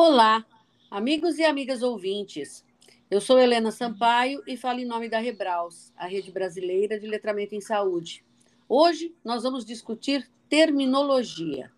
Olá, 0.00 0.46
amigos 0.88 1.40
e 1.40 1.44
amigas 1.44 1.82
ouvintes. 1.82 2.64
Eu 3.10 3.20
sou 3.20 3.36
Helena 3.36 3.72
Sampaio 3.72 4.40
e 4.46 4.56
falo 4.56 4.78
em 4.78 4.84
nome 4.84 5.08
da 5.08 5.18
Rebraus, 5.18 5.92
a 5.96 6.06
rede 6.06 6.30
brasileira 6.30 7.00
de 7.00 7.08
letramento 7.08 7.56
em 7.56 7.60
saúde. 7.60 8.24
Hoje 8.68 9.12
nós 9.24 9.42
vamos 9.42 9.64
discutir 9.64 10.30
terminologia. 10.48 11.72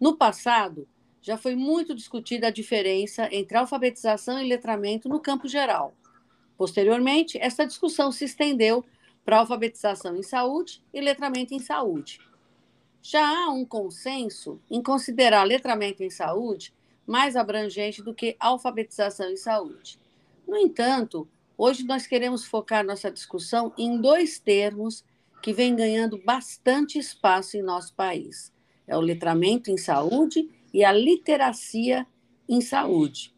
No 0.00 0.16
passado, 0.16 0.88
já 1.20 1.36
foi 1.36 1.54
muito 1.54 1.94
discutida 1.94 2.46
a 2.46 2.50
diferença 2.50 3.28
entre 3.30 3.58
alfabetização 3.58 4.40
e 4.40 4.48
letramento 4.48 5.06
no 5.06 5.20
campo 5.20 5.46
geral. 5.46 5.92
Posteriormente, 6.56 7.36
essa 7.36 7.66
discussão 7.66 8.10
se 8.10 8.24
estendeu 8.24 8.82
para 9.26 9.40
alfabetização 9.40 10.16
em 10.16 10.22
saúde 10.22 10.82
e 10.90 11.02
letramento 11.02 11.52
em 11.52 11.58
saúde. 11.58 12.18
Já 13.02 13.28
há 13.28 13.50
um 13.50 13.66
consenso 13.66 14.58
em 14.70 14.82
considerar 14.82 15.44
letramento 15.44 16.02
em 16.02 16.08
saúde 16.08 16.72
mais 17.08 17.36
abrangente 17.36 18.02
do 18.02 18.14
que 18.14 18.36
alfabetização 18.38 19.30
em 19.30 19.36
saúde. 19.36 19.98
No 20.46 20.58
entanto, 20.58 21.26
hoje 21.56 21.82
nós 21.84 22.06
queremos 22.06 22.44
focar 22.44 22.84
nossa 22.84 23.10
discussão 23.10 23.72
em 23.78 23.98
dois 23.98 24.38
termos 24.38 25.02
que 25.42 25.54
vêm 25.54 25.74
ganhando 25.74 26.22
bastante 26.22 26.98
espaço 26.98 27.56
em 27.56 27.62
nosso 27.62 27.94
país: 27.94 28.52
é 28.86 28.94
o 28.94 29.00
letramento 29.00 29.70
em 29.70 29.78
saúde 29.78 30.50
e 30.72 30.84
a 30.84 30.92
literacia 30.92 32.06
em 32.46 32.60
saúde. 32.60 33.34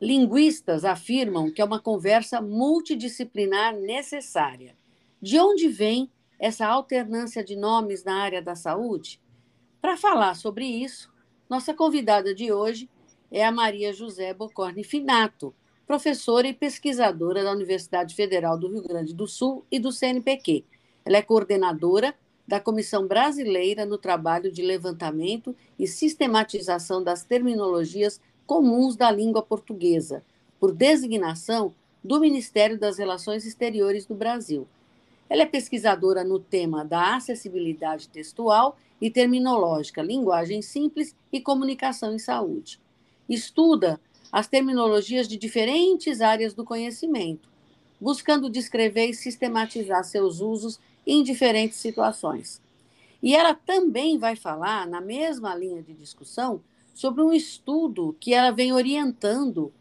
Linguistas 0.00 0.82
afirmam 0.82 1.52
que 1.52 1.60
é 1.60 1.64
uma 1.64 1.78
conversa 1.78 2.40
multidisciplinar 2.40 3.76
necessária. 3.76 4.74
De 5.20 5.38
onde 5.38 5.68
vem 5.68 6.10
essa 6.38 6.66
alternância 6.66 7.44
de 7.44 7.54
nomes 7.54 8.02
na 8.02 8.14
área 8.14 8.40
da 8.40 8.54
saúde? 8.54 9.20
Para 9.78 9.98
falar 9.98 10.34
sobre 10.36 10.64
isso, 10.64 11.12
nossa 11.50 11.74
convidada 11.74 12.34
de 12.34 12.50
hoje 12.50 12.88
é 13.30 13.44
a 13.44 13.52
Maria 13.52 13.92
José 13.92 14.34
Bocorne 14.34 14.82
Finato, 14.82 15.54
professora 15.86 16.48
e 16.48 16.52
pesquisadora 16.52 17.44
da 17.44 17.52
Universidade 17.52 18.14
Federal 18.14 18.58
do 18.58 18.68
Rio 18.68 18.82
Grande 18.82 19.14
do 19.14 19.26
Sul 19.28 19.64
e 19.70 19.78
do 19.78 19.92
CNPq. 19.92 20.64
Ela 21.04 21.18
é 21.18 21.22
coordenadora 21.22 22.14
da 22.46 22.58
Comissão 22.58 23.06
Brasileira 23.06 23.86
no 23.86 23.96
Trabalho 23.96 24.50
de 24.50 24.62
Levantamento 24.62 25.54
e 25.78 25.86
Sistematização 25.86 27.02
das 27.02 27.22
Terminologias 27.22 28.20
Comuns 28.46 28.96
da 28.96 29.10
Língua 29.10 29.42
Portuguesa, 29.42 30.24
por 30.58 30.72
designação 30.72 31.72
do 32.02 32.18
Ministério 32.18 32.76
das 32.78 32.98
Relações 32.98 33.46
Exteriores 33.46 34.04
do 34.06 34.14
Brasil. 34.14 34.66
Ela 35.28 35.42
é 35.42 35.46
pesquisadora 35.46 36.24
no 36.24 36.40
tema 36.40 36.84
da 36.84 37.14
acessibilidade 37.14 38.08
textual 38.08 38.76
e 39.00 39.08
terminológica, 39.08 40.02
linguagem 40.02 40.60
simples 40.60 41.14
e 41.32 41.40
comunicação 41.40 42.12
em 42.12 42.18
saúde 42.18 42.80
estuda 43.34 44.00
as 44.32 44.46
terminologias 44.46 45.26
de 45.26 45.36
diferentes 45.36 46.20
áreas 46.20 46.54
do 46.54 46.64
conhecimento, 46.64 47.48
buscando 48.00 48.50
descrever 48.50 49.06
e 49.06 49.14
sistematizar 49.14 50.04
seus 50.04 50.40
usos 50.40 50.80
em 51.06 51.22
diferentes 51.22 51.78
situações. 51.78 52.60
E 53.22 53.34
ela 53.34 53.54
também 53.54 54.18
vai 54.18 54.36
falar, 54.36 54.86
na 54.86 55.00
mesma 55.00 55.54
linha 55.54 55.82
de 55.82 55.92
discussão, 55.92 56.60
sobre 56.94 57.22
um 57.22 57.32
estudo 57.32 58.16
que 58.18 58.34
ela 58.34 58.50
vem 58.50 58.72
orientando 58.72 59.72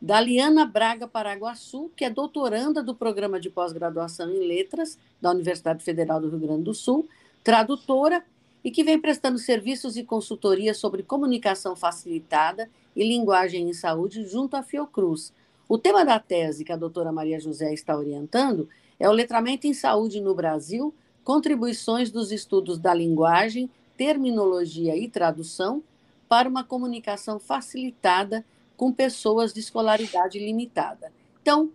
da 0.00 0.20
Liana 0.20 0.66
Braga 0.66 1.06
Paraguaçu, 1.06 1.90
que 1.96 2.04
é 2.04 2.10
doutoranda 2.10 2.82
do 2.82 2.94
programa 2.94 3.38
de 3.38 3.48
pós-graduação 3.48 4.30
em 4.30 4.46
letras 4.46 4.98
da 5.20 5.30
Universidade 5.30 5.84
Federal 5.84 6.20
do 6.20 6.28
Rio 6.28 6.40
Grande 6.40 6.64
do 6.64 6.74
Sul, 6.74 7.08
tradutora 7.44 8.24
e 8.64 8.70
que 8.70 8.84
vem 8.84 9.00
prestando 9.00 9.38
serviços 9.38 9.96
e 9.96 10.04
consultoria 10.04 10.74
sobre 10.74 11.02
comunicação 11.02 11.74
facilitada 11.74 12.70
e 12.94 13.02
Linguagem 13.02 13.68
em 13.68 13.72
Saúde 13.72 14.24
junto 14.24 14.56
à 14.56 14.62
Fiocruz. 14.62 15.32
O 15.68 15.78
tema 15.78 16.04
da 16.04 16.18
tese 16.18 16.64
que 16.64 16.72
a 16.72 16.76
doutora 16.76 17.10
Maria 17.10 17.40
José 17.40 17.72
está 17.72 17.96
orientando 17.96 18.68
é 18.98 19.08
o 19.08 19.12
letramento 19.12 19.66
em 19.66 19.74
saúde 19.74 20.20
no 20.20 20.34
Brasil, 20.34 20.94
contribuições 21.24 22.10
dos 22.10 22.30
estudos 22.30 22.78
da 22.78 22.94
linguagem, 22.94 23.70
terminologia 23.96 24.96
e 24.96 25.08
tradução 25.08 25.82
para 26.28 26.48
uma 26.48 26.64
comunicação 26.64 27.38
facilitada 27.38 28.44
com 28.76 28.92
pessoas 28.92 29.52
de 29.52 29.60
escolaridade 29.60 30.38
limitada. 30.38 31.12
Então, 31.40 31.70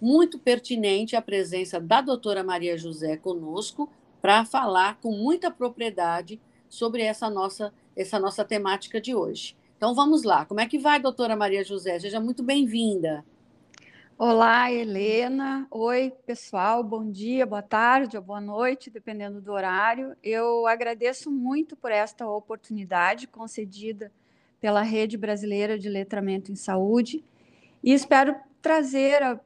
muito 0.00 0.38
pertinente 0.38 1.16
a 1.16 1.22
presença 1.22 1.80
da 1.80 2.00
doutora 2.00 2.44
Maria 2.44 2.76
José 2.76 3.16
conosco 3.16 3.88
para 4.20 4.44
falar 4.44 4.98
com 5.00 5.12
muita 5.12 5.50
propriedade 5.50 6.40
sobre 6.68 7.02
essa 7.02 7.30
nossa, 7.30 7.72
essa 7.94 8.18
nossa 8.18 8.44
temática 8.44 9.00
de 9.00 9.14
hoje. 9.14 9.56
Então 9.76 9.94
vamos 9.94 10.22
lá. 10.22 10.44
Como 10.44 10.60
é 10.60 10.66
que 10.66 10.78
vai, 10.78 10.98
doutora 11.00 11.36
Maria 11.36 11.62
José? 11.62 11.98
Seja 11.98 12.20
muito 12.20 12.42
bem-vinda. 12.42 13.24
Olá, 14.18 14.72
Helena. 14.72 15.66
Oi, 15.70 16.10
pessoal. 16.24 16.82
Bom 16.82 17.10
dia, 17.10 17.44
boa 17.44 17.60
tarde 17.60 18.16
ou 18.16 18.22
boa 18.22 18.40
noite, 18.40 18.88
dependendo 18.88 19.42
do 19.42 19.52
horário. 19.52 20.16
Eu 20.22 20.66
agradeço 20.66 21.30
muito 21.30 21.76
por 21.76 21.92
esta 21.92 22.26
oportunidade 22.26 23.26
concedida 23.26 24.10
pela 24.58 24.80
Rede 24.80 25.18
Brasileira 25.18 25.78
de 25.78 25.90
Letramento 25.90 26.50
em 26.50 26.56
Saúde 26.56 27.22
e 27.84 27.92
espero 27.92 28.34
trazer, 28.62 29.38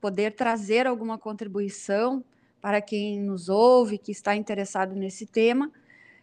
poder 0.00 0.34
trazer 0.34 0.86
alguma 0.86 1.18
contribuição 1.18 2.24
para 2.64 2.80
quem 2.80 3.20
nos 3.20 3.50
ouve, 3.50 3.98
que 3.98 4.10
está 4.10 4.34
interessado 4.34 4.94
nesse 4.94 5.26
tema 5.26 5.70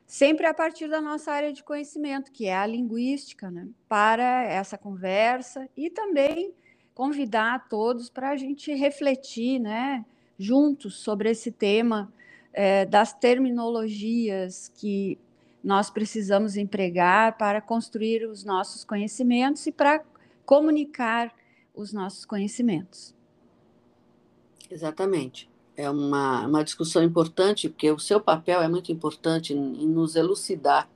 sempre 0.07 0.47
a 0.47 0.53
partir 0.55 0.89
da 0.89 0.99
nossa 0.99 1.31
área 1.31 1.53
de 1.53 1.63
conhecimento, 1.63 2.31
que 2.31 2.47
é 2.47 2.55
a 2.57 2.65
linguística, 2.65 3.51
né, 3.51 3.67
para 3.87 4.43
essa 4.45 4.75
conversa 4.75 5.69
e 5.77 5.87
também 5.87 6.51
convidar 6.95 7.69
todos 7.69 8.09
para 8.09 8.31
a 8.31 8.35
gente 8.35 8.73
refletir, 8.73 9.59
né, 9.59 10.03
juntos 10.35 10.95
sobre 10.95 11.29
esse 11.29 11.51
tema 11.51 12.11
é, 12.51 12.87
das 12.87 13.13
terminologias 13.13 14.67
que 14.73 15.19
nós 15.63 15.91
precisamos 15.91 16.57
empregar 16.57 17.37
para 17.37 17.61
construir 17.61 18.25
os 18.25 18.43
nossos 18.43 18.83
conhecimentos 18.83 19.67
e 19.67 19.71
para 19.71 20.03
comunicar 20.43 21.31
os 21.71 21.93
nossos 21.93 22.25
conhecimentos. 22.25 23.13
Exatamente 24.71 25.50
é 25.75 25.89
uma, 25.89 26.45
uma 26.45 26.63
discussão 26.63 27.03
importante, 27.03 27.69
porque 27.69 27.91
o 27.91 27.99
seu 27.99 28.19
papel 28.19 28.61
é 28.61 28.67
muito 28.67 28.91
importante 28.91 29.53
em, 29.53 29.87
nos 29.87 30.15
elucidar 30.15 30.89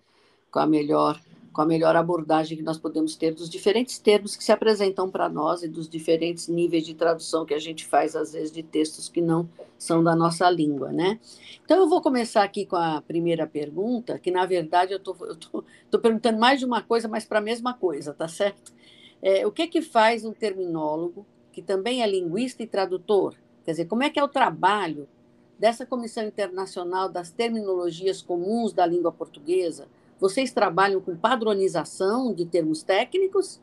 com 0.51 0.59
a 0.59 0.65
melhor 0.65 1.19
com 1.55 1.61
a 1.61 1.65
melhor 1.65 1.95
abordagem 1.95 2.57
que 2.57 2.63
nós 2.63 2.77
podemos 2.77 3.15
ter 3.15 3.33
dos 3.33 3.49
diferentes 3.49 3.97
termos 3.97 4.35
que 4.35 4.43
se 4.43 4.51
apresentam 4.51 5.09
para 5.09 5.29
nós 5.29 5.63
e 5.63 5.69
dos 5.69 5.87
diferentes 5.87 6.49
níveis 6.49 6.85
de 6.85 6.93
tradução 6.93 7.45
que 7.45 7.53
a 7.53 7.59
gente 7.59 7.85
faz, 7.85 8.13
às 8.13 8.33
vezes, 8.33 8.51
de 8.51 8.61
textos 8.61 9.07
que 9.07 9.21
não 9.21 9.47
são 9.77 10.03
da 10.03 10.13
nossa 10.13 10.49
língua, 10.49 10.91
né? 10.91 11.17
Então, 11.63 11.77
eu 11.77 11.87
vou 11.87 12.01
começar 12.01 12.43
aqui 12.43 12.65
com 12.65 12.75
a 12.75 13.01
primeira 13.01 13.47
pergunta, 13.47 14.19
que, 14.19 14.31
na 14.31 14.45
verdade, 14.45 14.91
eu 14.91 14.97
estou 14.97 16.01
perguntando 16.01 16.37
mais 16.37 16.59
de 16.59 16.65
uma 16.65 16.81
coisa, 16.81 17.07
mas 17.07 17.23
para 17.23 17.39
a 17.39 17.41
mesma 17.41 17.73
coisa, 17.73 18.13
tá 18.13 18.27
certo? 18.27 18.73
É, 19.21 19.47
o 19.47 19.51
que, 19.51 19.65
que 19.67 19.81
faz 19.81 20.25
um 20.25 20.33
terminólogo, 20.33 21.25
que 21.53 21.61
também 21.61 22.03
é 22.03 22.07
linguista 22.07 22.63
e 22.63 22.67
tradutor, 22.67 23.33
Quer 23.65 23.71
dizer, 23.71 23.85
como 23.85 24.03
é 24.03 24.09
que 24.11 24.19
é 24.19 24.23
o 24.23 24.27
trabalho 24.27 25.09
dessa 25.57 25.87
Comissão 25.87 26.23
Internacional 26.23 27.09
das 27.09 27.31
Terminologias 27.31 28.21
Comuns 28.21 28.71
da 28.71 28.85
Língua 28.85 29.11
Portuguesa? 29.11 29.87
Vocês 30.19 30.53
trabalham 30.53 31.01
com 31.01 31.17
padronização 31.17 32.31
de 32.31 32.45
termos 32.45 32.83
técnicos? 32.83 33.59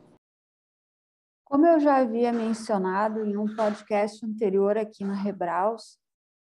Como 1.45 1.65
eu 1.65 1.79
já 1.79 1.97
havia 1.97 2.33
mencionado 2.33 3.23
em 3.25 3.37
um 3.37 3.55
podcast 3.55 4.25
anterior 4.25 4.77
aqui 4.77 5.05
na 5.05 5.13
Rebraus, 5.13 5.97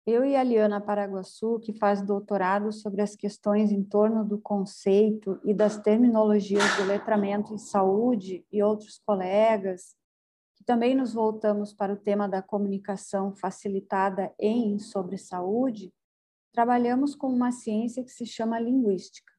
eu 0.05 0.23
e 0.23 0.35
a 0.35 0.43
Liana 0.43 0.79
Paraguaçu, 0.79 1.59
que 1.59 1.73
faz 1.73 2.01
doutorado 2.01 2.71
sobre 2.71 3.01
as 3.01 3.15
questões 3.15 3.71
em 3.71 3.83
torno 3.83 4.23
do 4.23 4.39
conceito 4.39 5.39
e 5.43 5.53
das 5.53 5.77
terminologias 5.77 6.75
do 6.77 6.85
letramento 6.85 7.53
em 7.53 7.57
saúde, 7.57 8.45
e 8.51 8.61
outros 8.61 8.99
colegas, 9.05 9.95
também 10.69 10.93
nos 10.93 11.15
voltamos 11.15 11.73
para 11.73 11.93
o 11.93 11.97
tema 11.97 12.29
da 12.29 12.43
comunicação 12.43 13.35
facilitada 13.35 14.31
em 14.37 14.77
sobre 14.77 15.17
saúde, 15.17 15.91
trabalhamos 16.53 17.15
com 17.15 17.25
uma 17.33 17.51
ciência 17.51 18.03
que 18.03 18.11
se 18.11 18.23
chama 18.23 18.59
linguística. 18.59 19.33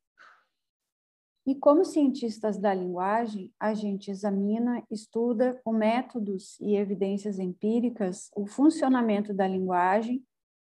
E 1.46 1.54
como 1.54 1.84
cientistas 1.84 2.58
da 2.58 2.74
linguagem, 2.74 3.54
a 3.60 3.74
gente 3.74 4.10
examina, 4.10 4.84
estuda 4.90 5.54
com 5.62 5.72
métodos 5.72 6.58
e 6.58 6.74
evidências 6.74 7.38
empíricas 7.38 8.28
o 8.34 8.44
funcionamento 8.44 9.32
da 9.32 9.46
linguagem 9.46 10.26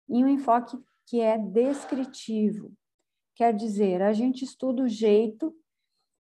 em 0.10 0.26
um 0.26 0.28
enfoque 0.28 0.76
que 1.06 1.22
é 1.22 1.38
descritivo. 1.38 2.74
Quer 3.36 3.54
dizer, 3.54 4.02
a 4.02 4.12
gente 4.12 4.44
estuda 4.44 4.82
o 4.82 4.90
jeito 4.90 5.56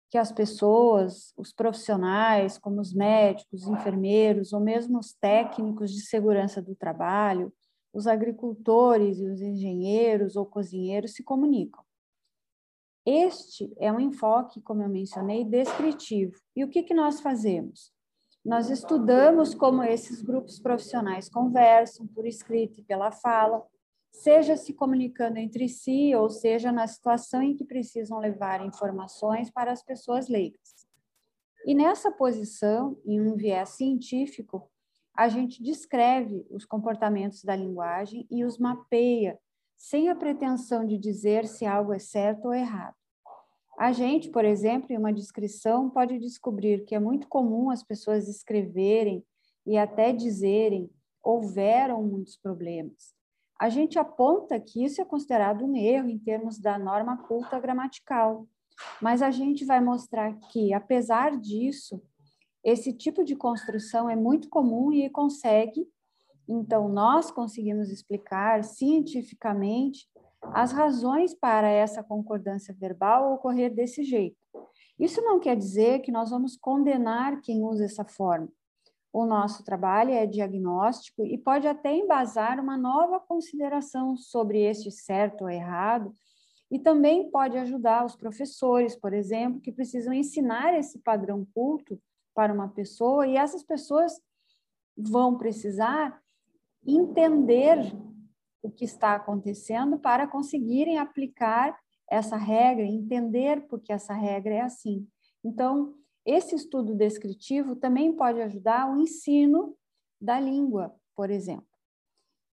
que 0.10 0.18
as 0.18 0.31
pessoas, 0.31 1.34
os 1.36 1.52
profissionais, 1.52 2.57
como 2.57 2.80
os 2.80 2.94
médicos, 2.94 3.63
os 3.63 3.68
enfermeiros, 3.68 4.54
ou 4.54 4.60
mesmo 4.60 5.00
os 5.00 5.13
técnicos 5.13 5.92
de 5.92 6.02
segurança 6.02 6.62
do 6.62 6.75
trabalho, 6.75 7.52
os 7.94 8.07
agricultores 8.07 9.19
e 9.19 9.25
os 9.25 9.42
engenheiros 9.42 10.36
ou 10.36 10.46
cozinheiros 10.46 11.13
se 11.13 11.24
comunicam. 11.24 11.84
Este 13.06 13.72
é 13.78 13.92
um 13.92 14.00
enfoque, 14.00 14.60
como 14.62 14.81
eu 14.81 14.90
mencionei, 14.90 15.46
descritivo. 15.46 16.36
E 16.56 16.63
o 16.63 16.69
que, 16.69 16.84
que 16.84 16.94
nós 16.94 17.22
fazemos? 17.22 17.94
Nós 18.44 18.69
estudamos 18.69 19.56
como 19.56 19.84
esses 19.84 20.22
grupos 20.22 20.60
profissionais 20.60 21.30
conversam 21.30 22.06
por 22.07 22.25
escrito 22.25 22.80
e 22.80 22.84
pela 22.84 23.12
fala, 23.12 23.63
seja 24.22 24.56
se 24.56 24.74
comunicando 24.74 25.38
entre 25.38 25.68
si, 25.68 26.16
ou 26.16 26.30
seja 26.30 26.72
na 26.72 26.88
situação 26.88 27.42
em 27.42 27.56
que 27.56 27.66
precisam 27.66 28.18
levar 28.20 28.66
informações 28.66 29.50
para 29.52 29.72
as 29.72 29.84
pessoas 29.84 30.28
leigas. 30.28 30.88
E 31.66 31.74
nessa 31.74 32.12
posição, 32.12 32.98
em 33.06 33.20
um 33.20 33.36
viés 33.36 33.70
científico, 33.70 34.70
a 35.16 35.28
gente 35.28 35.62
descreve 35.62 36.46
os 36.50 36.66
comportamentos 36.66 37.44
da 37.44 37.56
linguagem 37.56 38.28
e 38.30 38.44
os 38.44 38.58
mapeia, 38.58 39.40
sem 39.76 40.10
a 40.10 40.16
pretensão 40.16 40.86
de 40.86 40.98
dizer 40.98 41.46
se 41.46 41.66
algo 41.66 41.94
é 41.94 42.00
certo 42.00 42.46
ou 42.46 42.54
errado. 42.54 42.96
A 43.78 43.92
gente, 43.92 44.30
por 44.30 44.46
exemplo, 44.46 44.92
em 44.92 44.98
uma 44.98 45.12
descrição, 45.12 45.90
pode 45.90 46.18
descobrir 46.20 46.86
que 46.86 46.96
é 46.96 47.00
muito 47.00 47.28
comum 47.28 47.70
as 47.70 47.84
pessoas 47.84 48.30
escreverem 48.30 49.26
e 49.66 49.78
até 49.78 50.14
dizerem 50.14 50.90
houveram 51.22 52.04
muitos 52.04 52.38
problemas 52.38 53.15
a 53.60 53.69
gente 53.69 53.98
aponta 53.98 54.60
que 54.60 54.84
isso 54.84 55.02
é 55.02 55.06
considerado 55.06 55.66
um 55.66 55.75
erro 55.75 56.10
em 56.10 56.19
termos 56.19 56.60
da 56.60 56.78
norma 56.78 57.18
culta 57.18 57.60
gramatical, 57.60 58.48
mas 59.02 59.22
a 59.22 59.31
gente 59.31 59.63
vai 59.63 59.81
mostrar 59.81 60.38
que, 60.52 60.74
apesar 60.74 61.38
disso, 61.38 62.02
esse 62.63 62.92
tipo 62.92 63.24
de 63.24 63.36
construção 63.36 64.10
é 64.10 64.16
muito 64.16 64.50
comum 64.50 64.92
e 64.92 65.10
consegue, 65.10 65.88
então, 66.48 66.88
nós 66.88 67.31
conseguimos 67.31 67.90
explicar 67.90 68.63
cientificamente 68.63 70.07
as 70.54 70.72
razões 70.72 71.34
para 71.34 71.68
essa 71.68 72.04
concordância 72.04 72.75
verbal 72.78 73.34
ocorrer 73.34 73.74
desse 73.74 74.04
jeito. 74.04 74.38
Isso 75.00 75.22
não 75.22 75.40
quer 75.40 75.56
dizer 75.56 76.00
que 76.00 76.12
nós 76.12 76.30
vamos 76.30 76.56
condenar 76.56 77.42
quem 77.42 77.63
usa 77.63 77.86
essa 77.86 78.06
forma, 78.06 78.48
o 79.18 79.26
nosso 79.26 79.64
trabalho 79.64 80.12
é 80.12 80.26
diagnóstico 80.26 81.26
e 81.26 81.38
pode 81.38 81.66
até 81.66 81.96
embasar 81.96 82.60
uma 82.60 82.76
nova 82.76 83.18
consideração 83.18 84.18
sobre 84.18 84.60
este 84.60 84.92
certo 84.92 85.46
ou 85.46 85.50
errado, 85.50 86.14
e 86.70 86.78
também 86.78 87.32
pode 87.32 87.58
ajudar 87.58 88.06
os 88.06 88.14
professores, 88.14 88.94
por 88.94 89.14
exemplo, 89.14 89.62
que 89.62 89.72
precisam 89.72 90.14
ensinar 90.14 90.78
esse 90.78 91.00
padrão 91.00 91.48
culto 91.54 91.98
para 92.36 92.52
uma 92.52 92.68
pessoa, 92.68 93.26
e 93.26 93.38
essas 93.38 93.64
pessoas 93.64 94.20
vão 94.98 95.38
precisar 95.38 96.22
entender 96.86 97.80
o 98.62 98.70
que 98.70 98.84
está 98.84 99.16
acontecendo 99.16 99.98
para 99.98 100.28
conseguirem 100.28 100.98
aplicar 100.98 101.80
essa 102.12 102.36
regra, 102.36 102.84
entender 102.84 103.66
porque 103.70 103.94
essa 103.94 104.14
regra 104.14 104.56
é 104.56 104.62
assim. 104.62 105.08
Então, 105.42 105.94
esse 106.25 106.56
estudo 106.56 106.95
descritivo 106.95 107.75
também 107.75 108.12
pode 108.12 108.42
ajudar 108.42 108.92
o 108.92 109.00
ensino 109.00 109.77
da 110.19 110.39
língua, 110.39 110.95
por 111.16 111.30
exemplo. 111.30 111.68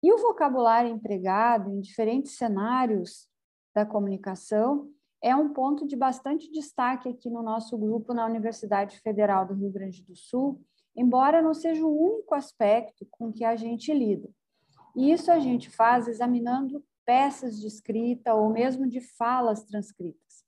E 0.02 0.12
o 0.12 0.18
vocabulário 0.18 0.90
empregado 0.90 1.70
em 1.70 1.80
diferentes 1.80 2.36
cenários 2.36 3.28
da 3.74 3.86
comunicação 3.86 4.90
é 5.22 5.34
um 5.34 5.52
ponto 5.52 5.86
de 5.86 5.96
bastante 5.96 6.50
destaque 6.50 7.08
aqui 7.08 7.30
no 7.30 7.42
nosso 7.42 7.78
grupo 7.78 8.12
na 8.12 8.26
Universidade 8.26 8.98
Federal 8.98 9.46
do 9.46 9.54
Rio 9.54 9.70
Grande 9.70 10.02
do 10.02 10.16
Sul, 10.16 10.60
embora 10.96 11.40
não 11.40 11.54
seja 11.54 11.86
o 11.86 12.14
único 12.14 12.34
aspecto 12.34 13.06
com 13.10 13.32
que 13.32 13.44
a 13.44 13.54
gente 13.54 13.94
lida. 13.94 14.28
E 14.96 15.12
isso 15.12 15.30
a 15.30 15.38
gente 15.38 15.70
faz 15.70 16.08
examinando 16.08 16.84
peças 17.06 17.58
de 17.58 17.66
escrita 17.66 18.34
ou 18.34 18.50
mesmo 18.50 18.86
de 18.88 19.00
falas 19.00 19.64
transcritas, 19.64 20.44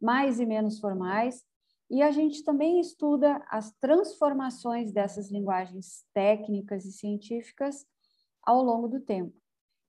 mais 0.00 0.40
e 0.40 0.46
menos 0.46 0.78
formais, 0.78 1.44
e 1.92 2.00
a 2.00 2.10
gente 2.10 2.42
também 2.42 2.80
estuda 2.80 3.44
as 3.50 3.70
transformações 3.72 4.90
dessas 4.90 5.30
linguagens 5.30 6.06
técnicas 6.14 6.86
e 6.86 6.92
científicas 6.92 7.86
ao 8.42 8.62
longo 8.62 8.88
do 8.88 8.98
tempo. 8.98 9.36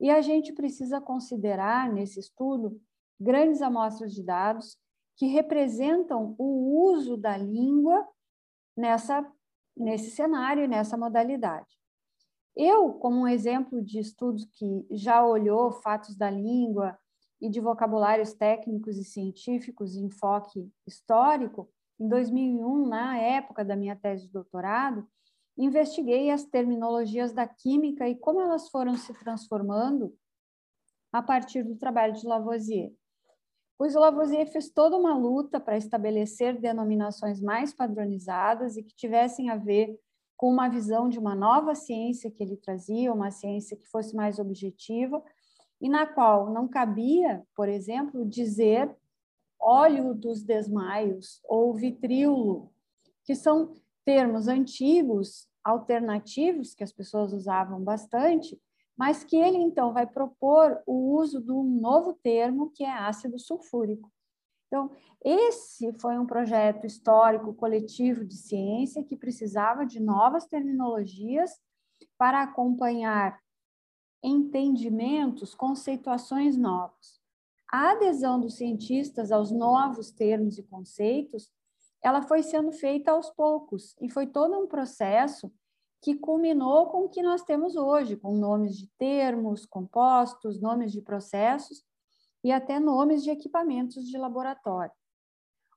E 0.01 0.09
a 0.09 0.19
gente 0.19 0.51
precisa 0.51 0.99
considerar 0.99 1.89
nesse 1.89 2.19
estudo 2.19 2.77
grandes 3.17 3.61
amostras 3.61 4.13
de 4.13 4.21
dados 4.21 4.77
que 5.15 5.27
representam 5.27 6.35
o 6.37 6.89
uso 6.89 7.15
da 7.15 7.37
língua 7.37 8.05
nessa 8.75 9.25
nesse 9.75 10.11
cenário, 10.11 10.67
nessa 10.67 10.97
modalidade. 10.97 11.79
Eu, 12.53 12.93
como 12.93 13.21
um 13.21 13.27
exemplo 13.27 13.81
de 13.81 13.99
estudo 13.99 14.43
que 14.51 14.85
já 14.91 15.25
olhou 15.25 15.71
fatos 15.71 16.15
da 16.17 16.29
língua 16.29 16.99
e 17.41 17.49
de 17.49 17.59
vocabulários 17.59 18.33
técnicos 18.33 18.97
e 18.97 19.03
científicos 19.03 19.95
em 19.95 20.05
enfoque 20.05 20.69
histórico, 20.85 21.72
em 21.99 22.07
2001, 22.07 22.87
na 22.87 23.17
época 23.17 23.63
da 23.63 23.75
minha 23.75 23.95
tese 23.95 24.27
de 24.27 24.33
doutorado, 24.33 25.07
investiguei 25.57 26.31
as 26.31 26.43
terminologias 26.43 27.31
da 27.31 27.47
química 27.47 28.07
e 28.07 28.15
como 28.15 28.41
elas 28.41 28.69
foram 28.69 28.95
se 28.95 29.13
transformando 29.13 30.13
a 31.11 31.21
partir 31.21 31.63
do 31.63 31.75
trabalho 31.75 32.13
de 32.13 32.25
Lavoisier. 32.25 32.91
Pois 33.77 33.93
Lavoisier 33.93 34.51
fez 34.51 34.69
toda 34.69 34.97
uma 34.97 35.15
luta 35.15 35.59
para 35.59 35.77
estabelecer 35.77 36.59
denominações 36.59 37.39
mais 37.39 37.73
padronizadas 37.73 38.77
e 38.77 38.83
que 38.83 38.95
tivessem 38.95 39.49
a 39.49 39.55
ver 39.55 39.99
com 40.35 40.49
uma 40.49 40.67
visão 40.67 41.07
de 41.07 41.19
uma 41.19 41.35
nova 41.35 41.75
ciência 41.75 42.31
que 42.31 42.43
ele 42.43 42.57
trazia, 42.57 43.13
uma 43.13 43.31
ciência 43.31 43.77
que 43.77 43.87
fosse 43.87 44.15
mais 44.15 44.39
objetiva, 44.39 45.23
e 45.79 45.89
na 45.89 46.05
qual 46.05 46.51
não 46.51 46.67
cabia, 46.67 47.43
por 47.55 47.69
exemplo, 47.69 48.25
dizer 48.25 48.93
óleo 49.63 50.13
dos 50.13 50.43
desmaios 50.43 51.39
ou 51.45 51.73
vitríolo, 51.73 52.71
que 53.23 53.33
são 53.35 53.73
termos 54.03 54.47
antigos, 54.47 55.47
alternativos, 55.63 56.75
que 56.75 56.83
as 56.83 56.91
pessoas 56.91 57.31
usavam 57.31 57.81
bastante, 57.81 58.59
mas 58.97 59.23
que 59.23 59.37
ele 59.37 59.57
então 59.57 59.93
vai 59.93 60.05
propor 60.05 60.81
o 60.85 61.15
uso 61.15 61.41
de 61.41 61.51
um 61.51 61.63
novo 61.63 62.13
termo, 62.21 62.71
que 62.75 62.83
é 62.83 62.91
ácido 62.91 63.39
sulfúrico. 63.39 64.11
Então, 64.67 64.91
esse 65.23 65.93
foi 65.93 66.17
um 66.17 66.25
projeto 66.25 66.85
histórico 66.85 67.53
coletivo 67.53 68.25
de 68.25 68.35
ciência 68.35 69.03
que 69.03 69.15
precisava 69.15 69.85
de 69.85 69.99
novas 69.99 70.45
terminologias 70.45 71.51
para 72.17 72.43
acompanhar 72.43 73.39
entendimentos, 74.21 75.55
conceituações 75.55 76.57
novas 76.57 77.22
a 77.73 77.93
adesão 77.93 78.39
dos 78.39 78.57
cientistas 78.57 79.31
aos 79.31 79.49
novos 79.49 80.11
termos 80.11 80.59
e 80.59 80.63
conceitos, 80.63 81.49
ela 82.03 82.21
foi 82.21 82.43
sendo 82.43 82.71
feita 82.71 83.09
aos 83.09 83.31
poucos 83.31 83.95
e 83.99 84.11
foi 84.11 84.27
todo 84.27 84.55
um 84.59 84.67
processo 84.67 85.51
que 85.99 86.13
culminou 86.13 86.91
com 86.91 87.05
o 87.05 87.09
que 87.09 87.23
nós 87.23 87.41
temos 87.41 87.75
hoje, 87.75 88.15
com 88.15 88.37
nomes 88.37 88.77
de 88.77 88.87
termos, 88.99 89.65
compostos, 89.65 90.61
nomes 90.61 90.91
de 90.91 91.01
processos 91.01 91.83
e 92.43 92.51
até 92.51 92.79
nomes 92.79 93.23
de 93.23 93.31
equipamentos 93.31 94.05
de 94.05 94.19
laboratório. 94.19 94.93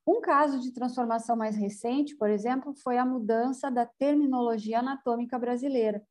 Um 0.07 0.21
caso 0.21 0.61
de 0.61 0.73
transformação 0.73 1.35
mais 1.35 1.57
recente, 1.57 2.15
por 2.15 2.29
exemplo, 2.29 2.75
foi 2.75 2.99
a 2.99 3.07
mudança 3.07 3.71
da 3.71 3.87
terminologia 3.87 4.81
anatômica 4.81 5.38
brasileira. 5.38 6.07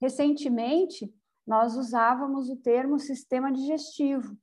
Recentemente, 0.00 1.12
nós 1.44 1.76
usávamos 1.76 2.48
o 2.48 2.56
termo 2.56 3.00
sistema 3.00 3.50
digestivo, 3.50 4.38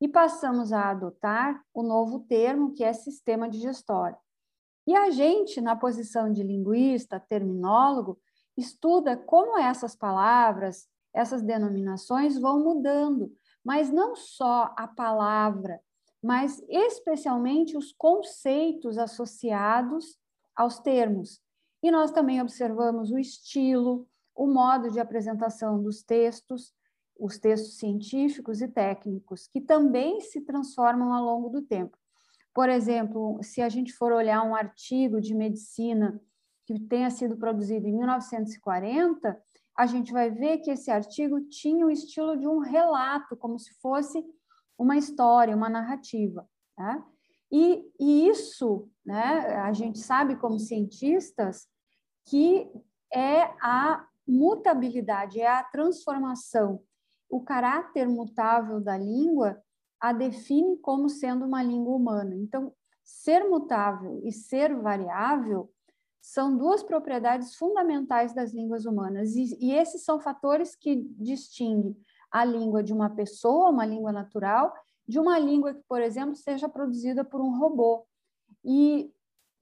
e 0.00 0.06
passamos 0.06 0.72
a 0.72 0.90
adotar 0.90 1.62
o 1.74 1.82
novo 1.82 2.20
termo 2.20 2.72
que 2.72 2.84
é 2.84 2.92
sistema 2.92 3.48
digestório. 3.48 4.16
E 4.86 4.96
a 4.96 5.10
gente, 5.10 5.60
na 5.60 5.76
posição 5.76 6.32
de 6.32 6.42
linguista, 6.42 7.20
terminólogo, 7.20 8.18
estuda 8.56 9.16
como 9.16 9.58
essas 9.58 9.94
palavras, 9.94 10.88
essas 11.12 11.42
denominações 11.42 12.38
vão 12.38 12.62
mudando, 12.62 13.32
mas 13.64 13.90
não 13.90 14.16
só 14.16 14.72
a 14.76 14.86
palavra, 14.88 15.80
mas 16.22 16.62
especialmente 16.68 17.76
os 17.76 17.92
conceitos 17.92 18.98
associados 18.98 20.18
aos 20.54 20.78
termos. 20.78 21.40
E 21.82 21.90
nós 21.90 22.10
também 22.10 22.40
observamos 22.40 23.10
o 23.10 23.18
estilo, 23.18 24.08
o 24.34 24.46
modo 24.46 24.90
de 24.90 24.98
apresentação 24.98 25.82
dos 25.82 26.02
textos, 26.02 26.72
os 27.18 27.38
textos 27.38 27.78
científicos 27.78 28.60
e 28.62 28.68
técnicos, 28.68 29.48
que 29.48 29.60
também 29.60 30.20
se 30.20 30.40
transformam 30.40 31.12
ao 31.12 31.24
longo 31.24 31.48
do 31.48 31.62
tempo. 31.62 31.98
Por 32.54 32.68
exemplo, 32.68 33.38
se 33.42 33.60
a 33.60 33.68
gente 33.68 33.92
for 33.92 34.12
olhar 34.12 34.42
um 34.42 34.54
artigo 34.54 35.20
de 35.20 35.34
medicina 35.34 36.20
que 36.66 36.78
tenha 36.78 37.10
sido 37.10 37.36
produzido 37.36 37.86
em 37.86 37.96
1940, 37.96 39.40
a 39.76 39.86
gente 39.86 40.12
vai 40.12 40.30
ver 40.30 40.58
que 40.58 40.70
esse 40.70 40.90
artigo 40.90 41.40
tinha 41.42 41.86
o 41.86 41.90
estilo 41.90 42.36
de 42.36 42.46
um 42.46 42.58
relato, 42.58 43.36
como 43.36 43.58
se 43.58 43.72
fosse 43.80 44.24
uma 44.76 44.96
história, 44.96 45.56
uma 45.56 45.68
narrativa. 45.68 46.48
Tá? 46.76 47.04
E, 47.50 47.90
e 47.98 48.28
isso, 48.28 48.88
né, 49.04 49.56
a 49.56 49.72
gente 49.72 49.98
sabe 49.98 50.36
como 50.36 50.58
cientistas, 50.58 51.66
que 52.26 52.70
é 53.12 53.42
a 53.62 54.06
mutabilidade, 54.26 55.40
é 55.40 55.46
a 55.46 55.64
transformação 55.64 56.82
o 57.28 57.40
caráter 57.40 58.08
mutável 58.08 58.80
da 58.80 58.96
língua 58.96 59.60
a 60.00 60.12
define 60.12 60.76
como 60.78 61.08
sendo 61.08 61.44
uma 61.44 61.62
língua 61.62 61.94
humana. 61.94 62.34
Então, 62.36 62.72
ser 63.04 63.44
mutável 63.48 64.20
e 64.22 64.32
ser 64.32 64.74
variável 64.76 65.70
são 66.20 66.56
duas 66.56 66.82
propriedades 66.82 67.54
fundamentais 67.56 68.34
das 68.34 68.52
línguas 68.52 68.84
humanas, 68.84 69.34
e, 69.34 69.56
e 69.60 69.72
esses 69.72 70.04
são 70.04 70.20
fatores 70.20 70.76
que 70.76 70.96
distinguem 71.16 71.96
a 72.30 72.44
língua 72.44 72.82
de 72.82 72.92
uma 72.92 73.08
pessoa, 73.08 73.70
uma 73.70 73.86
língua 73.86 74.12
natural, 74.12 74.74
de 75.06 75.18
uma 75.18 75.38
língua 75.38 75.72
que, 75.72 75.82
por 75.88 76.02
exemplo, 76.02 76.34
seja 76.34 76.68
produzida 76.68 77.24
por 77.24 77.40
um 77.40 77.58
robô. 77.58 78.06
E, 78.62 79.10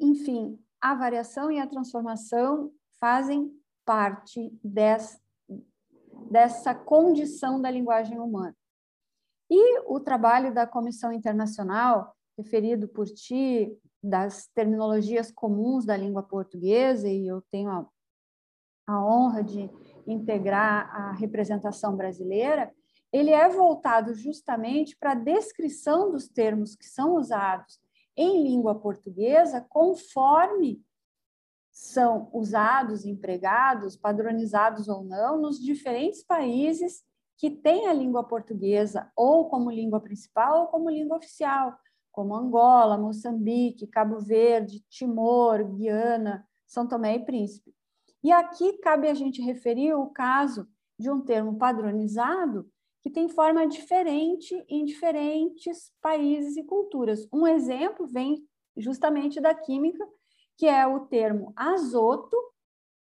enfim, 0.01 0.59
a 0.81 0.95
variação 0.95 1.53
e 1.53 1.61
a 1.61 1.67
transformação 1.67 2.73
fazem 2.99 3.53
parte 3.85 4.53
dessa, 4.63 5.21
dessa 6.31 6.75
condição 6.75 7.61
da 7.61 7.71
linguagem 7.71 8.19
humana. 8.19 8.57
E 9.51 9.81
o 9.87 10.01
trabalho 10.01 10.53
da 10.53 10.67
Comissão 10.67 11.13
Internacional, 11.13 12.15
referido 12.37 12.89
por 12.89 13.07
ti, 13.07 13.77
das 14.03 14.49
terminologias 14.55 15.31
comuns 15.31 15.85
da 15.85 15.97
língua 15.97 16.23
portuguesa, 16.23 17.09
e 17.09 17.27
eu 17.27 17.43
tenho 17.51 17.71
a, 17.71 17.87
a 18.87 19.05
honra 19.05 19.43
de 19.43 19.71
integrar 20.07 20.89
a 20.95 21.13
representação 21.13 21.97
brasileira, 21.97 22.73
ele 23.13 23.31
é 23.31 23.49
voltado 23.49 24.15
justamente 24.15 24.97
para 24.97 25.13
a 25.13 25.17
descrição 25.17 26.11
dos 26.11 26.29
termos 26.29 26.75
que 26.77 26.87
são 26.87 27.15
usados 27.17 27.81
em 28.17 28.43
língua 28.43 28.75
portuguesa, 28.75 29.65
conforme 29.69 30.83
são 31.77 32.31
usados, 32.33 33.05
empregados, 33.05 33.99
padronizados 33.99 34.89
ou 34.89 35.05
não, 35.05 35.39
nos 35.39 35.63
diferentes 35.63 36.25
países 36.25 37.05
que 37.37 37.51
têm 37.51 37.87
a 37.87 37.93
língua 37.93 38.25
portuguesa 38.25 39.13
ou 39.15 39.51
como 39.51 39.71
língua 39.71 40.01
principal 40.01 40.63
ou 40.63 40.67
como 40.69 40.89
língua 40.89 41.19
oficial, 41.19 41.79
como 42.11 42.35
Angola, 42.35 42.97
Moçambique, 42.97 43.87
Cabo 43.89 44.19
Verde, 44.19 44.83
Timor, 44.89 45.63
Guiana, 45.65 46.49
São 46.67 46.89
Tomé 46.89 47.17
e 47.17 47.27
Príncipe. 47.27 47.75
E 48.25 48.33
aqui 48.33 48.79
cabe 48.79 49.11
a 49.11 49.15
gente 49.15 49.43
referir 49.43 49.93
o 49.93 50.07
caso 50.07 50.67
de 50.99 51.11
um 51.11 51.21
termo 51.21 51.59
padronizado 51.59 52.67
que 53.03 53.11
tem 53.11 53.29
forma 53.29 53.67
diferente 53.67 54.65
em 54.67 54.83
diferentes 54.87 55.93
países 56.01 56.57
e 56.57 56.65
culturas. 56.65 57.29
Um 57.31 57.47
exemplo 57.47 58.07
vem 58.07 58.43
justamente 58.79 59.43
da 59.43 59.55
química, 59.55 60.09
que 60.57 60.67
é 60.67 60.87
o 60.87 61.01
termo 61.01 61.53
azoto, 61.55 62.37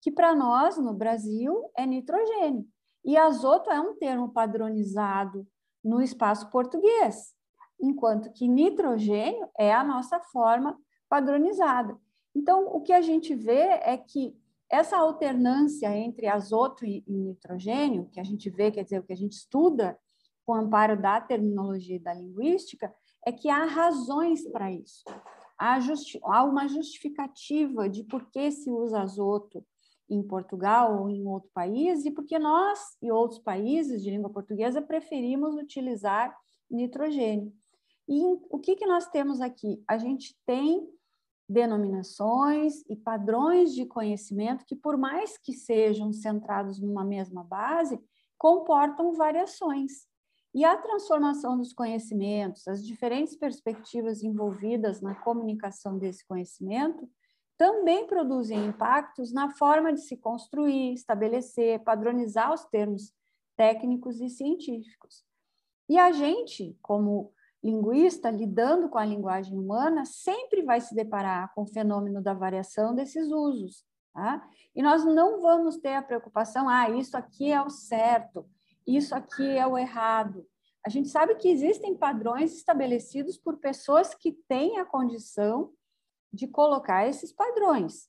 que 0.01 0.11
para 0.11 0.35
nós, 0.35 0.77
no 0.77 0.93
Brasil, 0.93 1.69
é 1.77 1.85
nitrogênio. 1.85 2.67
E 3.03 3.17
azoto 3.17 3.69
é 3.69 3.79
um 3.79 3.95
termo 3.95 4.29
padronizado 4.29 5.47
no 5.83 6.01
espaço 6.01 6.49
português, 6.49 7.33
enquanto 7.79 8.31
que 8.31 8.47
nitrogênio 8.47 9.47
é 9.57 9.73
a 9.73 9.83
nossa 9.83 10.19
forma 10.19 10.77
padronizada. 11.07 11.95
Então, 12.35 12.67
o 12.67 12.81
que 12.81 12.91
a 12.91 13.01
gente 13.01 13.35
vê 13.35 13.79
é 13.83 13.95
que 13.95 14.35
essa 14.69 14.97
alternância 14.97 15.95
entre 15.95 16.27
azoto 16.27 16.85
e, 16.85 17.03
nitrogênio, 17.07 18.09
que 18.11 18.19
a 18.19 18.23
gente 18.23 18.49
vê, 18.49 18.71
quer 18.71 18.83
dizer, 18.83 18.99
o 18.99 19.03
que 19.03 19.13
a 19.13 19.17
gente 19.17 19.33
estuda 19.33 19.97
com 20.45 20.53
o 20.53 20.55
amparo 20.55 20.99
da 20.99 21.21
terminologia 21.21 21.95
e 21.95 21.99
da 21.99 22.13
linguística, 22.13 22.93
é 23.25 23.31
que 23.31 23.49
há 23.49 23.65
razões 23.65 24.47
para 24.51 24.71
isso. 24.71 25.03
Há, 25.57 25.79
justi 25.79 26.19
uma 26.23 26.67
justificativa 26.67 27.89
de 27.89 28.03
por 28.03 28.29
que 28.29 28.51
se 28.51 28.69
usa 28.69 29.01
azoto 29.01 29.65
em 30.09 30.21
Portugal 30.21 31.01
ou 31.01 31.09
em 31.09 31.25
outro 31.25 31.49
país 31.53 32.05
e 32.05 32.11
porque 32.11 32.37
nós 32.37 32.79
e 33.01 33.11
outros 33.11 33.39
países 33.39 34.03
de 34.03 34.11
língua 34.11 34.29
portuguesa 34.29 34.81
preferimos 34.81 35.55
utilizar 35.55 36.35
nitrogênio. 36.69 37.53
E 38.07 38.21
o 38.49 38.59
que, 38.59 38.75
que 38.75 38.85
nós 38.85 39.07
temos 39.07 39.41
aqui? 39.41 39.83
A 39.87 39.97
gente 39.97 40.37
tem 40.45 40.87
denominações 41.47 42.83
e 42.89 42.95
padrões 42.95 43.73
de 43.73 43.85
conhecimento 43.85 44.65
que, 44.65 44.75
por 44.75 44.97
mais 44.97 45.37
que 45.37 45.53
sejam 45.53 46.11
centrados 46.11 46.79
numa 46.79 47.03
mesma 47.03 47.43
base, 47.43 47.99
comportam 48.37 49.13
variações. 49.13 50.07
E 50.55 50.63
a 50.63 50.77
transformação 50.77 51.57
dos 51.57 51.73
conhecimentos, 51.73 52.65
as 52.65 52.81
diferentes 52.81 53.35
perspectivas 53.35 54.23
envolvidas 54.23 55.01
na 55.01 55.13
comunicação 55.13 55.97
desse 55.97 56.25
conhecimento, 56.25 57.09
também 57.57 58.07
produzem 58.07 58.67
impactos 58.67 59.33
na 59.33 59.49
forma 59.49 59.91
de 59.91 59.99
se 59.99 60.15
construir, 60.15 60.93
estabelecer, 60.93 61.83
padronizar 61.83 62.53
os 62.53 62.63
termos 62.63 63.13
técnicos 63.57 64.21
e 64.21 64.29
científicos. 64.29 65.25
E 65.89 65.99
a 65.99 66.13
gente, 66.13 66.77
como 66.81 67.33
linguista, 67.61 68.31
lidando 68.31 68.87
com 68.87 68.97
a 68.97 69.05
linguagem 69.05 69.59
humana, 69.59 70.05
sempre 70.05 70.61
vai 70.61 70.79
se 70.79 70.95
deparar 70.95 71.53
com 71.53 71.63
o 71.63 71.67
fenômeno 71.67 72.21
da 72.21 72.33
variação 72.33 72.95
desses 72.95 73.29
usos. 73.29 73.83
Tá? 74.13 74.41
E 74.73 74.81
nós 74.81 75.03
não 75.03 75.41
vamos 75.41 75.75
ter 75.75 75.95
a 75.95 76.01
preocupação, 76.01 76.69
ah, 76.69 76.89
isso 76.91 77.17
aqui 77.17 77.51
é 77.51 77.61
o 77.61 77.69
certo, 77.69 78.49
isso 78.85 79.15
aqui 79.15 79.47
é 79.57 79.65
o 79.65 79.77
errado. 79.77 80.45
A 80.85 80.89
gente 80.89 81.09
sabe 81.09 81.35
que 81.35 81.49
existem 81.49 81.97
padrões 81.97 82.53
estabelecidos 82.53 83.37
por 83.37 83.57
pessoas 83.57 84.13
que 84.13 84.33
têm 84.47 84.77
a 84.77 84.85
condição 84.85 85.71
de 86.31 86.47
colocar 86.47 87.07
esses 87.07 87.31
padrões. 87.31 88.07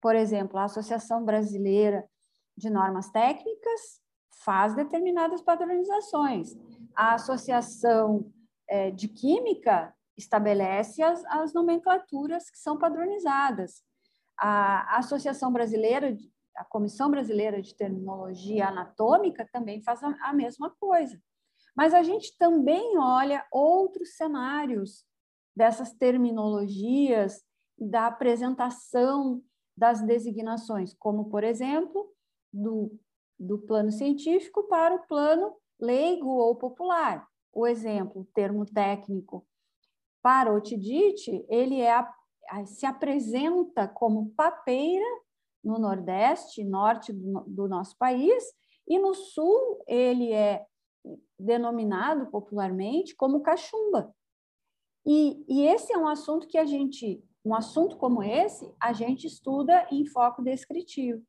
Por 0.00 0.14
exemplo, 0.14 0.58
a 0.58 0.64
Associação 0.64 1.24
Brasileira 1.24 2.08
de 2.56 2.70
Normas 2.70 3.10
Técnicas 3.10 4.00
faz 4.44 4.74
determinadas 4.74 5.40
padronizações. 5.40 6.54
A 6.94 7.14
Associação 7.14 8.30
é, 8.68 8.90
de 8.90 9.08
química 9.08 9.94
estabelece 10.16 11.02
as, 11.02 11.24
as 11.26 11.52
nomenclaturas 11.52 12.50
que 12.50 12.58
são 12.58 12.78
padronizadas. 12.78 13.82
A, 14.38 14.98
Associação 14.98 15.52
Brasileira, 15.52 16.16
a 16.56 16.64
Comissão 16.64 17.10
Brasileira 17.10 17.60
de 17.60 17.74
Terminologia 17.74 18.68
Anatômica 18.68 19.48
também 19.52 19.82
faz 19.82 20.02
a, 20.02 20.08
a 20.22 20.32
mesma 20.32 20.70
coisa. 20.70 21.20
Mas 21.76 21.94
a 21.94 22.02
gente 22.02 22.36
também 22.36 22.98
olha 22.98 23.46
outros 23.50 24.16
cenários 24.16 25.04
dessas 25.56 25.92
terminologias 25.92 27.42
e 27.78 27.86
da 27.86 28.06
apresentação 28.06 29.42
das 29.76 30.02
designações, 30.02 30.94
como, 30.94 31.30
por 31.30 31.42
exemplo, 31.42 32.12
do, 32.52 32.98
do 33.38 33.58
plano 33.58 33.90
científico 33.90 34.64
para 34.64 34.94
o 34.94 35.06
plano 35.06 35.56
leigo 35.80 36.28
ou 36.28 36.54
popular 36.56 37.26
o 37.52 37.66
exemplo, 37.66 38.22
o 38.22 38.28
termo 38.32 38.64
técnico, 38.64 39.46
para 40.22 40.52
otidite, 40.52 41.44
ele 41.48 41.80
é, 41.80 41.94
se 42.64 42.86
apresenta 42.86 43.86
como 43.86 44.30
papeira 44.30 45.04
no 45.62 45.78
Nordeste, 45.78 46.64
Norte 46.64 47.12
do, 47.12 47.40
do 47.46 47.68
nosso 47.68 47.96
país, 47.96 48.44
e 48.86 48.98
no 48.98 49.14
Sul 49.14 49.82
ele 49.86 50.32
é 50.32 50.64
denominado 51.38 52.26
popularmente 52.26 53.14
como 53.14 53.42
cachumba. 53.42 54.14
E, 55.04 55.44
e, 55.48 55.66
esse 55.66 55.92
é 55.92 55.98
um 55.98 56.06
assunto 56.06 56.46
que 56.46 56.56
a 56.56 56.64
gente, 56.64 57.24
um 57.44 57.54
assunto 57.54 57.96
como 57.96 58.22
esse, 58.22 58.72
a 58.78 58.92
gente 58.92 59.26
estuda 59.26 59.86
em 59.90 60.06
foco 60.06 60.42
descritivo. 60.42 61.22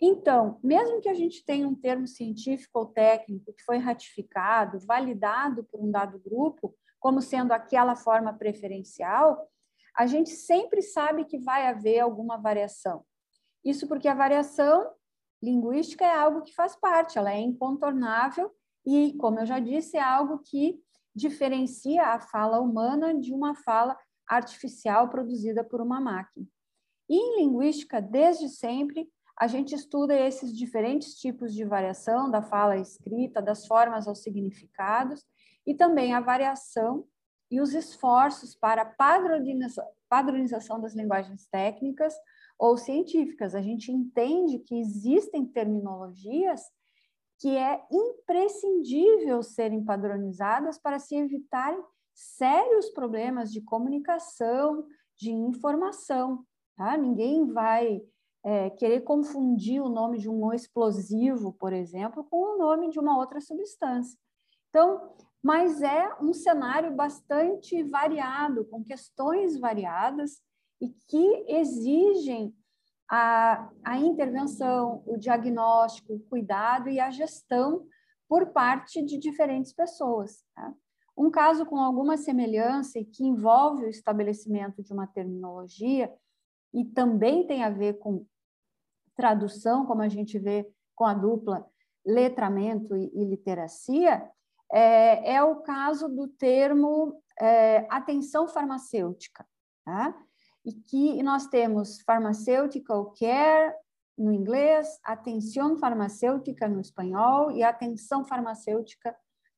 Então, 0.00 0.58
mesmo 0.62 1.00
que 1.00 1.08
a 1.08 1.14
gente 1.14 1.44
tenha 1.44 1.68
um 1.68 1.74
termo 1.74 2.08
científico 2.08 2.80
ou 2.80 2.86
técnico 2.86 3.52
que 3.52 3.62
foi 3.62 3.78
ratificado, 3.78 4.80
validado 4.84 5.62
por 5.64 5.80
um 5.80 5.90
dado 5.90 6.18
grupo, 6.18 6.74
como 6.98 7.22
sendo 7.22 7.52
aquela 7.52 7.94
forma 7.94 8.32
preferencial, 8.32 9.48
a 9.96 10.06
gente 10.06 10.30
sempre 10.30 10.82
sabe 10.82 11.24
que 11.24 11.38
vai 11.38 11.68
haver 11.68 12.00
alguma 12.00 12.36
variação. 12.36 13.04
Isso 13.64 13.88
porque 13.88 14.08
a 14.08 14.14
variação 14.14 14.92
linguística 15.42 16.04
é 16.04 16.14
algo 16.14 16.42
que 16.42 16.54
faz 16.54 16.76
parte, 16.76 17.18
ela 17.18 17.32
é 17.32 17.40
incontornável 17.40 18.50
e, 18.86 19.14
como 19.14 19.40
eu 19.40 19.46
já 19.46 19.58
disse, 19.58 19.96
é 19.96 20.02
algo 20.02 20.38
que 20.38 20.78
diferencia 21.14 22.06
a 22.08 22.20
fala 22.20 22.60
humana 22.60 23.18
de 23.18 23.32
uma 23.32 23.54
fala 23.54 23.96
artificial 24.26 25.08
produzida 25.08 25.62
por 25.62 25.80
uma 25.80 26.00
máquina. 26.00 26.46
E 27.08 27.14
em 27.14 27.44
linguística, 27.44 28.00
desde 28.00 28.48
sempre, 28.48 29.08
a 29.38 29.46
gente 29.46 29.74
estuda 29.74 30.14
esses 30.14 30.56
diferentes 30.56 31.14
tipos 31.14 31.52
de 31.52 31.64
variação 31.64 32.30
da 32.30 32.42
fala 32.42 32.76
escrita, 32.76 33.42
das 33.42 33.66
formas 33.66 34.08
aos 34.08 34.22
significados, 34.22 35.24
e 35.66 35.74
também 35.74 36.14
a 36.14 36.20
variação 36.20 37.06
e 37.50 37.60
os 37.60 37.74
esforços 37.74 38.54
para 38.54 38.82
a 38.82 38.94
padronização 40.08 40.80
das 40.80 40.94
linguagens 40.94 41.46
técnicas 41.46 42.14
ou 42.58 42.76
científicas. 42.76 43.54
A 43.54 43.60
gente 43.60 43.90
entende 43.90 44.58
que 44.58 44.78
existem 44.78 45.44
terminologias 45.46 46.60
que 47.38 47.56
é 47.56 47.82
imprescindível 47.90 49.42
serem 49.42 49.84
padronizadas 49.84 50.78
para 50.78 50.98
se 50.98 51.16
evitarem 51.16 51.82
sérios 52.14 52.90
problemas 52.90 53.52
de 53.52 53.60
comunicação, 53.60 54.86
de 55.16 55.32
informação. 55.32 56.44
Tá? 56.76 56.96
Ninguém 56.96 57.46
vai 57.46 58.00
é, 58.44 58.70
querer 58.70 59.00
confundir 59.00 59.82
o 59.82 59.88
nome 59.88 60.18
de 60.18 60.28
um 60.28 60.52
explosivo, 60.52 61.52
por 61.52 61.72
exemplo, 61.72 62.24
com 62.24 62.54
o 62.54 62.58
nome 62.58 62.90
de 62.90 63.00
uma 63.00 63.18
outra 63.18 63.40
substância. 63.40 64.18
Então, 64.68 65.14
mas 65.42 65.82
é 65.82 66.14
um 66.22 66.32
cenário 66.32 66.94
bastante 66.94 67.82
variado, 67.82 68.64
com 68.66 68.82
questões 68.82 69.58
variadas 69.58 70.40
e 70.80 70.88
que 71.08 71.44
exigem 71.48 72.54
a, 73.10 73.70
a 73.84 73.98
intervenção, 73.98 75.02
o 75.06 75.16
diagnóstico, 75.16 76.14
o 76.14 76.20
cuidado 76.20 76.88
e 76.88 76.98
a 76.98 77.10
gestão 77.10 77.86
por 78.28 78.46
parte 78.52 79.04
de 79.04 79.18
diferentes 79.18 79.72
pessoas. 79.72 80.44
Tá? 80.54 80.72
Um 81.16 81.30
caso 81.30 81.64
com 81.64 81.78
alguma 81.78 82.16
semelhança 82.16 82.98
e 82.98 83.04
que 83.04 83.24
envolve 83.24 83.84
o 83.84 83.88
estabelecimento 83.88 84.82
de 84.82 84.92
uma 84.92 85.06
terminologia 85.06 86.12
e 86.72 86.84
também 86.84 87.46
tem 87.46 87.62
a 87.62 87.70
ver 87.70 87.98
com 87.98 88.26
tradução, 89.14 89.86
como 89.86 90.02
a 90.02 90.08
gente 90.08 90.38
vê 90.38 90.68
com 90.94 91.04
a 91.04 91.14
dupla 91.14 91.64
letramento 92.04 92.96
e, 92.96 93.10
e 93.14 93.24
literacia, 93.24 94.28
é, 94.72 95.34
é, 95.34 95.42
o 95.42 95.56
caso 95.62 96.08
do 96.08 96.26
termo 96.28 97.22
é, 97.40 97.86
atenção 97.88 98.48
farmacêutica. 98.48 99.46
Tá? 99.84 100.14
E 100.64 100.72
que 100.72 101.22
nós 101.22 101.46
temos 101.46 102.00
pharmaceutical 102.02 103.12
care 103.18 103.74
no 104.16 104.32
inglês, 104.32 104.98
atenção 105.02 105.76
farmacêutica 105.76 106.68
no 106.68 106.80
espanhol 106.80 107.50
e 107.50 107.62
atenção 107.62 108.24
farmacêutica 108.24 109.14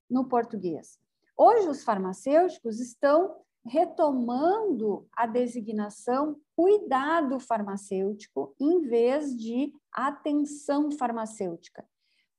no 0.09 0.27
português. 0.27 0.99
Hoje, 1.37 1.69
os 1.69 1.85
farmacêuticos 1.85 2.81
estão 2.81 3.37
retomando 3.67 5.07
a 5.15 5.27
designação 5.27 6.37
cuidado 6.55 7.39
farmacêutico 7.41 8.55
em 8.59 8.81
vez 8.83 9.37
de 9.37 9.73
atenção 9.93 10.91
farmacêutica, 10.93 11.85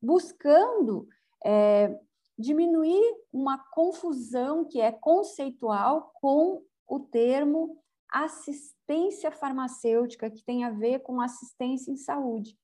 buscando 0.01 1.07
é, 1.45 1.99
diminuir 2.37 3.03
uma 3.31 3.57
confusão 3.57 4.65
que 4.65 4.79
é 4.79 4.91
conceitual 4.91 6.11
com 6.15 6.63
o 6.87 6.99
termo 6.99 7.77
assistência 8.11 9.31
farmacêutica, 9.31 10.29
que 10.29 10.43
tem 10.43 10.63
a 10.63 10.69
ver 10.69 10.99
com 10.99 11.21
assistência 11.21 11.91
em 11.91 11.97
saúde. 11.97 12.57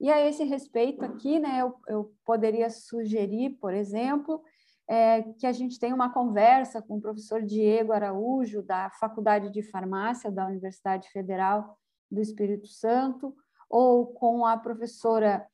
E 0.00 0.10
a 0.10 0.20
esse 0.26 0.44
respeito 0.44 1.04
aqui, 1.04 1.38
né, 1.38 1.60
eu, 1.60 1.74
eu 1.86 2.14
poderia 2.24 2.70
sugerir, 2.70 3.50
por 3.60 3.74
exemplo, 3.74 4.42
é, 4.88 5.22
que 5.34 5.46
a 5.46 5.52
gente 5.52 5.78
tenha 5.78 5.94
uma 5.94 6.12
conversa 6.12 6.82
com 6.82 6.96
o 6.96 7.00
professor 7.00 7.42
Diego 7.42 7.92
Araújo, 7.92 8.62
da 8.62 8.90
Faculdade 8.90 9.50
de 9.50 9.62
Farmácia 9.62 10.30
da 10.30 10.46
Universidade 10.46 11.08
Federal 11.10 11.78
do 12.10 12.20
Espírito 12.20 12.66
Santo, 12.66 13.34
ou 13.68 14.06
com 14.06 14.44
a 14.44 14.56
professora 14.56 15.46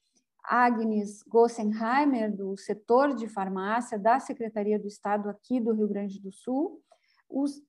Agnes 0.43 1.23
Gossenheimer, 1.25 2.35
do 2.35 2.57
setor 2.57 3.15
de 3.15 3.29
farmácia 3.29 3.99
da 3.99 4.19
Secretaria 4.21 4.79
do 4.79 4.87
Estado 4.87 5.29
aqui 5.29 5.61
do 5.61 5.73
Rio 5.73 5.89
Grande 5.89 6.21
do 6.21 6.33
Sul, 6.33 6.81
os, 7.29 7.61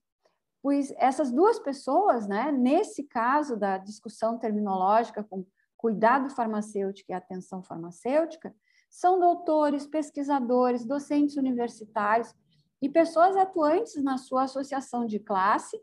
pois 0.62 0.92
essas 0.96 1.30
duas 1.30 1.58
pessoas, 1.58 2.26
né, 2.26 2.50
nesse 2.50 3.04
caso 3.04 3.56
da 3.56 3.78
discussão 3.78 4.38
terminológica 4.38 5.22
com 5.24 5.46
cuidado 5.76 6.28
farmacêutico 6.30 7.10
e 7.10 7.14
atenção 7.14 7.62
farmacêutica, 7.62 8.54
são 8.90 9.20
doutores, 9.20 9.86
pesquisadores, 9.86 10.84
docentes 10.84 11.36
universitários 11.36 12.34
e 12.80 12.88
pessoas 12.88 13.36
atuantes 13.36 14.02
na 14.02 14.16
sua 14.16 14.44
associação 14.44 15.06
de 15.06 15.18
classe 15.18 15.78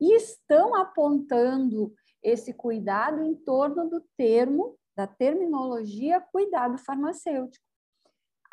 e 0.00 0.14
estão 0.14 0.74
apontando 0.74 1.92
esse 2.22 2.52
cuidado 2.52 3.22
em 3.22 3.34
torno 3.34 3.88
do 3.88 4.00
termo, 4.16 4.76
da 4.96 5.06
terminologia 5.06 6.20
cuidado 6.20 6.76
farmacêutico. 6.78 7.64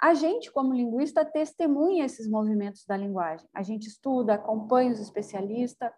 A 0.01 0.13
gente, 0.13 0.51
como 0.51 0.73
linguista, 0.73 1.23
testemunha 1.23 2.05
esses 2.05 2.27
movimentos 2.27 2.85
da 2.85 2.97
linguagem. 2.97 3.47
A 3.53 3.63
gente 3.63 3.87
estuda, 3.87 4.33
acompanha 4.33 4.91
os 4.91 4.99
especialistas, 4.99 5.91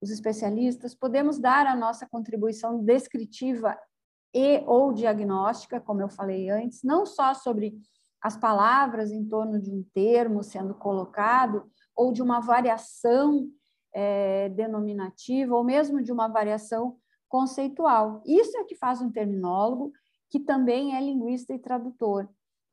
os 0.00 0.10
especialistas, 0.10 0.94
podemos 0.94 1.38
dar 1.38 1.66
a 1.66 1.74
nossa 1.74 2.06
contribuição 2.08 2.84
descritiva 2.84 3.76
e 4.32 4.62
ou 4.66 4.92
diagnóstica, 4.92 5.80
como 5.80 6.00
eu 6.00 6.08
falei 6.08 6.48
antes, 6.48 6.82
não 6.84 7.04
só 7.04 7.34
sobre 7.34 7.76
as 8.22 8.36
palavras 8.36 9.10
em 9.10 9.24
torno 9.24 9.60
de 9.60 9.70
um 9.70 9.84
termo 9.94 10.42
sendo 10.42 10.74
colocado, 10.74 11.70
ou 11.96 12.12
de 12.12 12.22
uma 12.22 12.40
variação 12.40 13.48
é, 13.92 14.48
denominativa, 14.50 15.56
ou 15.56 15.64
mesmo 15.64 16.02
de 16.02 16.12
uma 16.12 16.28
variação 16.28 16.96
conceitual. 17.28 18.22
Isso 18.24 18.56
é 18.56 18.60
o 18.60 18.64
que 18.64 18.76
faz 18.76 19.00
um 19.02 19.10
terminólogo, 19.10 19.92
que 20.30 20.38
também 20.38 20.96
é 20.96 21.00
linguista 21.00 21.52
e 21.52 21.58
tradutor. 21.58 22.28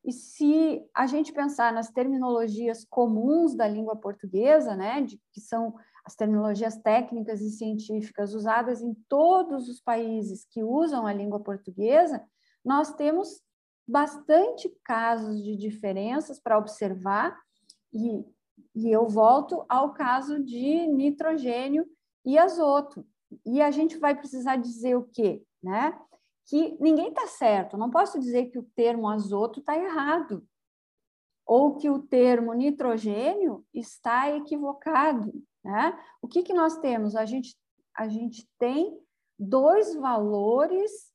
E 0.06 0.12
se 0.12 0.88
a 0.94 1.08
gente 1.08 1.34
pensar 1.34 1.74
nas 1.74 1.90
terminologias 1.90 2.86
comuns 2.86 3.56
da 3.56 3.68
língua 3.68 3.96
portuguesa, 3.96 4.76
né, 4.76 5.02
de, 5.02 5.20
que 5.34 5.42
são 5.42 5.74
as 6.06 6.16
terminologias 6.16 6.78
técnicas 6.78 7.42
e 7.42 7.50
científicas 7.50 8.36
usadas 8.36 8.84
em 8.84 8.94
todos 9.10 9.68
os 9.68 9.82
países 9.82 10.46
que 10.46 10.64
usam 10.64 11.08
a 11.08 11.14
língua 11.14 11.40
portuguesa, 11.40 12.24
nós 12.64 12.94
temos 12.94 13.42
bastante 13.88 14.70
casos 14.84 15.44
de 15.44 15.56
diferenças 15.56 16.40
para 16.40 16.58
observar, 16.58 17.36
e, 17.92 18.24
e 18.76 18.92
eu 18.92 19.08
volto 19.08 19.66
ao 19.68 19.94
caso 19.94 20.44
de 20.44 20.86
nitrogênio 20.86 21.84
e 22.24 22.38
azoto. 22.38 23.04
E 23.44 23.60
a 23.60 23.72
gente 23.72 23.98
vai 23.98 24.16
precisar 24.16 24.58
dizer 24.58 24.96
o 24.96 25.10
quê? 25.12 25.44
Né? 25.64 25.98
Que 26.48 26.78
ninguém 26.80 27.10
está 27.10 27.28
certo, 27.28 27.78
não 27.78 27.90
posso 27.90 28.20
dizer 28.20 28.46
que 28.48 28.60
o 28.60 28.70
termo 28.76 29.10
azoto 29.10 29.60
está 29.60 29.76
errado, 29.76 30.48
ou 31.46 31.76
que 31.76 31.90
o 31.90 32.02
termo 32.02 32.54
nitrogênio 32.54 33.66
está 33.74 34.32
equivocado. 34.36 35.34
Né? 35.64 35.98
O 36.22 36.28
que, 36.28 36.44
que 36.44 36.54
nós 36.54 36.78
temos? 36.78 37.16
A 37.16 37.26
gente, 37.26 37.56
a 37.96 38.08
gente 38.08 38.48
tem 38.58 39.00
dois 39.38 39.96
valores 39.96 41.14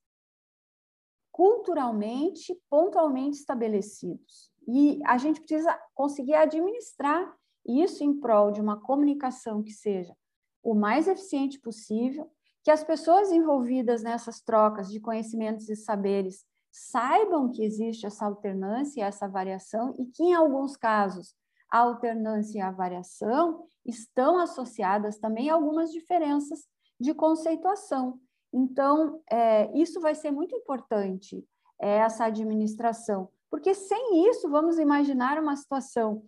culturalmente, 1.33 2.61
pontualmente 2.69 3.39
estabelecidos. 3.39 4.51
E 4.69 5.01
a 5.07 5.17
gente 5.17 5.41
precisa 5.41 5.79
conseguir 5.95 6.35
administrar 6.35 7.35
isso 7.67 8.05
em 8.05 8.19
prol 8.19 8.53
de 8.53 8.61
uma 8.61 8.81
comunicação 8.81 9.63
que 9.63 9.73
seja 9.73 10.15
o 10.63 10.75
mais 10.75 11.09
eficiente 11.09 11.59
possível, 11.59 12.31
que 12.63 12.71
as 12.71 12.85
pessoas 12.85 13.31
envolvidas 13.31 14.03
nessas 14.03 14.41
trocas 14.41 14.91
de 14.91 15.01
conhecimentos 15.01 15.69
e 15.69 15.77
saberes 15.77 16.45
saibam 16.71 17.51
que 17.51 17.65
existe 17.65 18.07
essa 18.07 18.27
alternância, 18.27 19.05
essa 19.05 19.27
variação, 19.27 19.95
e 19.99 20.07
que, 20.07 20.23
em 20.23 20.35
alguns 20.35 20.77
casos, 20.77 21.35
a 21.71 21.79
alternância 21.79 22.59
e 22.59 22.61
a 22.61 22.71
variação 22.71 23.65
estão 23.85 24.39
associadas 24.39 25.19
também 25.19 25.51
a 25.51 25.55
algumas 25.55 25.91
diferenças 25.91 26.67
de 26.99 27.15
conceituação. 27.15 28.21
Então, 28.53 29.21
é, 29.31 29.71
isso 29.77 30.01
vai 30.01 30.15
ser 30.15 30.31
muito 30.31 30.55
importante, 30.55 31.45
é, 31.81 31.99
essa 31.99 32.27
administração, 32.27 33.29
porque 33.51 33.75
sem 33.75 34.29
isso, 34.29 34.49
vamos 34.49 34.79
imaginar 34.79 35.41
uma 35.41 35.57
situação 35.57 36.23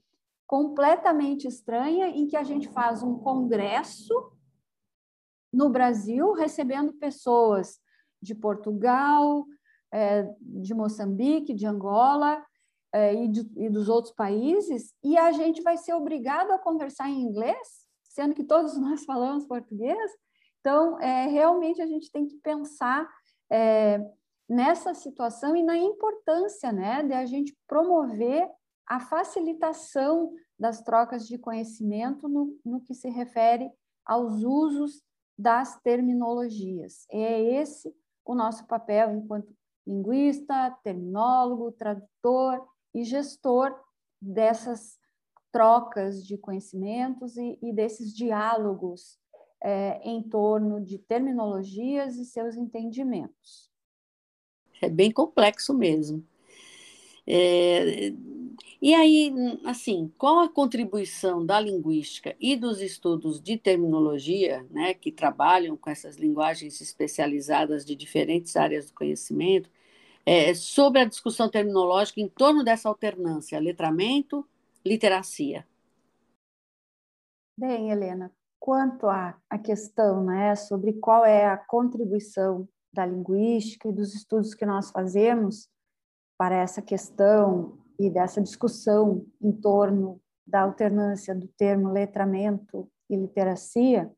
completamente 0.47 1.47
estranha 1.47 2.09
em 2.09 2.27
que 2.27 2.37
a 2.37 2.43
gente 2.43 2.69
faz 2.69 3.03
um 3.03 3.19
congresso 3.19 4.33
no 5.53 5.69
Brasil, 5.69 6.33
recebendo 6.33 6.93
pessoas 6.95 7.79
de 8.21 8.35
Portugal, 8.35 9.45
é, 9.93 10.23
de 10.41 10.73
Moçambique, 10.73 11.53
de 11.53 11.67
Angola, 11.67 12.43
é, 12.93 13.15
e, 13.15 13.29
de, 13.29 13.41
e 13.57 13.71
dos 13.71 13.89
outros 13.89 14.15
países, 14.15 14.95
e 15.03 15.17
a 15.17 15.33
gente 15.33 15.63
vai 15.63 15.77
ser 15.77 15.95
obrigado 15.95 16.51
a 16.53 16.59
conversar 16.59 17.09
em 17.09 17.23
inglês, 17.23 17.87
sendo 18.03 18.35
que 18.35 18.45
todos 18.45 18.77
nós 18.79 19.05
falamos 19.05 19.47
português. 19.47 20.13
Então, 20.61 21.01
é, 21.01 21.27
realmente 21.27 21.83
a 21.83 21.87
gente 21.87 22.11
tem 22.11 22.27
que 22.27 22.37
pensar 22.37 23.09
é, 23.51 23.99
nessa 24.49 24.95
situação 24.95 25.57
e 25.57 25.63
na 25.63 25.77
importância 25.77 26.73
né, 26.73 27.03
de 27.03 27.15
a 27.15 27.25
gente 27.25 27.57
promover 27.67 28.49
a 28.87 29.01
facilitação 29.01 30.33
das 30.59 30.83
trocas 30.83 31.27
de 31.27 31.39
conhecimento 31.39 32.29
no, 32.29 32.57
no 32.65 32.81
que 32.81 32.95
se 32.95 33.09
refere 33.09 33.71
aos 34.05 34.45
usos 34.45 35.03
das 35.39 35.81
terminologias. 35.81 37.07
É 37.11 37.41
esse 37.61 37.95
o 38.25 38.35
nosso 38.35 38.67
papel 38.67 39.13
enquanto 39.17 39.55
linguista, 39.87 40.71
terminólogo, 40.85 41.73
tradutor 41.73 42.65
e 42.95 43.05
gestor 43.05 43.75
dessas 44.21 44.99
trocas 45.51 46.25
de 46.25 46.39
conhecimentos 46.39 47.37
e, 47.37 47.59
e 47.61 47.73
desses 47.73 48.15
diálogos 48.15 49.19
é, 49.63 50.01
em 50.03 50.23
torno 50.23 50.81
de 50.81 50.99
terminologias 50.99 52.17
e 52.17 52.25
seus 52.25 52.57
entendimentos. 52.57 53.71
É 54.81 54.89
bem 54.89 55.13
complexo 55.13 55.75
mesmo. 55.75 56.25
É, 57.27 58.11
e 58.81 58.95
aí, 58.95 59.33
assim, 59.65 60.13
qual 60.19 60.41
a 60.41 60.49
contribuição 60.49 61.47
da 61.47 61.61
linguística 61.61 62.35
e 62.41 62.57
dos 62.57 62.81
estudos 62.81 63.41
de 63.41 63.57
terminologia, 63.57 64.67
né, 64.71 64.93
que 64.93 65.13
trabalham 65.13 65.77
com 65.77 65.89
essas 65.89 66.17
linguagens 66.17 66.81
especializadas 66.81 67.85
de 67.85 67.95
diferentes 67.95 68.57
áreas 68.57 68.87
do 68.87 68.95
conhecimento, 68.95 69.71
é, 70.27 70.53
sobre 70.55 71.01
a 71.01 71.05
discussão 71.05 71.49
terminológica 71.49 72.21
em 72.21 72.29
torno 72.29 72.65
dessa 72.65 72.89
alternância, 72.89 73.61
letramento, 73.61 74.45
literacia? 74.85 75.67
Bem, 77.57 77.91
Helena, 77.91 78.33
quanto 78.59 79.07
à, 79.07 79.39
à 79.49 79.59
questão 79.59 80.25
né, 80.25 80.57
sobre 80.57 80.95
qual 80.95 81.25
é 81.25 81.47
a 81.47 81.57
contribuição 81.57 82.69
da 82.93 83.07
linguística 83.07 83.89
e 83.89 83.93
dos 83.93 84.15
estudos 84.15 84.55
que 84.55 84.67
nós 84.67 84.91
fazemos 84.91 85.69
para 86.37 86.57
essa 86.57 86.83
questão 86.83 87.79
e 87.99 88.11
dessa 88.11 88.41
discussão 88.41 89.27
em 89.41 89.53
torno 89.53 90.21
da 90.47 90.63
alternância 90.63 91.35
do 91.35 91.49
termo 91.49 91.93
letramento 91.93 92.91
e 93.09 93.17
literacia, 93.17 94.11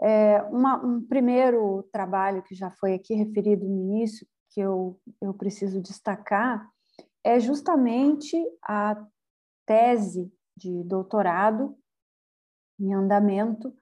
é, 0.00 0.42
uma, 0.42 0.84
um 0.84 1.02
primeiro 1.02 1.82
trabalho 1.92 2.42
que 2.42 2.54
já 2.54 2.70
foi 2.70 2.94
aqui 2.94 3.14
referido 3.14 3.66
no 3.66 3.74
início, 3.74 4.26
que 4.50 4.60
eu, 4.60 5.00
eu 5.20 5.32
preciso 5.34 5.80
destacar, 5.80 6.68
é 7.24 7.40
justamente 7.40 8.36
a 8.62 9.04
tese 9.66 10.32
de 10.56 10.82
doutorado 10.84 11.76
em 12.78 12.94
andamento 12.94 13.74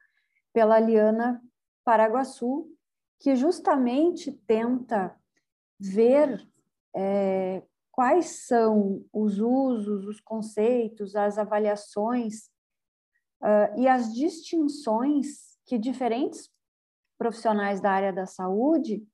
pela 0.52 0.78
Liana 0.78 1.42
Paraguaçu, 1.84 2.70
que 3.20 3.36
justamente 3.36 4.32
tenta 4.46 5.14
ver 5.78 6.48
é, 6.94 7.62
quais 7.94 8.44
são 8.44 9.04
os 9.12 9.38
usos, 9.38 10.04
os 10.04 10.20
conceitos, 10.20 11.14
as 11.14 11.38
avaliações 11.38 12.46
uh, 13.40 13.78
e 13.78 13.86
as 13.86 14.12
distinções 14.12 15.56
que 15.64 15.78
diferentes 15.78 16.50
profissionais 17.16 17.80
da 17.80 17.92
área 17.92 18.12
da 18.12 18.26
saúde 18.26 19.06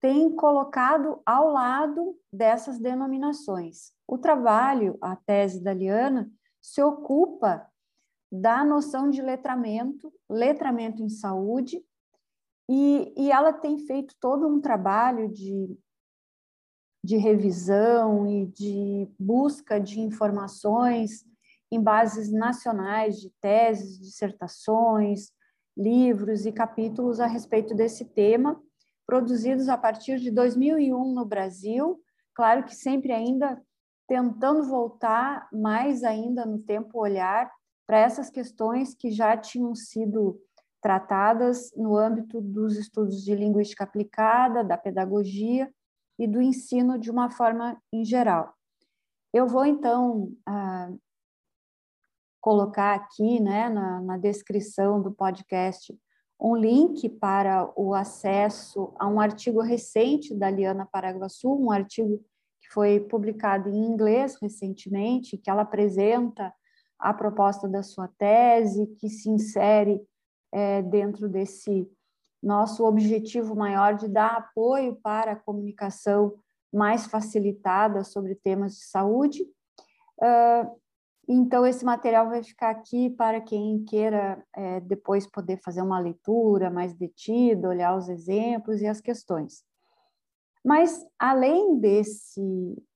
têm 0.00 0.34
colocado 0.34 1.22
ao 1.24 1.48
lado 1.48 2.18
dessas 2.32 2.80
denominações. 2.80 3.92
O 4.04 4.18
trabalho, 4.18 4.98
a 5.00 5.14
tese 5.14 5.62
da 5.62 5.72
Liana, 5.72 6.28
se 6.60 6.82
ocupa 6.82 7.64
da 8.32 8.64
noção 8.64 9.10
de 9.10 9.22
letramento, 9.22 10.12
letramento 10.28 11.04
em 11.04 11.08
saúde, 11.08 11.80
e, 12.68 13.14
e 13.16 13.30
ela 13.30 13.52
tem 13.52 13.78
feito 13.78 14.16
todo 14.18 14.48
um 14.48 14.60
trabalho 14.60 15.30
de, 15.30 15.78
de 17.04 17.18
revisão 17.18 18.26
e 18.26 18.46
de 18.46 19.06
busca 19.18 19.78
de 19.78 20.00
informações 20.00 21.22
em 21.70 21.78
bases 21.78 22.32
nacionais 22.32 23.20
de 23.20 23.30
teses, 23.42 24.00
dissertações, 24.00 25.30
livros 25.76 26.46
e 26.46 26.52
capítulos 26.52 27.20
a 27.20 27.26
respeito 27.26 27.74
desse 27.74 28.06
tema, 28.06 28.58
produzidos 29.06 29.68
a 29.68 29.76
partir 29.76 30.18
de 30.18 30.30
2001 30.30 31.12
no 31.12 31.26
Brasil, 31.26 32.00
claro 32.34 32.64
que 32.64 32.74
sempre 32.74 33.12
ainda 33.12 33.62
tentando 34.08 34.62
voltar 34.62 35.46
mais 35.52 36.04
ainda 36.04 36.46
no 36.46 36.58
tempo 36.58 36.98
olhar 36.98 37.52
para 37.86 37.98
essas 37.98 38.30
questões 38.30 38.94
que 38.94 39.10
já 39.10 39.36
tinham 39.36 39.74
sido 39.74 40.40
tratadas 40.80 41.70
no 41.76 41.98
âmbito 41.98 42.40
dos 42.40 42.78
estudos 42.78 43.22
de 43.22 43.34
linguística 43.34 43.84
aplicada, 43.84 44.64
da 44.64 44.78
pedagogia 44.78 45.70
e 46.18 46.26
do 46.26 46.40
ensino 46.40 46.98
de 46.98 47.10
uma 47.10 47.30
forma 47.30 47.80
em 47.92 48.04
geral. 48.04 48.54
Eu 49.32 49.46
vou, 49.46 49.64
então, 49.64 50.32
ah, 50.46 50.92
colocar 52.40 52.94
aqui 52.94 53.40
né, 53.40 53.68
na, 53.68 54.00
na 54.00 54.18
descrição 54.18 55.02
do 55.02 55.10
podcast 55.10 55.96
um 56.40 56.54
link 56.54 57.08
para 57.08 57.72
o 57.74 57.94
acesso 57.94 58.92
a 58.98 59.08
um 59.08 59.18
artigo 59.18 59.62
recente 59.62 60.34
da 60.34 60.50
Liana 60.50 60.86
Paraguaçu, 60.86 61.48
um 61.50 61.70
artigo 61.70 62.22
que 62.60 62.68
foi 62.72 63.00
publicado 63.00 63.70
em 63.70 63.86
inglês 63.86 64.36
recentemente, 64.40 65.38
que 65.38 65.48
ela 65.48 65.62
apresenta 65.62 66.52
a 66.98 67.14
proposta 67.14 67.68
da 67.68 67.82
sua 67.82 68.08
tese, 68.18 68.86
que 68.98 69.08
se 69.08 69.30
insere 69.30 70.00
é, 70.52 70.82
dentro 70.82 71.28
desse 71.28 71.90
nosso 72.44 72.84
objetivo 72.84 73.56
maior 73.56 73.94
de 73.94 74.06
dar 74.06 74.36
apoio 74.36 74.96
para 75.02 75.32
a 75.32 75.36
comunicação 75.36 76.34
mais 76.72 77.06
facilitada 77.06 78.04
sobre 78.04 78.34
temas 78.34 78.76
de 78.76 78.84
saúde. 78.84 79.42
Uh, 80.18 80.84
então, 81.26 81.66
esse 81.66 81.84
material 81.84 82.28
vai 82.28 82.42
ficar 82.42 82.70
aqui 82.70 83.08
para 83.08 83.40
quem 83.40 83.82
queira 83.84 84.44
é, 84.54 84.80
depois 84.80 85.26
poder 85.26 85.58
fazer 85.64 85.80
uma 85.80 85.98
leitura 85.98 86.70
mais 86.70 86.92
detida, 86.92 87.68
olhar 87.68 87.96
os 87.96 88.08
exemplos 88.10 88.82
e 88.82 88.86
as 88.86 89.00
questões. 89.00 89.64
Mas, 90.62 91.06
além 91.18 91.78
desse, 91.78 92.42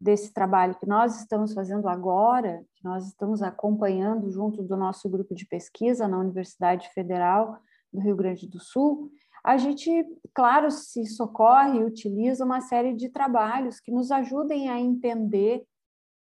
desse 0.00 0.32
trabalho 0.32 0.74
que 0.74 0.86
nós 0.86 1.20
estamos 1.20 1.52
fazendo 1.54 1.88
agora, 1.88 2.64
que 2.74 2.84
nós 2.84 3.06
estamos 3.06 3.42
acompanhando 3.42 4.30
junto 4.30 4.62
do 4.62 4.76
nosso 4.76 5.08
grupo 5.08 5.34
de 5.34 5.46
pesquisa 5.46 6.08
na 6.08 6.18
Universidade 6.18 6.88
Federal 6.94 7.58
do 7.92 8.00
Rio 8.00 8.16
Grande 8.16 8.46
do 8.46 8.58
Sul, 8.58 9.10
a 9.48 9.56
gente, 9.56 9.90
claro, 10.34 10.70
se 10.70 11.06
socorre 11.06 11.78
e 11.78 11.84
utiliza 11.84 12.44
uma 12.44 12.60
série 12.60 12.92
de 12.92 13.08
trabalhos 13.08 13.80
que 13.80 13.90
nos 13.90 14.10
ajudem 14.10 14.68
a 14.68 14.78
entender 14.78 15.64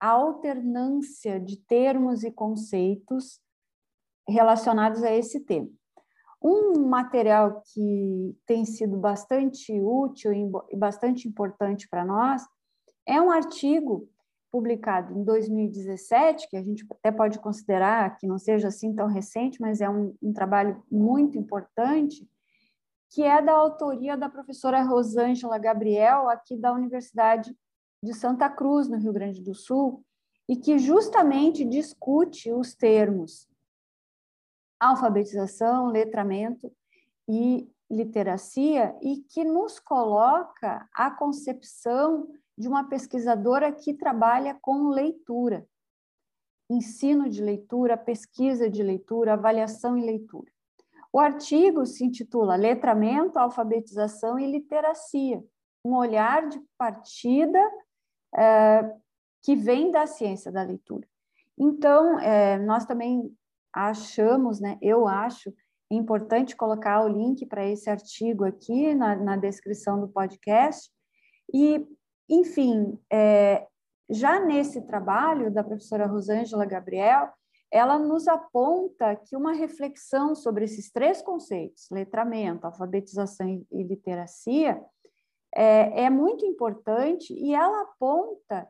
a 0.01 0.13
alternância 0.13 1.39
de 1.39 1.59
termos 1.59 2.25
e 2.25 2.31
conceitos 2.31 3.39
relacionados 4.27 5.03
a 5.03 5.13
esse 5.13 5.41
tema. 5.41 5.69
Um 6.43 6.89
material 6.89 7.63
que 7.75 8.35
tem 8.47 8.65
sido 8.65 8.97
bastante 8.97 9.79
útil 9.79 10.33
e 10.71 10.75
bastante 10.75 11.29
importante 11.29 11.87
para 11.91 12.07
nós 12.07 12.43
é 13.05 13.21
um 13.21 13.31
artigo 13.31 14.09
publicado 14.51 15.13
em 15.13 15.23
2017, 15.23 16.49
que 16.49 16.57
a 16.57 16.63
gente 16.63 16.87
até 16.91 17.13
pode 17.13 17.39
considerar 17.41 18.17
que 18.17 18.27
não 18.27 18.39
seja 18.39 18.69
assim 18.69 18.95
tão 18.95 19.07
recente, 19.07 19.61
mas 19.61 19.83
é 19.83 19.91
um, 19.91 20.17
um 20.23 20.33
trabalho 20.33 20.83
muito 20.91 21.37
importante, 21.37 22.27
que 23.13 23.23
é 23.23 23.43
da 23.43 23.53
autoria 23.53 24.17
da 24.17 24.29
professora 24.29 24.83
Rosângela 24.83 25.59
Gabriel, 25.59 26.31
aqui 26.31 26.57
da 26.57 26.73
Universidade 26.73 27.55
de 28.03 28.15
Santa 28.15 28.49
Cruz, 28.49 28.89
no 28.89 28.97
Rio 28.97 29.13
Grande 29.13 29.43
do 29.43 29.55
Sul, 29.55 30.03
e 30.49 30.57
que 30.57 30.79
justamente 30.79 31.63
discute 31.63 32.51
os 32.51 32.75
termos 32.75 33.47
alfabetização, 34.81 35.87
letramento 35.87 36.73
e 37.29 37.71
literacia, 37.89 38.97
e 39.03 39.19
que 39.19 39.45
nos 39.45 39.79
coloca 39.79 40.89
a 40.95 41.11
concepção 41.11 42.29
de 42.57 42.67
uma 42.67 42.89
pesquisadora 42.89 43.71
que 43.71 43.93
trabalha 43.93 44.59
com 44.61 44.89
leitura, 44.89 45.67
ensino 46.69 47.29
de 47.29 47.43
leitura, 47.43 47.97
pesquisa 47.97 48.71
de 48.71 48.83
leitura, 48.83 49.35
avaliação 49.35 49.97
em 49.97 50.05
leitura. 50.05 50.51
O 51.13 51.21
artigo 51.21 51.85
se 51.85 52.05
intitula 52.05 52.57
Letramento, 52.57 53.39
Alfabetização 53.39 54.39
e 54.39 54.51
Literacia, 54.51 55.45
um 55.85 55.95
olhar 55.95 56.49
de 56.49 56.59
partida 56.79 57.61
é, 58.35 58.91
que 59.43 59.55
vem 59.55 59.91
da 59.91 60.07
ciência 60.07 60.51
da 60.51 60.63
leitura. 60.63 61.07
Então, 61.59 62.19
é, 62.19 62.59
nós 62.59 62.87
também 62.87 63.31
achamos, 63.75 64.59
né, 64.59 64.79
eu 64.81 65.07
acho 65.07 65.53
importante 65.91 66.57
colocar 66.57 67.05
o 67.05 67.09
link 67.09 67.45
para 67.45 67.67
esse 67.67 67.91
artigo 67.91 68.45
aqui 68.45 68.95
na, 68.95 69.15
na, 69.15 69.37
descrição 69.37 70.01
do 70.01 70.09
podcast. 70.09 70.91
E, 71.53 71.87
enfim, 72.29 72.99
é, 73.13 73.67
já 74.09 74.41
nesse 74.41 74.81
trabalho 74.83 75.51
da 75.51 75.63
professora 75.63 76.07
Rosângela 76.07 76.65
Gabriel, 76.65 77.31
ela 77.73 77.99
nos 77.99 78.29
aponta 78.29 79.17
que 79.17 79.35
uma 79.35 79.55
reflexão 79.55 80.35
sobre 80.35 80.67
esses 80.67 80.93
três 80.93 81.23
conceitos, 81.23 81.89
letramento, 81.91 82.67
alfabetização 82.67 83.65
e 83.71 83.83
literacia, 83.83 84.85
é, 85.55 86.05
é 86.05 86.11
muito 86.11 86.45
importante 86.45 87.33
e 87.33 87.55
ela 87.55 87.83
aponta 87.83 88.69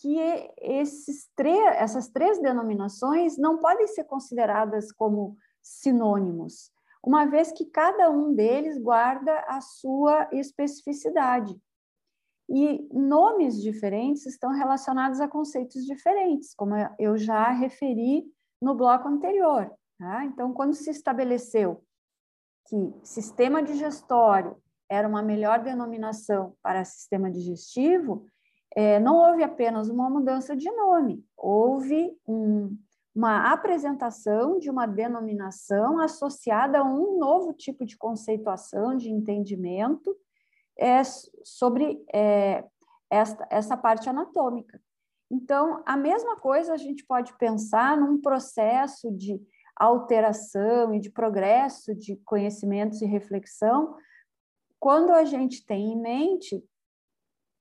que 0.00 0.18
esses 0.58 1.28
essas 1.76 2.08
três 2.08 2.40
denominações 2.40 3.36
não 3.36 3.58
podem 3.58 3.86
ser 3.86 4.04
consideradas 4.04 4.90
como 4.90 5.36
sinônimos, 5.62 6.72
uma 7.04 7.26
vez 7.26 7.52
que 7.52 7.66
cada 7.66 8.10
um 8.10 8.34
deles 8.34 8.78
guarda 8.78 9.38
a 9.46 9.60
sua 9.60 10.28
especificidade. 10.32 11.54
E 12.48 12.86
nomes 12.92 13.60
diferentes 13.60 14.26
estão 14.26 14.52
relacionados 14.52 15.20
a 15.20 15.28
conceitos 15.28 15.84
diferentes, 15.84 16.54
como 16.54 16.74
eu 16.98 17.16
já 17.16 17.50
referi 17.50 18.24
no 18.60 18.74
bloco 18.74 19.08
anterior. 19.08 19.70
Tá? 19.98 20.24
Então, 20.24 20.52
quando 20.52 20.74
se 20.74 20.90
estabeleceu 20.90 21.82
que 22.66 22.94
sistema 23.02 23.62
digestório 23.62 24.56
era 24.88 25.08
uma 25.08 25.22
melhor 25.22 25.62
denominação 25.62 26.54
para 26.62 26.84
sistema 26.84 27.30
digestivo, 27.30 28.26
é, 28.74 28.98
não 28.98 29.16
houve 29.16 29.42
apenas 29.42 29.88
uma 29.88 30.10
mudança 30.10 30.56
de 30.56 30.70
nome, 30.70 31.24
houve 31.36 32.16
um, 32.26 32.76
uma 33.14 33.52
apresentação 33.52 34.58
de 34.58 34.68
uma 34.68 34.86
denominação 34.86 36.00
associada 36.00 36.80
a 36.80 36.84
um 36.84 37.18
novo 37.18 37.52
tipo 37.52 37.84
de 37.84 37.96
conceituação, 37.96 38.96
de 38.96 39.10
entendimento 39.10 40.16
é, 40.78 41.02
sobre 41.44 42.04
é, 42.12 42.64
esta, 43.10 43.46
essa 43.50 43.76
parte 43.76 44.08
anatômica. 44.08 44.80
Então, 45.30 45.82
a 45.86 45.96
mesma 45.96 46.36
coisa 46.36 46.74
a 46.74 46.76
gente 46.76 47.04
pode 47.04 47.36
pensar 47.38 47.96
num 47.96 48.20
processo 48.20 49.10
de 49.12 49.40
alteração 49.76 50.94
e 50.94 51.00
de 51.00 51.10
progresso 51.10 51.94
de 51.94 52.16
conhecimentos 52.24 53.02
e 53.02 53.06
reflexão, 53.06 53.96
quando 54.78 55.10
a 55.12 55.24
gente 55.24 55.64
tem 55.64 55.92
em 55.92 56.00
mente 56.00 56.64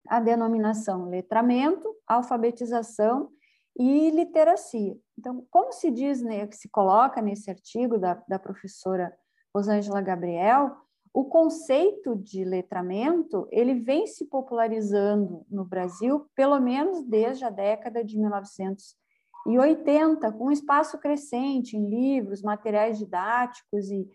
a 0.07 0.19
denominação 0.19 1.05
letramento, 1.09 1.95
alfabetização 2.05 3.31
e 3.77 4.09
literacia. 4.11 4.95
Então, 5.17 5.45
como 5.49 5.71
se 5.71 5.89
diz, 5.89 6.21
né, 6.21 6.49
se 6.51 6.69
coloca 6.69 7.21
nesse 7.21 7.49
artigo 7.49 7.97
da, 7.97 8.21
da 8.27 8.37
professora 8.37 9.15
Rosângela 9.55 10.01
Gabriel, 10.01 10.75
o 11.13 11.25
conceito 11.25 12.15
de 12.15 12.43
letramento 12.43 13.47
ele 13.51 13.75
vem 13.75 14.07
se 14.07 14.25
popularizando 14.25 15.45
no 15.47 15.63
Brasil 15.63 16.27
pelo 16.35 16.59
menos 16.59 17.03
desde 17.03 17.45
a 17.45 17.51
década 17.51 18.03
de 18.03 18.17
1980, 18.17 20.31
com 20.31 20.45
um 20.45 20.51
espaço 20.51 20.97
crescente 20.97 21.77
em 21.77 21.87
livros, 21.87 22.41
materiais 22.41 22.97
didáticos 22.97 23.91
e 23.91 24.09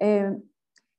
é, 0.00 0.32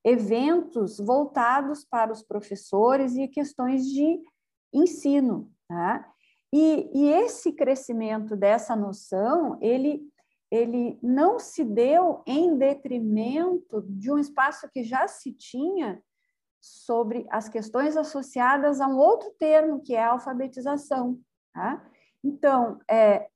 eventos 0.03 0.97
voltados 0.97 1.85
para 1.85 2.11
os 2.11 2.21
professores 2.21 3.15
e 3.15 3.29
questões 3.29 3.85
de 3.85 4.19
ensino. 4.73 5.49
Tá? 5.69 6.05
E, 6.53 6.91
e 6.93 7.07
esse 7.07 7.53
crescimento 7.53 8.35
dessa 8.35 8.75
noção, 8.75 9.57
ele 9.61 10.05
ele 10.55 10.97
não 11.03 11.37
se 11.37 11.63
deu 11.63 12.23
em 12.25 12.57
detrimento 12.57 13.81
de 13.89 14.11
um 14.11 14.17
espaço 14.17 14.69
que 14.69 14.83
já 14.83 15.07
se 15.07 15.33
tinha 15.33 16.01
sobre 16.61 17.27
as 17.29 17.49
questões 17.49 17.97
associadas 17.97 18.79
a 18.79 18.87
um 18.87 18.97
outro 18.97 19.29
termo, 19.37 19.81
que 19.81 19.93
é 19.93 20.03
a 20.03 20.11
alfabetização. 20.11 21.19
Tá? 21.53 21.85
Então, 22.23 22.79
é, 22.89 23.27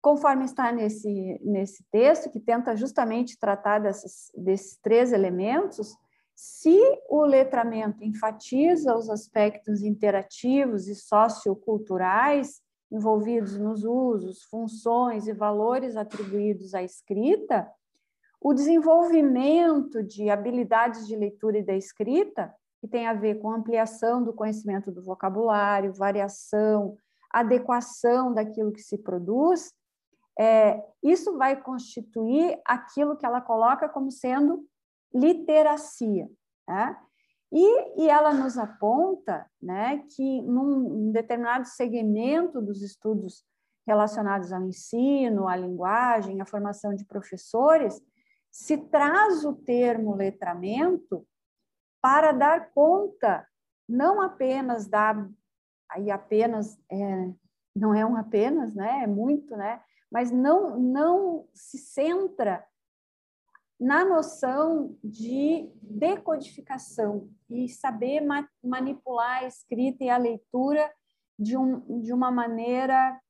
conforme 0.00 0.44
está 0.44 0.70
nesse, 0.70 1.40
nesse 1.42 1.84
texto, 1.90 2.30
que 2.30 2.38
tenta 2.38 2.76
justamente 2.76 3.38
tratar 3.38 3.80
dessas, 3.80 4.30
desses 4.36 4.78
três 4.78 5.12
elementos, 5.12 5.96
se 6.34 6.78
o 7.08 7.24
letramento 7.24 8.04
enfatiza 8.04 8.94
os 8.94 9.10
aspectos 9.10 9.82
interativos 9.82 10.86
e 10.86 10.94
socioculturais 10.94 12.60
envolvidos 12.90 13.58
nos 13.58 13.84
usos, 13.84 14.44
funções 14.44 15.26
e 15.26 15.32
valores 15.32 15.96
atribuídos 15.96 16.74
à 16.74 16.82
escrita, 16.82 17.70
o 18.40 18.54
desenvolvimento 18.54 20.02
de 20.02 20.30
habilidades 20.30 21.06
de 21.06 21.16
leitura 21.16 21.58
e 21.58 21.64
da 21.64 21.74
escrita, 21.74 22.54
que 22.80 22.86
tem 22.86 23.06
a 23.06 23.14
ver 23.14 23.40
com 23.40 23.50
ampliação 23.50 24.22
do 24.22 24.32
conhecimento 24.32 24.92
do 24.92 25.02
vocabulário, 25.02 25.92
variação, 25.92 26.96
adequação 27.30 28.32
daquilo 28.32 28.72
que 28.72 28.82
se 28.82 28.98
produz, 28.98 29.72
é, 30.38 30.82
isso 31.02 31.36
vai 31.38 31.60
constituir 31.60 32.60
aquilo 32.64 33.16
que 33.16 33.24
ela 33.24 33.40
coloca 33.40 33.88
como 33.88 34.10
sendo 34.10 34.64
literacia. 35.12 36.28
Né? 36.68 36.96
E, 37.52 38.02
e 38.02 38.08
ela 38.08 38.34
nos 38.34 38.58
aponta 38.58 39.48
né, 39.62 40.04
que 40.14 40.42
num 40.42 41.12
determinado 41.12 41.66
segmento 41.66 42.60
dos 42.60 42.82
estudos 42.82 43.44
relacionados 43.86 44.52
ao 44.52 44.62
ensino, 44.62 45.46
à 45.46 45.56
linguagem, 45.56 46.40
à 46.40 46.44
formação 46.44 46.94
de 46.94 47.04
professores, 47.04 48.02
se 48.50 48.76
traz 48.76 49.44
o 49.44 49.54
termo 49.54 50.14
letramento 50.14 51.26
para 52.02 52.32
dar 52.32 52.70
conta 52.72 53.46
não 53.88 54.20
apenas 54.20 54.88
da 54.88 55.28
aí 55.88 56.10
apenas 56.10 56.78
é, 56.90 57.32
não 57.74 57.94
é 57.94 58.04
um 58.04 58.16
apenas, 58.16 58.74
né? 58.74 59.04
É 59.04 59.06
muito, 59.06 59.56
né? 59.56 59.80
Mas 60.10 60.30
não 60.30 60.78
não 60.78 61.48
se 61.54 61.78
centra 61.78 62.64
na 63.78 64.04
noção 64.04 64.96
de 65.04 65.70
decodificação 65.82 67.28
e 67.48 67.68
saber 67.68 68.20
ma 68.20 68.48
manipular 68.62 69.42
a 69.42 69.46
escrita 69.46 70.02
e 70.02 70.10
a 70.10 70.16
leitura 70.16 70.90
de, 71.38 71.56
um, 71.56 72.00
de 72.00 72.12
uma 72.12 72.30
maneira, 72.30 73.20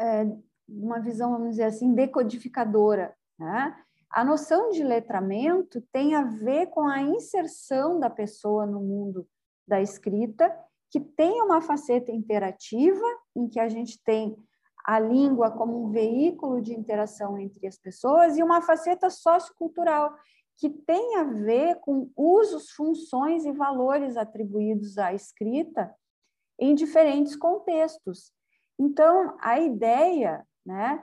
é, 0.00 0.24
uma 0.66 1.00
visão, 1.00 1.32
vamos 1.32 1.50
dizer 1.50 1.64
assim, 1.64 1.94
decodificadora. 1.94 3.14
Né? 3.38 3.76
A 4.10 4.24
noção 4.24 4.70
de 4.70 4.82
letramento 4.82 5.82
tem 5.92 6.14
a 6.14 6.24
ver 6.24 6.68
com 6.68 6.86
a 6.86 7.02
inserção 7.02 8.00
da 8.00 8.08
pessoa 8.08 8.66
no 8.66 8.80
mundo 8.80 9.28
da 9.68 9.80
escrita, 9.80 10.54
que 10.90 11.00
tem 11.00 11.40
uma 11.42 11.60
faceta 11.60 12.10
interativa, 12.10 13.06
em 13.36 13.48
que 13.48 13.60
a 13.60 13.68
gente 13.68 14.02
tem 14.02 14.36
a 14.84 14.98
língua 14.98 15.50
como 15.50 15.84
um 15.84 15.90
veículo 15.90 16.60
de 16.60 16.74
interação 16.74 17.38
entre 17.38 17.66
as 17.66 17.78
pessoas 17.78 18.36
e 18.36 18.42
uma 18.42 18.60
faceta 18.62 19.10
sociocultural 19.10 20.14
que 20.56 20.68
tem 20.68 21.16
a 21.16 21.24
ver 21.24 21.80
com 21.80 22.10
usos, 22.16 22.70
funções 22.70 23.44
e 23.44 23.52
valores 23.52 24.16
atribuídos 24.16 24.98
à 24.98 25.12
escrita 25.12 25.94
em 26.58 26.74
diferentes 26.74 27.34
contextos. 27.34 28.32
Então, 28.78 29.36
a 29.40 29.58
ideia, 29.58 30.46
né, 30.64 31.02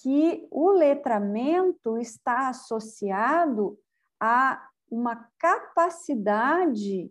que 0.00 0.46
o 0.50 0.70
letramento 0.70 1.98
está 1.98 2.48
associado 2.48 3.78
a 4.20 4.68
uma 4.90 5.28
capacidade 5.38 7.10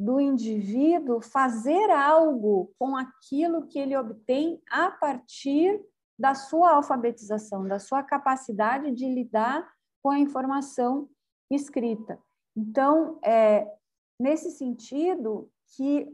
do 0.00 0.18
indivíduo 0.18 1.20
fazer 1.20 1.90
algo 1.90 2.72
com 2.78 2.96
aquilo 2.96 3.66
que 3.66 3.78
ele 3.78 3.94
obtém 3.94 4.58
a 4.70 4.90
partir 4.90 5.78
da 6.18 6.34
sua 6.34 6.72
alfabetização, 6.72 7.68
da 7.68 7.78
sua 7.78 8.02
capacidade 8.02 8.90
de 8.92 9.06
lidar 9.06 9.70
com 10.02 10.08
a 10.08 10.18
informação 10.18 11.06
escrita. 11.50 12.18
Então, 12.56 13.18
é 13.22 13.70
nesse 14.18 14.50
sentido 14.52 15.50
que 15.76 16.08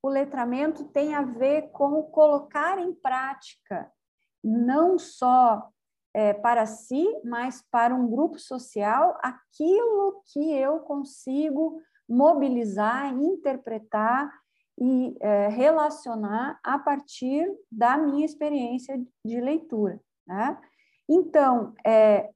o 0.00 0.08
letramento 0.08 0.84
tem 0.84 1.16
a 1.16 1.22
ver 1.22 1.70
com 1.72 2.00
colocar 2.04 2.78
em 2.78 2.94
prática, 2.94 3.92
não 4.42 5.00
só 5.00 5.68
é, 6.14 6.32
para 6.32 6.66
si, 6.66 7.06
mas 7.24 7.64
para 7.70 7.94
um 7.94 8.08
grupo 8.08 8.38
social, 8.38 9.18
aquilo 9.22 10.22
que 10.32 10.52
eu 10.52 10.80
consigo 10.80 11.80
mobilizar, 12.08 13.14
interpretar 13.14 14.30
e 14.78 15.16
é, 15.20 15.48
relacionar 15.48 16.58
a 16.62 16.78
partir 16.78 17.50
da 17.70 17.96
minha 17.96 18.24
experiência 18.24 19.00
de 19.24 19.40
leitura. 19.40 20.00
Né? 20.26 20.58
Então, 21.08 21.74
é, 21.84 22.30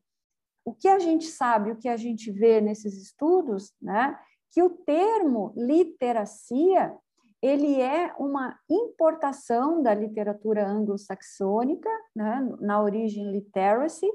o 0.64 0.74
que 0.74 0.88
a 0.88 0.98
gente 0.98 1.26
sabe, 1.26 1.70
o 1.70 1.76
que 1.76 1.88
a 1.88 1.96
gente 1.96 2.30
vê 2.30 2.60
nesses 2.60 3.00
estudos, 3.00 3.72
né, 3.80 4.18
que 4.50 4.62
o 4.62 4.70
termo 4.70 5.52
literacia 5.56 6.96
ele 7.42 7.80
é 7.80 8.14
uma 8.18 8.58
importação 8.68 9.82
da 9.82 9.94
literatura 9.94 10.66
anglo-saxônica, 10.66 11.90
né, 12.14 12.48
na 12.60 12.82
origem 12.82 13.30
literacy, 13.30 14.10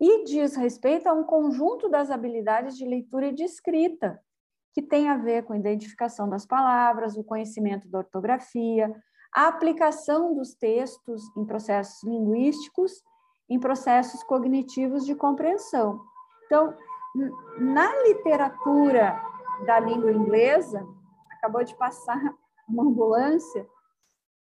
e 0.00 0.24
diz 0.24 0.56
respeito 0.56 1.08
a 1.08 1.12
um 1.12 1.24
conjunto 1.24 1.88
das 1.88 2.10
habilidades 2.10 2.76
de 2.76 2.86
leitura 2.86 3.26
e 3.26 3.34
de 3.34 3.44
escrita, 3.44 4.20
que 4.72 4.80
tem 4.80 5.08
a 5.08 5.16
ver 5.16 5.42
com 5.42 5.52
a 5.52 5.58
identificação 5.58 6.28
das 6.28 6.46
palavras, 6.46 7.16
o 7.16 7.24
conhecimento 7.24 7.88
da 7.88 7.98
ortografia, 7.98 8.94
a 9.34 9.48
aplicação 9.48 10.34
dos 10.34 10.54
textos 10.54 11.22
em 11.36 11.44
processos 11.44 12.02
linguísticos, 12.02 13.02
em 13.48 13.58
processos 13.58 14.22
cognitivos 14.22 15.04
de 15.04 15.14
compreensão. 15.14 16.00
Então, 16.46 16.74
na 17.58 18.02
literatura 18.04 19.20
da 19.66 19.80
língua 19.80 20.12
inglesa, 20.12 20.86
acabou 21.38 21.64
de 21.64 21.74
passar 21.76 22.20
uma 22.68 22.84
ambulância, 22.84 23.66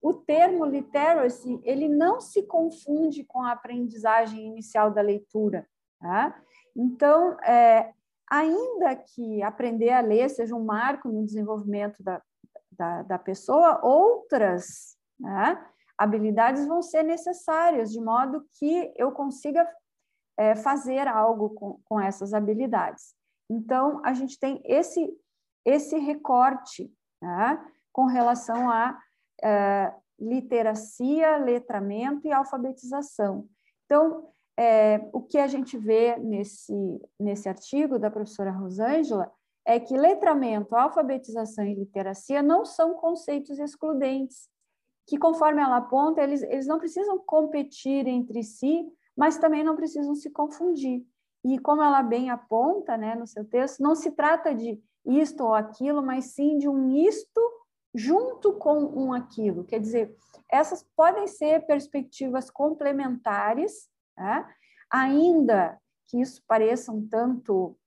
o 0.01 0.13
termo 0.13 0.65
literacy 0.65 1.61
ele 1.63 1.87
não 1.87 2.19
se 2.19 2.43
confunde 2.43 3.23
com 3.23 3.41
a 3.41 3.53
aprendizagem 3.53 4.45
inicial 4.45 4.91
da 4.91 5.01
leitura. 5.01 5.65
Tá? 5.99 6.37
Então, 6.75 7.39
é, 7.41 7.93
ainda 8.29 8.95
que 8.95 9.41
aprender 9.41 9.91
a 9.91 10.01
ler 10.01 10.29
seja 10.29 10.53
um 10.53 10.63
marco 10.63 11.07
no 11.07 11.23
desenvolvimento 11.23 12.03
da, 12.03 12.21
da, 12.71 13.01
da 13.03 13.17
pessoa, 13.17 13.79
outras 13.81 14.97
né, 15.17 15.65
habilidades 15.97 16.67
vão 16.67 16.81
ser 16.81 17.03
necessárias, 17.03 17.89
de 17.89 18.01
modo 18.01 18.45
que 18.59 18.93
eu 18.97 19.11
consiga 19.13 19.65
é, 20.37 20.55
fazer 20.55 21.07
algo 21.07 21.51
com, 21.51 21.79
com 21.85 21.99
essas 21.99 22.33
habilidades. 22.33 23.15
Então, 23.49 24.01
a 24.03 24.13
gente 24.13 24.39
tem 24.39 24.61
esse, 24.65 25.09
esse 25.65 25.97
recorte 25.97 26.91
né, 27.21 27.65
com 27.91 28.05
relação 28.05 28.69
a 28.69 28.99
é, 29.41 29.93
literacia, 30.19 31.37
letramento 31.37 32.27
e 32.27 32.31
alfabetização. 32.31 33.47
Então, 33.85 34.29
é, 34.57 34.99
o 35.11 35.21
que 35.21 35.37
a 35.37 35.47
gente 35.47 35.77
vê 35.77 36.17
nesse, 36.17 36.73
nesse 37.19 37.49
artigo 37.49 37.97
da 37.97 38.11
professora 38.11 38.51
Rosângela 38.51 39.31
é 39.65 39.79
que 39.79 39.97
letramento, 39.97 40.75
alfabetização 40.75 41.65
e 41.65 41.73
literacia 41.73 42.43
não 42.43 42.65
são 42.65 42.93
conceitos 42.95 43.59
excludentes. 43.59 44.49
que, 45.05 45.17
conforme 45.17 45.61
ela 45.61 45.77
aponta, 45.77 46.21
eles, 46.21 46.41
eles 46.43 46.65
não 46.65 46.79
precisam 46.79 47.19
competir 47.19 48.07
entre 48.07 48.41
si, 48.41 48.87
mas 49.17 49.37
também 49.37 49.61
não 49.61 49.75
precisam 49.75 50.15
se 50.15 50.29
confundir. 50.29 51.05
E 51.43 51.59
como 51.59 51.81
ela 51.81 52.01
bem 52.01 52.29
aponta 52.29 52.95
né, 52.95 53.13
no 53.13 53.27
seu 53.27 53.43
texto, 53.43 53.83
não 53.83 53.95
se 53.95 54.11
trata 54.11 54.55
de 54.55 54.81
isto 55.05 55.43
ou 55.43 55.53
aquilo, 55.53 56.01
mas 56.01 56.33
sim 56.33 56.57
de 56.57 56.67
um 56.67 56.89
isto 56.89 57.41
junto 57.93 58.53
com 58.53 58.83
um 58.83 59.13
aquilo. 59.13 59.63
Quer 59.63 59.79
dizer, 59.79 60.15
essas 60.49 60.83
podem 60.95 61.27
ser 61.27 61.65
perspectivas 61.65 62.49
complementares, 62.49 63.89
né? 64.17 64.47
ainda 64.89 65.79
que 66.07 66.19
isso 66.19 66.41
pareça 66.47 66.91
um 66.91 67.07
tanto 67.07 67.77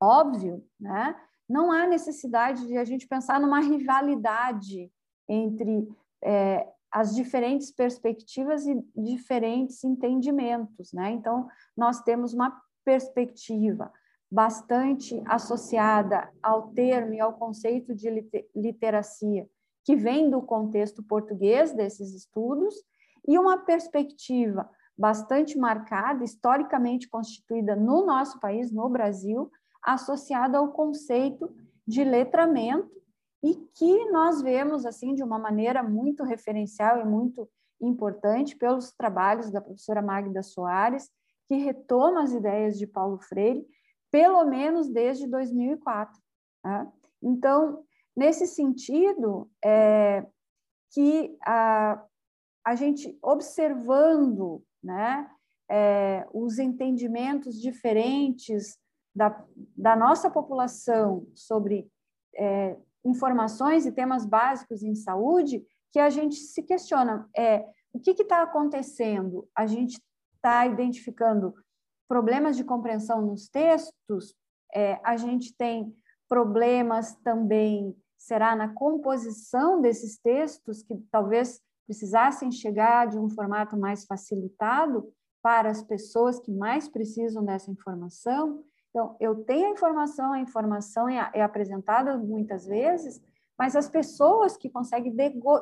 óbvio, 0.00 0.64
né? 0.78 1.20
não 1.48 1.70
há 1.70 1.86
necessidade 1.86 2.66
de 2.66 2.76
a 2.76 2.84
gente 2.84 3.06
pensar 3.06 3.40
numa 3.40 3.60
rivalidade 3.60 4.92
entre 5.28 5.88
é, 6.22 6.68
as 6.90 7.14
diferentes 7.14 7.70
perspectivas 7.70 8.66
e 8.66 8.84
diferentes 8.96 9.84
entendimentos. 9.84 10.92
Né? 10.92 11.10
Então, 11.10 11.48
nós 11.76 12.02
temos 12.02 12.32
uma 12.32 12.60
perspectiva 12.84 13.92
bastante 14.36 15.22
associada 15.24 16.30
ao 16.42 16.68
termo 16.72 17.14
e 17.14 17.20
ao 17.20 17.32
conceito 17.32 17.94
de 17.94 18.10
literacia, 18.54 19.48
que 19.82 19.96
vem 19.96 20.28
do 20.28 20.42
contexto 20.42 21.02
português 21.02 21.72
desses 21.72 22.12
estudos, 22.14 22.74
e 23.26 23.38
uma 23.38 23.56
perspectiva 23.56 24.68
bastante 24.96 25.56
marcada, 25.56 26.22
historicamente 26.22 27.08
constituída 27.08 27.74
no 27.74 28.04
nosso 28.04 28.38
país, 28.38 28.70
no 28.70 28.90
Brasil, 28.90 29.50
associada 29.82 30.58
ao 30.58 30.70
conceito 30.70 31.50
de 31.86 32.04
letramento 32.04 32.90
e 33.42 33.54
que 33.54 34.10
nós 34.10 34.42
vemos 34.42 34.84
assim 34.84 35.14
de 35.14 35.22
uma 35.22 35.38
maneira 35.38 35.82
muito 35.82 36.24
referencial 36.24 37.00
e 37.00 37.06
muito 37.06 37.48
importante 37.80 38.54
pelos 38.54 38.92
trabalhos 38.92 39.50
da 39.50 39.62
professora 39.62 40.02
Magda 40.02 40.42
Soares, 40.42 41.08
que 41.48 41.54
retoma 41.54 42.22
as 42.22 42.32
ideias 42.32 42.76
de 42.76 42.86
Paulo 42.86 43.18
Freire, 43.18 43.66
pelo 44.10 44.44
menos 44.44 44.88
desde 44.88 45.26
2004. 45.26 46.20
Tá? 46.62 46.90
Então, 47.22 47.84
nesse 48.16 48.46
sentido, 48.46 49.50
é, 49.64 50.24
que 50.92 51.36
a, 51.44 52.02
a 52.64 52.74
gente 52.74 53.18
observando 53.22 54.62
né, 54.82 55.28
é, 55.70 56.26
os 56.32 56.58
entendimentos 56.58 57.60
diferentes 57.60 58.78
da, 59.14 59.44
da 59.76 59.96
nossa 59.96 60.30
população 60.30 61.26
sobre 61.34 61.90
é, 62.36 62.76
informações 63.04 63.86
e 63.86 63.92
temas 63.92 64.26
básicos 64.26 64.82
em 64.82 64.94
saúde, 64.94 65.64
que 65.92 65.98
a 65.98 66.10
gente 66.10 66.36
se 66.36 66.62
questiona 66.62 67.28
é 67.36 67.66
o 67.96 67.98
que 67.98 68.10
está 68.10 68.42
acontecendo? 68.42 69.48
A 69.56 69.66
gente 69.66 69.98
está 70.34 70.66
identificando 70.66 71.54
problemas 72.08 72.56
de 72.56 72.64
compreensão 72.64 73.22
nos 73.22 73.48
textos, 73.48 74.34
é, 74.74 75.00
a 75.04 75.16
gente 75.16 75.54
tem 75.56 75.94
problemas 76.28 77.14
também, 77.22 77.96
será 78.16 78.54
na 78.56 78.68
composição 78.68 79.80
desses 79.80 80.18
textos, 80.18 80.82
que 80.82 80.96
talvez 81.10 81.60
precisassem 81.86 82.50
chegar 82.50 83.06
de 83.06 83.18
um 83.18 83.28
formato 83.30 83.76
mais 83.76 84.04
facilitado 84.04 85.08
para 85.40 85.70
as 85.70 85.82
pessoas 85.82 86.40
que 86.40 86.50
mais 86.50 86.88
precisam 86.88 87.44
dessa 87.44 87.70
informação. 87.70 88.64
Então, 88.90 89.16
eu 89.20 89.44
tenho 89.44 89.68
a 89.68 89.70
informação, 89.70 90.32
a 90.32 90.40
informação 90.40 91.08
é, 91.08 91.30
é 91.34 91.42
apresentada 91.42 92.18
muitas 92.18 92.66
vezes, 92.66 93.22
mas 93.58 93.76
as 93.76 93.88
pessoas 93.88 94.56
que 94.56 94.68
conseguem 94.68 95.14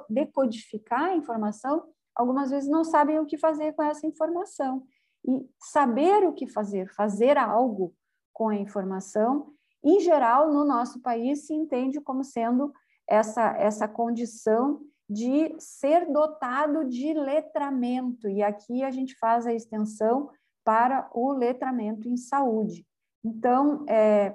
decodificar 0.09 1.11
a 1.11 1.17
informação, 1.17 1.85
algumas 2.15 2.51
vezes 2.51 2.69
não 2.69 2.83
sabem 2.83 3.19
o 3.19 3.27
que 3.27 3.37
fazer 3.37 3.73
com 3.75 3.83
essa 3.83 4.07
informação. 4.07 4.83
E 5.27 5.49
saber 5.59 6.27
o 6.27 6.33
que 6.33 6.47
fazer, 6.47 6.93
fazer 6.95 7.39
algo 7.39 7.95
com 8.33 8.49
a 8.49 8.57
informação, 8.57 9.53
em 9.83 10.01
geral, 10.01 10.53
no 10.53 10.65
nosso 10.65 11.01
país, 11.01 11.47
se 11.47 11.55
entende 11.55 12.01
como 12.01 12.25
sendo 12.25 12.73
essa, 13.09 13.57
essa 13.57 13.87
condição 13.87 14.81
de 15.09 15.55
ser 15.59 16.11
dotado 16.11 16.89
de 16.89 17.13
letramento. 17.13 18.29
E 18.29 18.43
aqui 18.43 18.83
a 18.83 18.91
gente 18.91 19.15
faz 19.17 19.47
a 19.47 19.53
extensão 19.53 20.31
para 20.65 21.11
o 21.13 21.33
letramento 21.33 22.09
em 22.09 22.17
saúde. 22.17 22.87
Então, 23.23 23.85
é, 23.87 24.35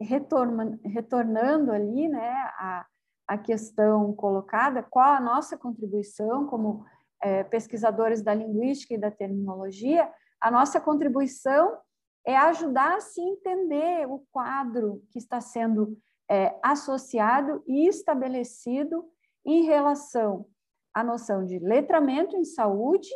retorna, 0.00 0.78
retornando 0.84 1.72
ali 1.72 2.08
né, 2.08 2.30
a, 2.58 2.86
a 3.26 3.38
questão 3.38 4.14
colocada, 4.14 4.82
qual 4.82 5.12
a 5.12 5.20
nossa 5.20 5.56
contribuição 5.58 6.46
como 6.46 6.84
é, 7.22 7.44
pesquisadores 7.44 8.22
da 8.22 8.34
linguística 8.34 8.94
e 8.94 8.98
da 8.98 9.10
terminologia, 9.10 10.10
a 10.40 10.50
nossa 10.50 10.80
contribuição 10.80 11.78
é 12.26 12.36
ajudar 12.36 12.96
a 12.96 13.00
se 13.00 13.20
entender 13.20 14.06
o 14.06 14.24
quadro 14.30 15.02
que 15.10 15.18
está 15.18 15.40
sendo 15.40 15.96
é, 16.30 16.54
associado 16.62 17.62
e 17.66 17.88
estabelecido 17.88 19.04
em 19.44 19.64
relação 19.64 20.46
à 20.92 21.02
noção 21.02 21.44
de 21.44 21.58
letramento 21.58 22.36
em 22.36 22.44
saúde, 22.44 23.08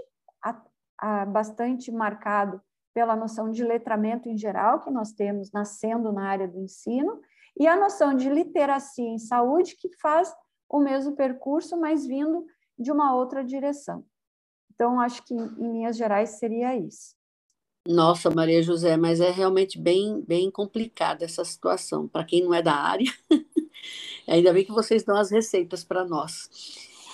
a, 0.43 0.63
a 0.99 1.27
bastante 1.27 1.93
marcado 1.93 2.61
pela 2.95 3.17
noção 3.17 3.51
de 3.51 3.65
letramento 3.65 4.29
em 4.29 4.37
geral, 4.37 4.81
que 4.81 4.91
nós 4.91 5.13
temos 5.13 5.51
nascendo 5.53 6.13
na 6.13 6.29
área 6.29 6.49
do 6.49 6.61
ensino, 6.61 7.21
e 7.59 7.67
a 7.67 7.77
noção 7.77 8.15
de 8.15 8.29
literacia 8.29 9.09
em 9.09 9.19
saúde, 9.19 9.77
que 9.77 9.91
faz 10.01 10.35
o 10.69 10.81
mesmo 10.81 11.15
percurso, 11.15 11.79
mas 11.79 12.07
vindo 12.07 12.47
de 12.83 12.91
uma 12.91 13.15
outra 13.15 13.45
direção. 13.45 14.05
Então, 14.75 15.01
acho 15.01 15.25
que, 15.25 15.35
em 15.35 15.73
linhas 15.73 15.97
gerais, 15.97 16.31
seria 16.31 16.77
isso. 16.77 17.15
Nossa, 17.87 18.31
Maria 18.31 18.63
José, 18.63 18.97
mas 18.97 19.21
é 19.21 19.31
realmente 19.31 19.79
bem, 19.79 20.21
bem 20.21 20.51
complicada 20.51 21.25
essa 21.25 21.45
situação. 21.45 22.07
Para 22.07 22.25
quem 22.25 22.43
não 22.43 22.55
é 22.55 22.63
da 22.63 22.75
área, 22.75 23.13
ainda 24.27 24.53
bem 24.53 24.65
que 24.65 24.73
vocês 24.73 25.03
dão 25.03 25.17
as 25.17 25.31
receitas 25.31 25.83
para 25.83 26.05
nós. 26.05 26.49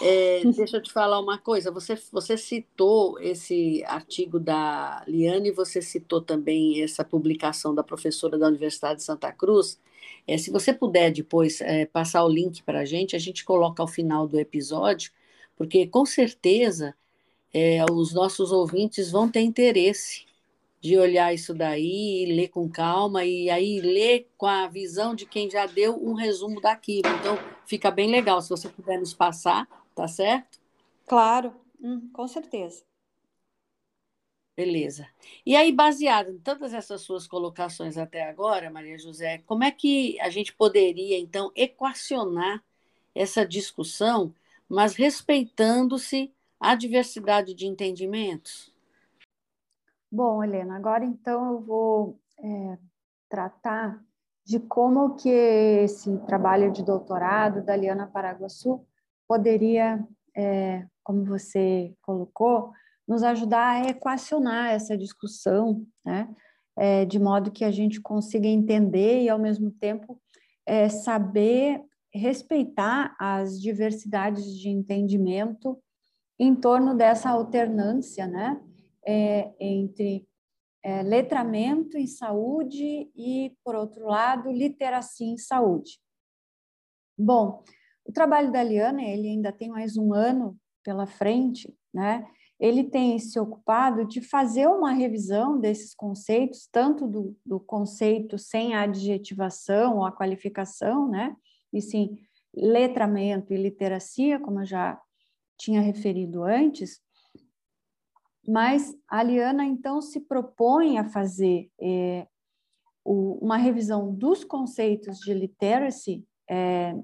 É, 0.01 0.43
deixa 0.45 0.77
eu 0.77 0.83
te 0.83 0.93
falar 0.93 1.19
uma 1.21 1.39
coisa. 1.39 1.71
Você, 1.73 1.99
você 2.13 2.37
citou 2.37 3.19
esse 3.19 3.83
artigo 3.85 4.39
da 4.39 5.03
Liane, 5.09 5.51
você 5.51 5.83
citou 5.83 6.21
também 6.21 6.83
essa 6.83 7.05
publicação 7.05 7.75
da 7.75 7.83
professora 7.83 8.39
da 8.39 8.47
Universidade 8.47 9.01
de 9.01 9.05
Santa 9.05 9.33
Cruz. 9.33 9.81
É, 10.27 10.37
se 10.39 10.51
você 10.51 10.73
puder 10.73 11.11
depois 11.11 11.61
é, 11.61 11.87
passar 11.87 12.25
o 12.25 12.29
link 12.29 12.63
para 12.63 12.81
a 12.81 12.85
gente, 12.85 13.17
a 13.17 13.19
gente 13.19 13.45
coloca 13.45 13.83
ao 13.83 13.89
final 13.89 14.29
do 14.29 14.39
episódio, 14.39 15.11
porque 15.59 15.87
com 15.87 16.07
certeza 16.07 16.95
é, 17.53 17.85
os 17.91 18.15
nossos 18.15 18.53
ouvintes 18.53 19.11
vão 19.11 19.29
ter 19.29 19.41
interesse 19.41 20.25
de 20.81 20.97
olhar 20.97 21.35
isso 21.35 21.53
daí, 21.53 22.25
ler 22.27 22.49
com 22.49 22.69
calma 22.71 23.25
e 23.25 23.51
aí 23.51 23.81
ler 23.81 24.29
com 24.39 24.47
a 24.47 24.69
visão 24.69 25.15
de 25.15 25.27
quem 25.27 25.51
já 25.51 25.67
deu 25.67 26.01
um 26.01 26.15
resumo 26.15 26.61
daquilo. 26.61 27.09
Então, 27.21 27.37
fica 27.67 27.91
bem 27.91 28.09
legal 28.09 28.41
se 28.41 28.49
você 28.49 28.69
puder 28.69 28.99
nos 28.99 29.13
passar 29.13 29.67
Tá 29.99 30.07
certo? 30.07 30.61
Claro, 31.09 31.53
hum, 31.83 32.09
com 32.13 32.29
certeza. 32.29 32.85
Beleza. 34.57 35.09
E 35.45 35.57
aí, 35.57 35.73
baseado 35.73 36.31
em 36.31 36.39
todas 36.39 36.73
essas 36.73 37.01
suas 37.01 37.27
colocações 37.27 37.99
até 37.99 38.23
agora, 38.23 38.71
Maria 38.71 38.97
José, 38.97 39.39
como 39.39 39.65
é 39.65 39.73
que 39.73 40.17
a 40.21 40.31
gente 40.31 40.55
poderia, 40.55 41.19
então, 41.19 41.51
equacionar 41.57 42.63
essa 43.13 43.45
discussão, 43.45 44.33
mas 44.69 44.95
respeitando-se 44.95 46.33
a 46.61 46.75
diversidade 46.75 47.55
de 47.55 47.67
entendimentos? 47.67 48.75
Bom, 50.11 50.43
Helena, 50.43 50.77
agora 50.77 51.05
então 51.05 51.53
eu 51.53 51.61
vou 51.61 52.21
é, 52.39 52.79
tratar 53.29 54.03
de 54.45 54.59
como 54.59 55.15
que 55.17 55.29
esse 55.29 56.17
trabalho 56.21 56.73
de 56.73 56.83
doutorado 56.83 57.63
da 57.63 57.77
Liana 57.77 58.07
Paraguaçu 58.07 58.83
poderia, 59.27 60.03
é, 60.35 60.87
como 61.05 61.25
você 61.25 61.95
colocou, 62.01 62.73
nos 63.07 63.23
ajudar 63.23 63.83
a 63.83 63.89
equacionar 63.91 64.71
essa 64.71 64.97
discussão, 64.97 65.87
né? 66.05 66.35
É, 66.75 67.05
de 67.05 67.19
modo 67.19 67.51
que 67.51 67.65
a 67.65 67.71
gente 67.71 68.01
consiga 68.01 68.47
entender 68.47 69.23
e, 69.23 69.29
ao 69.29 69.39
mesmo 69.39 69.71
tempo, 69.71 70.19
é, 70.65 70.89
saber 70.89 71.83
respeitar 72.19 73.17
as 73.19 73.61
diversidades 73.61 74.45
de 74.59 74.69
entendimento 74.69 75.79
em 76.39 76.55
torno 76.55 76.95
dessa 76.95 77.31
alternância, 77.31 78.27
né? 78.27 78.61
É, 79.07 79.53
entre 79.59 80.29
é, 80.83 81.03
letramento 81.03 81.97
em 81.97 82.07
saúde 82.07 83.11
e, 83.17 83.57
por 83.65 83.75
outro 83.75 84.07
lado, 84.07 84.51
literacia 84.51 85.27
em 85.27 85.39
saúde. 85.39 85.99
Bom, 87.17 87.63
o 88.05 88.13
trabalho 88.13 88.53
da 88.53 88.63
Liana, 88.63 89.03
ele 89.03 89.29
ainda 89.29 89.53
tem 89.53 89.69
mais 89.69 89.97
um 89.97 90.15
ano 90.15 90.57
pela 90.85 91.07
frente, 91.07 91.75
né? 91.93 92.27
Ele 92.59 92.85
tem 92.85 93.19
se 93.19 93.39
ocupado 93.39 94.05
de 94.07 94.21
fazer 94.21 94.67
uma 94.67 94.93
revisão 94.93 95.61
desses 95.61 95.95
conceitos, 95.95 96.69
tanto 96.73 97.07
do, 97.07 97.37
do 97.45 97.61
conceito 97.61 98.37
sem 98.37 98.75
adjetivação 98.75 99.99
ou 99.99 100.05
a 100.05 100.13
qualificação, 100.13 101.09
né? 101.09 101.37
E 101.73 101.81
sim, 101.81 102.19
letramento 102.55 103.53
e 103.53 103.57
literacia, 103.57 104.39
como 104.41 104.61
eu 104.61 104.67
já 104.67 105.01
tinha 105.57 105.81
referido 105.81 106.45
antes, 106.45 107.01
mas 108.47 108.97
a 109.07 109.23
Liana, 109.23 109.65
então, 109.65 110.01
se 110.01 110.21
propõe 110.21 110.97
a 110.99 111.05
fazer 111.05 111.71
é, 111.79 112.27
o, 113.05 113.39
uma 113.45 113.59
revisão 113.59 114.15
dos 114.15 114.43
conceitos 114.43 115.19
de 115.19 115.35
literacy, 115.35 116.25
é, 116.49 116.95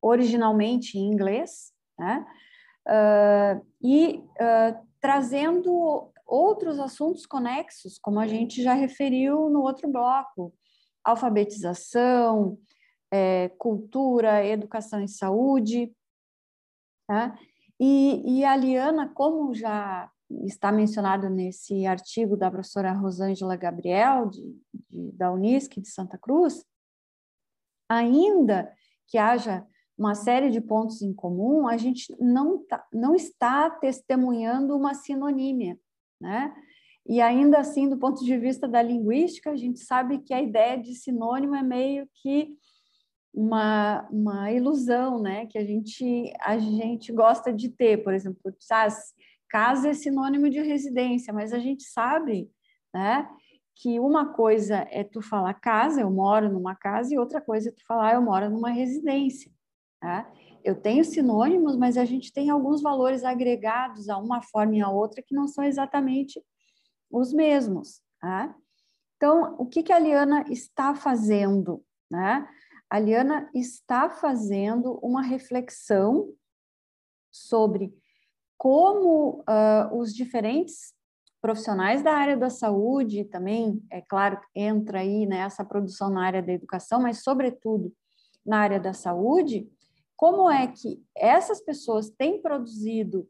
originalmente 0.00 0.98
em 0.98 1.12
inglês, 1.12 1.72
né? 1.98 2.24
Uh, 2.84 3.64
e 3.80 4.16
uh, 4.16 4.86
trazendo 5.00 6.10
outros 6.26 6.80
assuntos 6.80 7.24
conexos, 7.24 7.96
como 7.98 8.18
a 8.18 8.26
gente 8.26 8.60
já 8.60 8.74
referiu 8.74 9.48
no 9.48 9.60
outro 9.60 9.88
bloco, 9.88 10.52
alfabetização, 11.04 12.58
é, 13.12 13.50
cultura, 13.58 14.44
educação 14.44 15.04
e 15.04 15.08
saúde. 15.08 15.94
Tá? 17.06 17.38
E, 17.78 18.38
e 18.38 18.44
a 18.44 18.56
Liana, 18.56 19.12
como 19.12 19.54
já 19.54 20.10
está 20.44 20.72
mencionado 20.72 21.28
nesse 21.28 21.84
artigo 21.84 22.38
da 22.38 22.50
professora 22.50 22.92
Rosângela 22.92 23.54
Gabriel, 23.54 24.30
de, 24.30 24.56
de, 24.88 25.12
da 25.12 25.30
Unisc 25.30 25.78
de 25.78 25.88
Santa 25.88 26.16
Cruz, 26.16 26.64
ainda 27.86 28.72
que 29.06 29.18
haja 29.18 29.66
uma 29.98 30.14
série 30.14 30.50
de 30.50 30.60
pontos 30.60 31.02
em 31.02 31.12
comum, 31.12 31.68
a 31.68 31.76
gente 31.76 32.16
não, 32.18 32.64
tá, 32.64 32.82
não 32.90 33.14
está 33.14 33.68
testemunhando 33.68 34.74
uma 34.74 34.94
sinonímia, 34.94 35.78
né? 36.18 36.54
E 37.06 37.20
ainda 37.20 37.58
assim, 37.58 37.88
do 37.88 37.98
ponto 37.98 38.24
de 38.24 38.38
vista 38.38 38.66
da 38.68 38.80
linguística, 38.80 39.50
a 39.50 39.56
gente 39.56 39.80
sabe 39.80 40.18
que 40.18 40.32
a 40.32 40.40
ideia 40.40 40.78
de 40.78 40.94
sinônimo 40.94 41.54
é 41.54 41.62
meio 41.62 42.08
que 42.14 42.56
uma, 43.32 44.06
uma 44.10 44.50
ilusão, 44.52 45.20
né? 45.20 45.46
Que 45.46 45.58
a 45.58 45.64
gente, 45.64 46.32
a 46.40 46.58
gente 46.58 47.12
gosta 47.12 47.52
de 47.52 47.68
ter, 47.68 48.02
por 48.02 48.12
exemplo, 48.12 48.40
ah, 48.70 48.88
casa 49.48 49.88
é 49.88 49.94
sinônimo 49.94 50.50
de 50.50 50.60
residência, 50.60 51.32
mas 51.32 51.52
a 51.52 51.58
gente 51.58 51.84
sabe, 51.84 52.50
né? 52.94 53.28
Que 53.74 53.98
uma 53.98 54.32
coisa 54.32 54.86
é 54.90 55.02
tu 55.02 55.22
falar 55.22 55.54
casa, 55.54 56.00
eu 56.00 56.10
moro 56.10 56.52
numa 56.52 56.74
casa, 56.74 57.14
e 57.14 57.18
outra 57.18 57.40
coisa 57.40 57.70
é 57.70 57.72
tu 57.72 57.84
falar 57.86 58.14
eu 58.14 58.22
moro 58.22 58.50
numa 58.50 58.70
residência. 58.70 59.50
Tá? 60.02 60.30
Eu 60.64 60.74
tenho 60.74 61.04
sinônimos, 61.04 61.76
mas 61.76 61.96
a 61.96 62.04
gente 62.04 62.32
tem 62.32 62.50
alguns 62.50 62.82
valores 62.82 63.24
agregados 63.24 64.08
a 64.08 64.18
uma 64.18 64.42
forma 64.42 64.76
e 64.76 64.80
a 64.80 64.90
outra 64.90 65.22
que 65.22 65.34
não 65.34 65.46
são 65.46 65.62
exatamente 65.62 66.42
os 67.10 67.32
mesmos. 67.32 68.02
Tá? 68.20 68.54
Então, 69.16 69.54
o 69.58 69.66
que, 69.66 69.82
que 69.82 69.92
a 69.92 69.98
Liana 69.98 70.44
está 70.48 70.94
fazendo? 70.94 71.84
Né? 72.10 72.48
A 72.92 72.98
Liana 72.98 73.48
está 73.54 74.10
fazendo 74.10 74.98
uma 75.02 75.22
reflexão 75.22 76.30
sobre 77.30 77.90
como 78.58 79.42
uh, 79.48 79.96
os 79.96 80.14
diferentes 80.14 80.92
profissionais 81.40 82.02
da 82.02 82.12
área 82.12 82.36
da 82.36 82.50
saúde, 82.50 83.24
também, 83.24 83.82
é 83.90 84.02
claro, 84.02 84.38
entra 84.54 85.00
aí 85.00 85.24
né, 85.24 85.42
produção 85.66 86.10
na 86.10 86.22
área 86.22 86.42
da 86.42 86.52
educação, 86.52 87.00
mas, 87.00 87.22
sobretudo, 87.22 87.90
na 88.44 88.58
área 88.58 88.78
da 88.78 88.92
saúde, 88.92 89.72
como 90.14 90.50
é 90.50 90.66
que 90.66 91.02
essas 91.16 91.62
pessoas 91.62 92.10
têm 92.10 92.42
produzido 92.42 93.26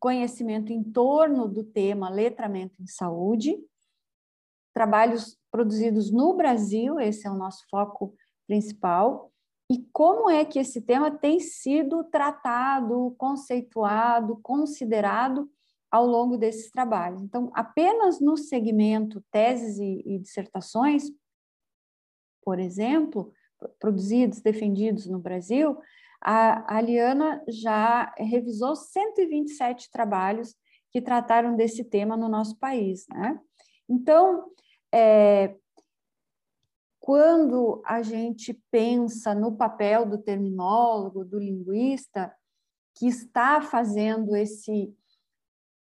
conhecimento 0.00 0.72
em 0.72 0.82
torno 0.82 1.46
do 1.46 1.62
tema 1.62 2.08
letramento 2.08 2.82
em 2.82 2.86
saúde, 2.86 3.62
trabalhos 4.72 5.38
produzidos 5.50 6.10
no 6.10 6.32
Brasil, 6.32 6.98
esse 6.98 7.26
é 7.26 7.30
o 7.30 7.36
nosso 7.36 7.68
foco 7.68 8.14
principal, 8.46 9.32
e 9.70 9.78
como 9.92 10.28
é 10.28 10.44
que 10.44 10.58
esse 10.58 10.80
tema 10.80 11.10
tem 11.10 11.40
sido 11.40 12.04
tratado, 12.04 13.14
conceituado, 13.16 14.38
considerado 14.42 15.50
ao 15.90 16.06
longo 16.06 16.36
desses 16.36 16.70
trabalhos. 16.70 17.22
Então, 17.22 17.50
apenas 17.54 18.20
no 18.20 18.36
segmento 18.36 19.24
teses 19.30 19.78
e, 19.78 20.02
e 20.04 20.18
dissertações, 20.18 21.04
por 22.42 22.58
exemplo, 22.58 23.32
produzidos, 23.78 24.42
defendidos 24.42 25.06
no 25.06 25.18
Brasil, 25.18 25.78
a, 26.20 26.76
a 26.76 26.80
Liana 26.80 27.42
já 27.48 28.12
revisou 28.18 28.74
127 28.74 29.90
trabalhos 29.90 30.54
que 30.90 31.00
trataram 31.00 31.56
desse 31.56 31.84
tema 31.84 32.16
no 32.16 32.28
nosso 32.28 32.58
país. 32.58 33.06
Né? 33.08 33.38
Então, 33.88 34.50
é, 34.92 35.54
quando 37.04 37.82
a 37.84 38.00
gente 38.00 38.58
pensa 38.70 39.34
no 39.34 39.54
papel 39.54 40.06
do 40.06 40.16
terminólogo, 40.16 41.22
do 41.22 41.38
linguista, 41.38 42.34
que 42.96 43.06
está 43.06 43.60
fazendo 43.60 44.34
esse 44.34 44.90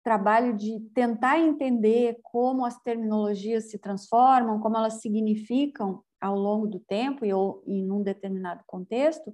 trabalho 0.03 0.57
de 0.57 0.81
tentar 0.95 1.39
entender 1.39 2.19
como 2.23 2.65
as 2.65 2.81
terminologias 2.81 3.71
se 3.71 3.79
transformam, 3.79 4.61
como 4.61 4.79
elas 4.79 5.03
significam 5.03 6.03
ao 6.19 6.39
longo 6.39 6.67
do 6.67 6.81
tempo 6.81 7.23
e 7.27 7.35
ou 7.35 7.63
em 7.67 7.93
um 7.93 8.03
determinado 8.03 8.65
contexto, 8.67 9.31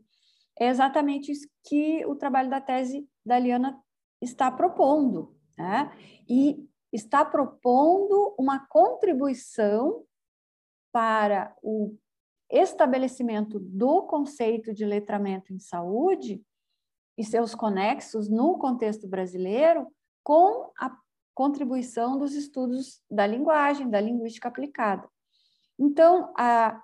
é 0.59 0.67
exatamente 0.67 1.31
isso 1.31 1.47
que 1.63 2.05
o 2.05 2.17
trabalho 2.17 2.51
da 2.51 2.61
tese 2.61 3.09
da 3.25 3.39
Liana 3.39 3.81
está 4.21 4.51
propondo, 4.51 5.37
né? 5.57 5.97
E 6.29 6.69
está 6.93 7.25
propondo 7.25 8.35
uma 8.37 8.67
contribuição 8.67 10.05
para 10.97 11.55
o 11.63 11.95
estabelecimento 12.51 13.61
do 13.61 14.05
conceito 14.05 14.73
de 14.73 14.83
letramento 14.83 15.53
em 15.53 15.59
saúde 15.59 16.43
e 17.19 17.23
seus 17.23 17.55
conexos 17.55 18.31
no 18.31 18.57
contexto 18.57 19.07
brasileiro 19.07 19.89
com 20.25 20.71
a 20.81 20.97
contribuição 21.35 22.19
dos 22.19 22.33
estudos 22.33 23.03
da 23.11 23.27
linguagem, 23.27 23.91
da 23.91 24.01
linguística 24.01 24.49
aplicada. 24.49 25.07
Então, 25.79 26.33
a, 26.35 26.83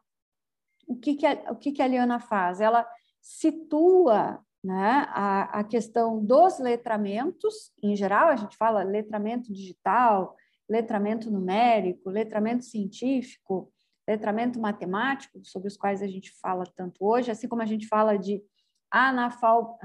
o, 0.87 0.95
que, 0.95 1.15
que, 1.15 1.25
a, 1.25 1.51
o 1.51 1.57
que, 1.57 1.73
que 1.73 1.81
a 1.81 1.87
Liana 1.87 2.21
faz? 2.21 2.61
Ela 2.61 2.87
situa 3.19 4.45
né, 4.63 5.07
a, 5.09 5.61
a 5.61 5.65
questão 5.65 6.23
dos 6.23 6.59
letramentos, 6.59 7.73
em 7.83 7.97
geral, 7.97 8.29
a 8.29 8.37
gente 8.37 8.59
fala 8.59 8.83
letramento 8.83 9.51
digital, 9.51 10.37
letramento 10.69 11.31
numérico, 11.31 12.11
letramento 12.11 12.63
científico, 12.63 13.73
letramento 14.09 14.61
matemático, 14.61 15.45
sobre 15.45 15.69
os 15.69 15.77
quais 15.77 16.03
a 16.03 16.07
gente 16.07 16.33
fala 16.41 16.65
tanto 16.77 17.05
hoje, 17.05 17.31
assim 17.31 17.49
como 17.49 17.63
a 17.63 17.67
gente 17.67 17.87
fala 17.87 18.19
de 18.19 18.43
anafal, 18.91 19.79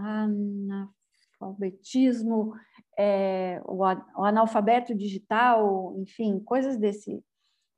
analfabetismo, 1.39 2.53
é, 2.97 3.61
o 3.65 3.83
analfabeto 4.23 4.95
digital, 4.95 5.95
enfim, 5.97 6.39
coisas 6.39 6.77
desse, 6.77 7.23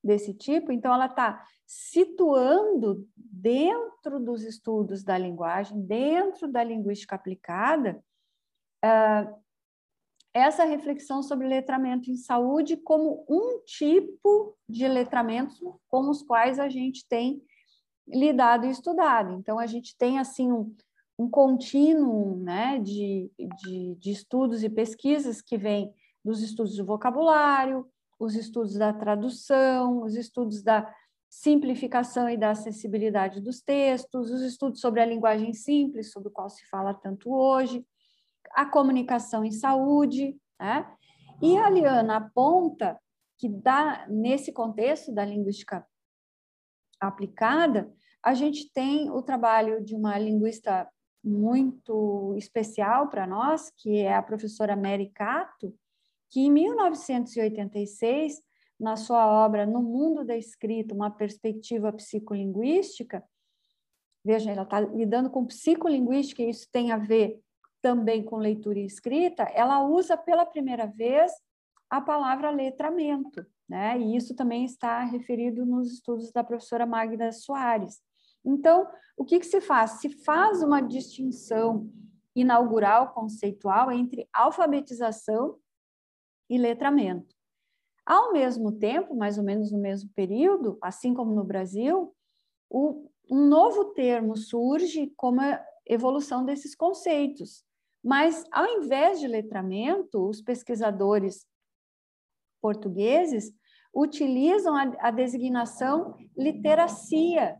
desse 0.03 0.33
tipo. 0.33 0.71
Então, 0.71 0.93
ela 0.93 1.05
está 1.07 1.45
situando 1.67 3.07
dentro 3.15 4.19
dos 4.19 4.43
estudos 4.43 5.03
da 5.03 5.17
linguagem, 5.17 5.81
dentro 5.81 6.51
da 6.51 6.63
linguística 6.63 7.15
aplicada, 7.15 8.03
uh, 8.83 9.39
essa 10.39 10.63
reflexão 10.63 11.21
sobre 11.21 11.47
letramento 11.47 12.09
em 12.09 12.15
saúde 12.15 12.77
como 12.77 13.25
um 13.29 13.59
tipo 13.65 14.55
de 14.67 14.87
letramento 14.87 15.79
com 15.87 16.09
os 16.09 16.21
quais 16.21 16.59
a 16.59 16.69
gente 16.69 17.05
tem 17.07 17.41
lidado 18.07 18.65
e 18.65 18.71
estudado. 18.71 19.33
Então, 19.33 19.59
a 19.59 19.65
gente 19.65 19.95
tem, 19.97 20.17
assim, 20.17 20.51
um, 20.51 20.75
um 21.17 21.29
contínuo 21.29 22.37
né, 22.37 22.79
de, 22.79 23.31
de, 23.37 23.95
de 23.95 24.11
estudos 24.11 24.63
e 24.63 24.69
pesquisas 24.69 25.41
que 25.41 25.57
vem 25.57 25.93
dos 26.23 26.41
estudos 26.41 26.75
do 26.75 26.85
vocabulário, 26.85 27.87
os 28.19 28.35
estudos 28.35 28.73
da 28.73 28.91
tradução, 28.91 30.03
os 30.03 30.15
estudos 30.15 30.61
da 30.61 30.91
simplificação 31.29 32.27
e 32.29 32.35
da 32.35 32.51
acessibilidade 32.51 33.39
dos 33.39 33.61
textos, 33.61 34.31
os 34.31 34.41
estudos 34.41 34.81
sobre 34.81 34.99
a 34.99 35.05
linguagem 35.05 35.53
simples, 35.53 36.11
sobre 36.11 36.29
o 36.29 36.31
qual 36.31 36.49
se 36.49 36.65
fala 36.67 36.93
tanto 36.93 37.31
hoje, 37.31 37.85
a 38.51 38.65
comunicação 38.65 39.43
em 39.43 39.51
saúde, 39.51 40.35
né? 40.59 40.85
E 41.41 41.57
a 41.57 41.69
Liana 41.69 42.17
aponta 42.17 42.99
que 43.37 43.47
dá, 43.47 44.05
nesse 44.09 44.51
contexto 44.51 45.13
da 45.13 45.23
linguística 45.23 45.85
aplicada, 46.99 47.91
a 48.21 48.33
gente 48.33 48.69
tem 48.73 49.09
o 49.09 49.21
trabalho 49.21 49.83
de 49.83 49.95
uma 49.95 50.17
linguista 50.17 50.87
muito 51.23 52.35
especial 52.37 53.09
para 53.09 53.25
nós, 53.25 53.71
que 53.77 53.97
é 53.97 54.13
a 54.13 54.21
professora 54.21 54.75
Mary 54.75 55.09
Cato, 55.09 55.73
que 56.29 56.41
em 56.41 56.51
1986 56.51 58.41
na 58.79 58.95
sua 58.95 59.27
obra 59.27 59.65
No 59.65 59.81
Mundo 59.81 60.23
da 60.23 60.37
Escrita, 60.37 60.95
uma 60.95 61.11
perspectiva 61.11 61.91
psicolinguística, 61.91 63.23
veja, 64.23 64.51
ela 64.51 64.63
está 64.63 64.79
lidando 64.79 65.29
com 65.29 65.45
psicolinguística, 65.45 66.41
e 66.41 66.49
isso 66.49 66.67
tem 66.71 66.91
a 66.91 66.97
ver 66.97 67.41
também 67.81 68.23
com 68.23 68.37
leitura 68.37 68.79
e 68.79 68.85
escrita, 68.85 69.43
ela 69.53 69.83
usa 69.85 70.17
pela 70.17 70.45
primeira 70.45 70.85
vez 70.85 71.31
a 71.89 71.99
palavra 71.99 72.51
letramento, 72.51 73.45
né? 73.67 73.99
E 73.99 74.15
isso 74.15 74.35
também 74.35 74.63
está 74.65 75.03
referido 75.03 75.65
nos 75.65 75.91
estudos 75.91 76.31
da 76.31 76.43
professora 76.43 76.85
Magda 76.85 77.31
Soares. 77.31 77.99
Então, 78.45 78.87
o 79.17 79.25
que, 79.25 79.39
que 79.39 79.45
se 79.45 79.59
faz? 79.59 79.99
Se 79.99 80.09
faz 80.23 80.61
uma 80.61 80.81
distinção 80.81 81.89
inaugural 82.35 83.13
conceitual 83.13 83.91
entre 83.91 84.27
alfabetização 84.33 85.57
e 86.49 86.57
letramento. 86.57 87.35
Ao 88.05 88.31
mesmo 88.31 88.71
tempo, 88.71 89.15
mais 89.15 89.37
ou 89.37 89.43
menos 89.43 89.71
no 89.71 89.79
mesmo 89.79 90.09
período, 90.15 90.77
assim 90.81 91.13
como 91.13 91.33
no 91.33 91.43
Brasil, 91.43 92.15
o, 92.69 93.09
um 93.29 93.45
novo 93.47 93.93
termo 93.93 94.35
surge 94.35 95.13
como 95.15 95.41
evolução 95.85 96.45
desses 96.45 96.75
conceitos. 96.75 97.63
Mas, 98.03 98.45
ao 98.51 98.65
invés 98.65 99.19
de 99.19 99.27
letramento, 99.27 100.27
os 100.27 100.41
pesquisadores 100.41 101.45
portugueses 102.61 103.51
utilizam 103.93 104.75
a, 104.75 104.83
a 104.99 105.11
designação 105.11 106.15
literacia 106.37 107.57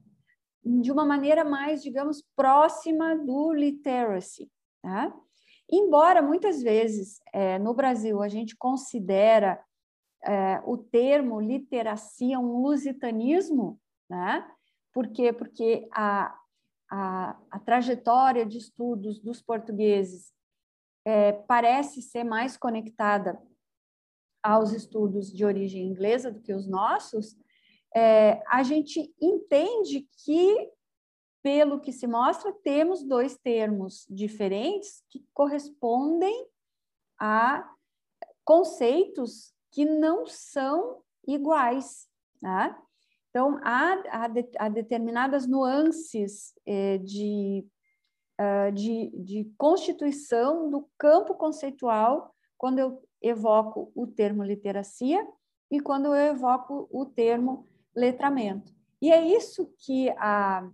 de 0.63 0.91
uma 0.91 1.05
maneira 1.05 1.43
mais, 1.43 1.81
digamos, 1.81 2.23
próxima 2.35 3.15
do 3.15 3.51
literacy. 3.53 4.49
Tá? 4.81 5.13
Embora 5.71 6.21
muitas 6.21 6.61
vezes 6.61 7.19
é, 7.33 7.59
no 7.59 7.73
Brasil 7.73 8.21
a 8.21 8.27
gente 8.27 8.55
considera 8.55 9.61
é, 10.23 10.61
o 10.65 10.77
termo 10.77 11.39
literacia 11.39 12.39
um 12.39 12.61
lusitanismo, 12.61 13.79
né? 14.09 14.45
Por 14.93 15.07
quê? 15.07 15.31
Porque 15.31 15.87
a, 15.93 16.35
a, 16.89 17.37
a 17.51 17.59
trajetória 17.59 18.45
de 18.45 18.57
estudos 18.57 19.19
dos 19.19 19.41
portugueses 19.41 20.33
é, 21.05 21.31
parece 21.31 22.01
ser 22.01 22.23
mais 22.23 22.57
conectada 22.57 23.41
aos 24.43 24.71
estudos 24.71 25.31
de 25.31 25.45
origem 25.45 25.87
inglesa 25.87 26.31
do 26.31 26.41
que 26.41 26.53
os 26.53 26.67
nossos, 26.67 27.37
é, 27.95 28.41
a 28.47 28.63
gente 28.63 29.13
entende 29.19 30.07
que, 30.23 30.71
pelo 31.41 31.79
que 31.79 31.91
se 31.91 32.07
mostra, 32.07 32.53
temos 32.63 33.03
dois 33.03 33.37
termos 33.37 34.05
diferentes 34.09 35.03
que 35.09 35.25
correspondem 35.33 36.47
a 37.19 37.69
conceitos 38.45 39.53
que 39.71 39.85
não 39.85 40.25
são 40.25 41.03
iguais. 41.27 42.07
Né? 42.41 42.75
Então, 43.29 43.59
há, 43.63 44.01
há, 44.09 44.27
de, 44.27 44.49
há 44.57 44.69
determinadas 44.69 45.45
nuances 45.45 46.53
é, 46.65 46.97
de, 46.97 47.65
uh, 48.39 48.71
de, 48.71 49.11
de 49.23 49.53
constituição 49.57 50.69
do 50.69 50.89
campo 50.97 51.35
conceitual 51.35 52.33
quando 52.57 52.79
eu 52.79 53.03
evoco 53.21 53.91
o 53.95 54.07
termo 54.07 54.43
literacia 54.43 55.25
e 55.71 55.79
quando 55.79 56.07
eu 56.07 56.33
evoco 56.33 56.87
o 56.91 57.05
termo 57.05 57.67
letramento. 57.95 58.73
E 59.01 59.11
é 59.11 59.21
isso 59.21 59.71
que 59.85 60.09
a, 60.17 60.67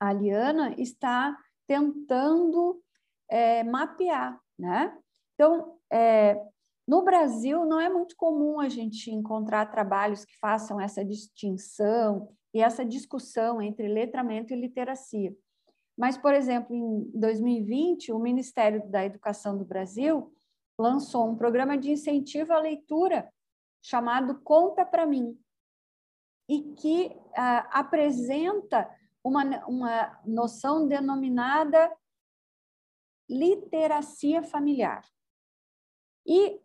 a 0.00 0.12
Liana 0.12 0.74
está 0.78 1.36
tentando 1.66 2.82
é, 3.28 3.62
mapear, 3.62 4.40
né? 4.58 4.96
Então, 5.34 5.78
é, 5.90 6.40
no 6.86 7.02
Brasil, 7.02 7.64
não 7.64 7.80
é 7.80 7.88
muito 7.88 8.14
comum 8.16 8.60
a 8.60 8.68
gente 8.68 9.10
encontrar 9.10 9.70
trabalhos 9.70 10.24
que 10.24 10.38
façam 10.38 10.80
essa 10.80 11.04
distinção 11.04 12.28
e 12.52 12.60
essa 12.60 12.84
discussão 12.84 13.60
entre 13.60 13.88
letramento 13.88 14.52
e 14.52 14.60
literacia. 14.60 15.34
Mas, 15.96 16.18
por 16.18 16.34
exemplo, 16.34 16.74
em 16.74 17.10
2020, 17.18 18.12
o 18.12 18.18
Ministério 18.18 18.86
da 18.90 19.04
Educação 19.04 19.56
do 19.56 19.64
Brasil 19.64 20.34
lançou 20.78 21.28
um 21.28 21.36
programa 21.36 21.78
de 21.78 21.90
incentivo 21.90 22.52
à 22.52 22.58
leitura 22.58 23.32
chamado 23.82 24.40
Conta 24.40 24.84
para 24.84 25.06
mim, 25.06 25.38
e 26.48 26.74
que 26.74 27.06
uh, 27.06 27.68
apresenta 27.70 28.88
uma, 29.22 29.44
uma 29.66 30.20
noção 30.26 30.86
denominada 30.86 31.94
literacia 33.28 34.42
familiar. 34.42 35.02
E, 36.26 36.60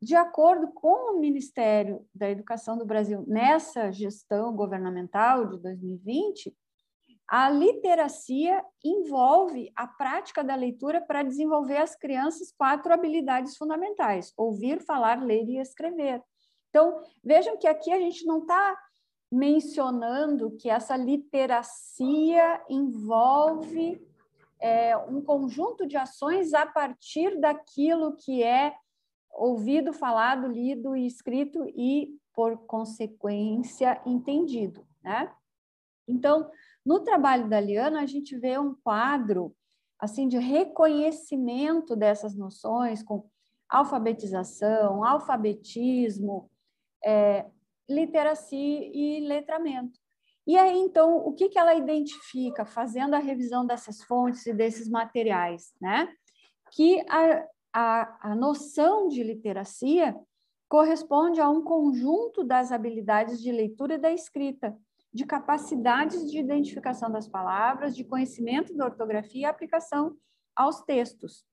de 0.00 0.14
acordo 0.14 0.68
com 0.68 1.14
o 1.14 1.20
Ministério 1.20 2.06
da 2.14 2.30
Educação 2.30 2.78
do 2.78 2.86
Brasil, 2.86 3.24
nessa 3.26 3.90
gestão 3.90 4.54
governamental 4.54 5.46
de 5.46 5.58
2020, 5.58 6.54
a 7.28 7.50
literacia 7.50 8.64
envolve 8.82 9.70
a 9.76 9.86
prática 9.86 10.42
da 10.42 10.54
leitura 10.54 11.00
para 11.00 11.22
desenvolver 11.22 11.76
as 11.76 11.94
crianças 11.94 12.52
quatro 12.52 12.92
habilidades 12.92 13.56
fundamentais: 13.56 14.32
ouvir, 14.36 14.80
falar, 14.80 15.22
ler 15.22 15.44
e 15.48 15.58
escrever. 15.58 16.22
Então, 16.70 17.02
vejam 17.22 17.58
que 17.58 17.66
aqui 17.66 17.92
a 17.92 17.98
gente 17.98 18.24
não 18.24 18.40
está 18.40 18.76
mencionando 19.30 20.56
que 20.56 20.70
essa 20.70 20.96
literacia 20.96 22.62
envolve 22.68 24.00
é, 24.58 24.96
um 24.96 25.20
conjunto 25.20 25.86
de 25.86 25.96
ações 25.96 26.54
a 26.54 26.64
partir 26.64 27.38
daquilo 27.38 28.16
que 28.16 28.42
é 28.42 28.74
ouvido, 29.38 29.92
falado, 29.92 30.48
lido 30.48 30.96
e 30.96 31.06
escrito 31.06 31.64
e, 31.76 32.16
por 32.34 32.58
consequência, 32.66 34.00
entendido. 34.04 34.86
Né? 35.02 35.32
Então, 36.06 36.50
no 36.84 37.00
trabalho 37.00 37.48
da 37.48 37.60
Liana, 37.60 38.00
a 38.00 38.06
gente 38.06 38.36
vê 38.36 38.58
um 38.58 38.74
quadro 38.74 39.54
assim 39.98 40.28
de 40.28 40.38
reconhecimento 40.38 41.96
dessas 41.96 42.36
noções 42.36 43.02
com 43.02 43.28
alfabetização, 43.68 45.04
alfabetismo, 45.04 46.50
é, 47.04 47.46
literacia 47.88 48.90
e 48.92 49.20
letramento. 49.20 49.98
E 50.46 50.56
aí, 50.56 50.78
então, 50.78 51.18
o 51.18 51.34
que, 51.34 51.50
que 51.50 51.58
ela 51.58 51.74
identifica 51.74 52.64
fazendo 52.64 53.14
a 53.14 53.18
revisão 53.18 53.66
dessas 53.66 54.02
fontes 54.02 54.46
e 54.46 54.54
desses 54.54 54.88
materiais? 54.88 55.74
Né? 55.78 56.08
Que 56.72 57.00
a, 57.08 57.46
a, 57.72 58.30
a 58.30 58.34
noção 58.34 59.08
de 59.08 59.22
literacia 59.22 60.16
corresponde 60.68 61.40
a 61.40 61.48
um 61.48 61.62
conjunto 61.62 62.44
das 62.44 62.70
habilidades 62.70 63.40
de 63.40 63.50
leitura 63.50 63.94
e 63.94 63.98
da 63.98 64.12
escrita, 64.12 64.76
de 65.12 65.24
capacidades 65.24 66.30
de 66.30 66.38
identificação 66.38 67.10
das 67.10 67.26
palavras, 67.26 67.96
de 67.96 68.04
conhecimento 68.04 68.76
da 68.76 68.84
ortografia 68.84 69.42
e 69.42 69.44
aplicação 69.46 70.16
aos 70.54 70.82
textos. 70.82 71.44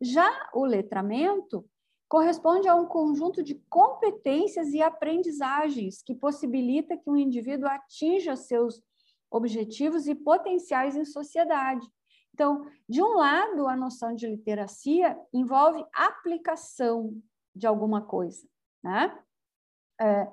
Já 0.00 0.50
o 0.52 0.64
letramento 0.64 1.64
corresponde 2.08 2.68
a 2.68 2.74
um 2.74 2.84
conjunto 2.84 3.42
de 3.42 3.54
competências 3.70 4.68
e 4.74 4.82
aprendizagens 4.82 6.02
que 6.02 6.14
possibilita 6.14 6.96
que 6.96 7.08
um 7.08 7.16
indivíduo 7.16 7.66
atinja 7.66 8.36
seus 8.36 8.82
objetivos 9.30 10.06
e 10.06 10.14
potenciais 10.14 10.94
em 10.94 11.06
sociedade. 11.06 11.88
Então, 12.34 12.66
de 12.88 13.02
um 13.02 13.14
lado, 13.14 13.68
a 13.68 13.76
noção 13.76 14.14
de 14.14 14.26
literacia 14.26 15.18
envolve 15.32 15.84
aplicação 15.94 17.20
de 17.54 17.66
alguma 17.66 18.02
coisa, 18.02 18.46
né? 18.82 19.16
É, 20.00 20.26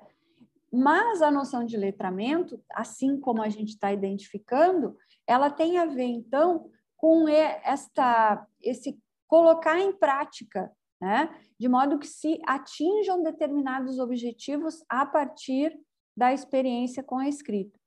mas 0.72 1.20
a 1.20 1.30
noção 1.30 1.64
de 1.64 1.76
letramento, 1.76 2.62
assim 2.72 3.20
como 3.20 3.42
a 3.42 3.48
gente 3.48 3.70
está 3.70 3.92
identificando, 3.92 4.96
ela 5.26 5.50
tem 5.50 5.78
a 5.78 5.86
ver, 5.86 6.04
então, 6.04 6.70
com 6.96 7.28
esta, 7.28 8.46
esse 8.62 8.98
colocar 9.26 9.78
em 9.78 9.92
prática 9.92 10.72
né? 11.00 11.34
de 11.58 11.68
modo 11.68 11.98
que 11.98 12.06
se 12.06 12.38
atinjam 12.46 13.22
determinados 13.22 13.98
objetivos 13.98 14.84
a 14.88 15.06
partir 15.06 15.76
da 16.16 16.32
experiência 16.32 17.02
com 17.02 17.16
a 17.16 17.28
escrita. 17.28 17.78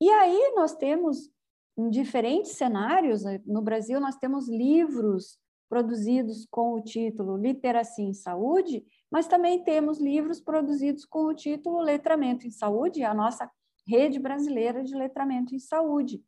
E 0.00 0.08
aí 0.10 0.52
nós 0.56 0.74
temos, 0.74 1.30
em 1.76 1.90
diferentes 1.90 2.52
cenários, 2.52 3.24
né, 3.24 3.40
no 3.44 3.60
Brasil, 3.60 4.00
nós 4.00 4.16
temos 4.16 4.48
livros 4.48 5.38
produzidos 5.68 6.46
com 6.50 6.74
o 6.74 6.80
título 6.80 7.36
Literacia 7.36 8.04
em 8.04 8.14
Saúde, 8.14 8.84
mas 9.10 9.26
também 9.26 9.64
temos 9.64 9.98
livros 9.98 10.40
produzidos 10.40 11.04
com 11.04 11.24
o 11.24 11.34
título 11.34 11.80
Letramento 11.80 12.46
em 12.46 12.50
Saúde, 12.50 13.02
a 13.02 13.14
nossa 13.14 13.50
rede 13.86 14.18
brasileira 14.18 14.82
de 14.82 14.94
letramento 14.94 15.54
em 15.54 15.58
saúde. 15.58 16.22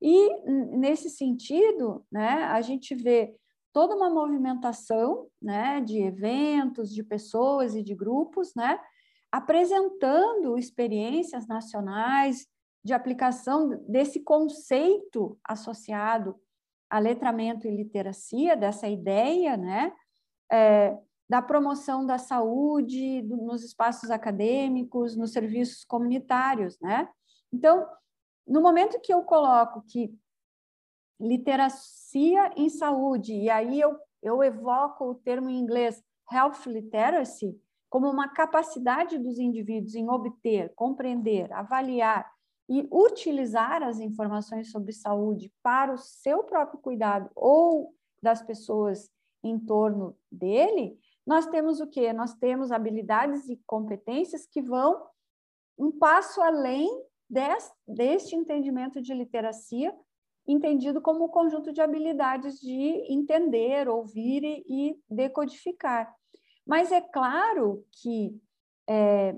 E, 0.00 0.42
nesse 0.76 1.10
sentido, 1.10 2.04
né, 2.10 2.44
a 2.44 2.60
gente 2.60 2.94
vê 2.94 3.34
toda 3.72 3.96
uma 3.96 4.10
movimentação 4.10 5.28
né, 5.40 5.80
de 5.80 6.00
eventos, 6.02 6.92
de 6.92 7.02
pessoas 7.02 7.74
e 7.74 7.82
de 7.82 7.94
grupos, 7.94 8.54
né, 8.54 8.80
apresentando 9.30 10.56
experiências 10.56 11.46
nacionais 11.46 12.46
de 12.84 12.92
aplicação 12.92 13.68
desse 13.88 14.20
conceito 14.20 15.38
associado 15.44 16.38
a 16.90 16.98
letramento 16.98 17.66
e 17.66 17.76
literacia, 17.76 18.56
dessa 18.56 18.88
ideia 18.88 19.56
né, 19.56 19.92
é, 20.50 20.96
da 21.28 21.42
promoção 21.42 22.06
da 22.06 22.16
saúde 22.16 23.22
do, 23.22 23.36
nos 23.36 23.62
espaços 23.62 24.10
acadêmicos, 24.10 25.16
nos 25.16 25.32
serviços 25.32 25.84
comunitários. 25.84 26.78
Né? 26.80 27.08
Então, 27.52 27.86
no 28.46 28.62
momento 28.62 29.00
que 29.00 29.12
eu 29.12 29.22
coloco 29.22 29.82
que 29.82 30.14
literacia 31.20 32.50
em 32.56 32.70
saúde, 32.70 33.34
e 33.34 33.50
aí 33.50 33.78
eu, 33.78 33.98
eu 34.22 34.42
evoco 34.42 35.10
o 35.10 35.14
termo 35.14 35.50
em 35.50 35.58
inglês 35.58 36.02
health 36.32 36.66
literacy 36.66 37.60
como 37.90 38.08
uma 38.08 38.28
capacidade 38.28 39.18
dos 39.18 39.38
indivíduos 39.38 39.94
em 39.94 40.08
obter, 40.08 40.72
compreender, 40.74 41.52
avaliar, 41.52 42.30
e 42.68 42.86
utilizar 42.92 43.82
as 43.82 43.98
informações 43.98 44.70
sobre 44.70 44.92
saúde 44.92 45.52
para 45.62 45.92
o 45.92 45.98
seu 45.98 46.44
próprio 46.44 46.78
cuidado 46.80 47.30
ou 47.34 47.94
das 48.22 48.42
pessoas 48.42 49.10
em 49.42 49.58
torno 49.58 50.16
dele, 50.30 50.98
nós 51.26 51.46
temos 51.46 51.80
o 51.80 51.86
quê? 51.86 52.12
Nós 52.12 52.34
temos 52.34 52.72
habilidades 52.72 53.48
e 53.48 53.60
competências 53.66 54.46
que 54.46 54.60
vão 54.60 55.06
um 55.78 55.92
passo 55.92 56.42
além 56.42 56.88
deste, 57.28 58.34
entendimento 58.34 59.00
de 59.00 59.14
literacia, 59.14 59.94
entendido 60.46 61.00
como 61.00 61.26
um 61.26 61.28
conjunto 61.28 61.72
de 61.72 61.80
habilidades 61.80 62.58
de 62.58 63.04
entender, 63.12 63.88
ouvir 63.88 64.42
e 64.66 64.98
decodificar. 65.08 66.12
Mas 66.66 66.90
é 66.90 67.00
claro 67.00 67.84
que 68.02 68.34
é, 68.88 69.36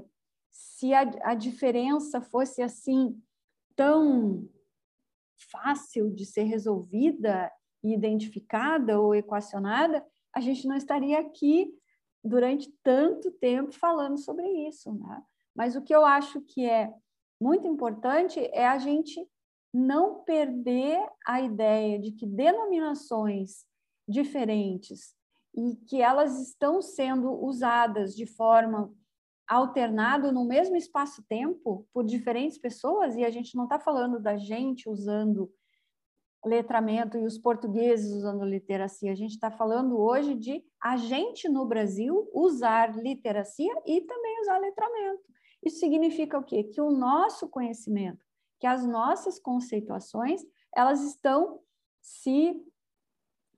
se 0.50 0.92
a, 0.92 1.02
a 1.22 1.34
diferença 1.34 2.20
fosse 2.20 2.62
assim 2.62 3.20
tão 3.76 4.48
fácil 5.50 6.10
de 6.10 6.24
ser 6.24 6.44
resolvida, 6.44 7.50
identificada 7.82 9.00
ou 9.00 9.14
equacionada, 9.14 10.04
a 10.34 10.40
gente 10.40 10.66
não 10.66 10.76
estaria 10.76 11.18
aqui 11.18 11.72
durante 12.22 12.70
tanto 12.82 13.30
tempo 13.32 13.72
falando 13.72 14.18
sobre 14.18 14.46
isso. 14.68 14.92
Né? 14.92 15.22
Mas 15.54 15.76
o 15.76 15.82
que 15.82 15.94
eu 15.94 16.04
acho 16.04 16.40
que 16.42 16.64
é 16.64 16.92
muito 17.40 17.66
importante 17.66 18.38
é 18.52 18.66
a 18.66 18.78
gente 18.78 19.26
não 19.72 20.22
perder 20.24 21.00
a 21.26 21.40
ideia 21.40 21.98
de 21.98 22.12
que 22.12 22.26
denominações 22.26 23.64
diferentes 24.06 25.14
e 25.54 25.76
que 25.86 26.02
elas 26.02 26.40
estão 26.40 26.82
sendo 26.82 27.32
usadas 27.32 28.14
de 28.14 28.26
forma 28.26 28.92
alternado 29.50 30.30
no 30.30 30.44
mesmo 30.44 30.76
espaço-tempo 30.76 31.84
por 31.92 32.04
diferentes 32.04 32.56
pessoas, 32.56 33.16
e 33.16 33.24
a 33.24 33.30
gente 33.30 33.56
não 33.56 33.64
está 33.64 33.80
falando 33.80 34.20
da 34.20 34.36
gente 34.36 34.88
usando 34.88 35.52
letramento 36.46 37.18
e 37.18 37.24
os 37.24 37.36
portugueses 37.36 38.12
usando 38.12 38.44
literacia, 38.44 39.10
a 39.10 39.14
gente 39.14 39.32
está 39.32 39.50
falando 39.50 39.98
hoje 39.98 40.36
de 40.36 40.64
a 40.80 40.96
gente 40.96 41.48
no 41.48 41.66
Brasil 41.66 42.30
usar 42.32 42.96
literacia 42.96 43.74
e 43.84 44.00
também 44.02 44.40
usar 44.42 44.58
letramento. 44.58 45.24
Isso 45.64 45.80
significa 45.80 46.38
o 46.38 46.44
quê? 46.44 46.62
Que 46.62 46.80
o 46.80 46.90
nosso 46.90 47.48
conhecimento, 47.48 48.24
que 48.60 48.68
as 48.68 48.86
nossas 48.86 49.38
conceituações, 49.40 50.42
elas 50.74 51.02
estão 51.02 51.60
se 52.00 52.54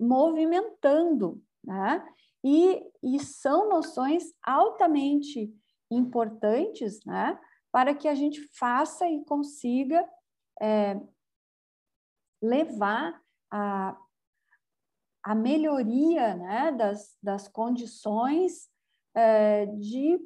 movimentando, 0.01 1.41
né? 1.63 2.03
E, 2.43 2.83
e 3.03 3.21
são 3.21 3.69
noções 3.69 4.33
altamente 4.43 5.55
importantes 5.95 7.05
né, 7.05 7.39
para 7.71 7.95
que 7.95 8.09
a 8.09 8.15
gente 8.15 8.41
faça 8.59 9.09
e 9.09 9.25
consiga 9.25 10.09
é, 10.61 11.01
levar 12.43 13.21
a, 13.51 13.97
a 15.23 15.35
melhoria 15.35 16.35
né, 16.35 16.73
das, 16.73 17.17
das 17.23 17.49
condições 17.49 18.69
é, 19.15 19.67
de 19.67 20.19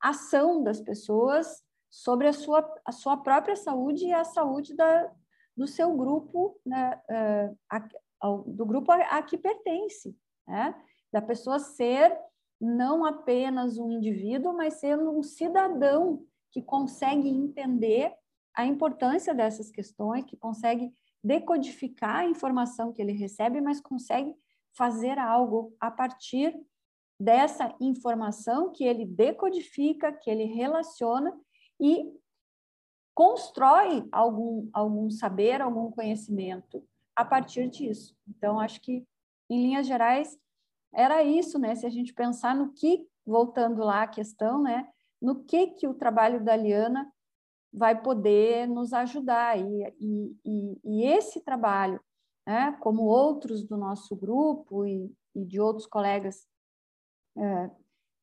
ação 0.00 0.62
das 0.62 0.80
pessoas 0.80 1.62
sobre 1.90 2.28
a 2.28 2.32
sua, 2.32 2.80
a 2.84 2.92
sua 2.92 3.16
própria 3.16 3.56
saúde 3.56 4.06
e 4.06 4.12
a 4.12 4.24
saúde 4.24 4.74
da, 4.74 5.12
do 5.56 5.66
seu 5.66 5.96
grupo, 5.96 6.60
né, 6.64 7.00
é, 7.10 7.50
a, 7.70 7.88
do 8.46 8.66
grupo 8.66 8.92
a, 8.92 8.96
a 8.96 9.22
que 9.22 9.38
pertence, 9.38 10.16
né? 10.46 10.74
da 11.12 11.22
pessoa 11.22 11.58
ser 11.58 12.16
não 12.60 13.04
apenas 13.04 13.78
um 13.78 13.90
indivíduo, 13.90 14.52
mas 14.52 14.74
sendo 14.74 15.10
um 15.16 15.22
cidadão 15.22 16.24
que 16.50 16.62
consegue 16.62 17.28
entender 17.28 18.14
a 18.54 18.66
importância 18.66 19.34
dessas 19.34 19.70
questões, 19.70 20.24
que 20.24 20.36
consegue 20.36 20.92
decodificar 21.22 22.16
a 22.16 22.26
informação 22.26 22.92
que 22.92 23.00
ele 23.00 23.12
recebe, 23.12 23.60
mas 23.60 23.80
consegue 23.80 24.34
fazer 24.76 25.18
algo 25.18 25.74
a 25.80 25.90
partir 25.90 26.58
dessa 27.20 27.74
informação 27.80 28.70
que 28.70 28.84
ele 28.84 29.04
decodifica, 29.04 30.12
que 30.12 30.30
ele 30.30 30.44
relaciona 30.44 31.36
e 31.80 32.12
constrói 33.14 34.08
algum, 34.12 34.68
algum 34.72 35.10
saber, 35.10 35.60
algum 35.60 35.90
conhecimento 35.90 36.84
a 37.16 37.24
partir 37.24 37.68
disso. 37.68 38.16
Então, 38.28 38.60
acho 38.60 38.80
que, 38.80 39.04
em 39.50 39.62
linhas 39.62 39.86
gerais, 39.86 40.38
era 40.94 41.22
isso, 41.22 41.58
né? 41.58 41.74
Se 41.74 41.86
a 41.86 41.90
gente 41.90 42.12
pensar 42.14 42.54
no 42.54 42.72
que, 42.72 43.06
voltando 43.26 43.82
lá 43.82 44.02
à 44.02 44.08
questão, 44.08 44.62
né? 44.62 44.88
No 45.20 45.44
que 45.44 45.68
que 45.68 45.86
o 45.86 45.94
trabalho 45.94 46.42
da 46.44 46.56
Liana 46.56 47.10
vai 47.72 48.00
poder 48.00 48.66
nos 48.66 48.92
ajudar 48.92 49.58
e, 49.58 49.94
e, 50.00 50.36
e, 50.44 50.80
e 50.84 51.04
esse 51.04 51.40
trabalho, 51.42 52.00
né? 52.46 52.72
Como 52.80 53.02
outros 53.02 53.62
do 53.64 53.76
nosso 53.76 54.16
grupo 54.16 54.86
e, 54.86 55.12
de 55.34 55.60
outros 55.60 55.86
colegas 55.86 56.46
é, 57.36 57.70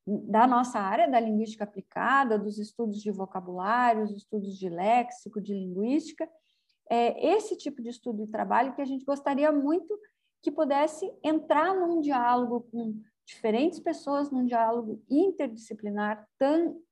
da 0.06 0.46
nossa 0.46 0.78
área 0.78 1.10
da 1.10 1.18
linguística 1.18 1.64
aplicada, 1.64 2.38
dos 2.38 2.58
estudos 2.58 3.00
de 3.02 3.10
vocabulários, 3.10 4.10
estudos 4.10 4.56
de 4.56 4.68
léxico, 4.68 5.40
de 5.40 5.52
linguística, 5.52 6.28
é 6.88 7.34
esse 7.34 7.56
tipo 7.56 7.82
de 7.82 7.88
estudo 7.88 8.22
e 8.22 8.28
trabalho 8.28 8.74
que 8.74 8.82
a 8.82 8.84
gente 8.84 9.04
gostaria 9.04 9.50
muito 9.50 9.98
que 10.42 10.50
pudesse 10.50 11.10
entrar 11.22 11.74
num 11.74 12.00
diálogo 12.00 12.62
com 12.70 13.00
diferentes 13.26 13.80
pessoas, 13.80 14.30
num 14.30 14.44
diálogo 14.44 15.02
interdisciplinar, 15.10 16.26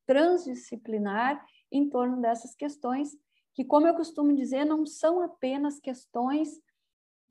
transdisciplinar, 0.06 1.44
em 1.70 1.88
torno 1.88 2.20
dessas 2.20 2.54
questões, 2.54 3.16
que, 3.54 3.64
como 3.64 3.86
eu 3.86 3.94
costumo 3.94 4.34
dizer, 4.34 4.64
não 4.64 4.84
são 4.84 5.22
apenas 5.22 5.78
questões 5.78 6.60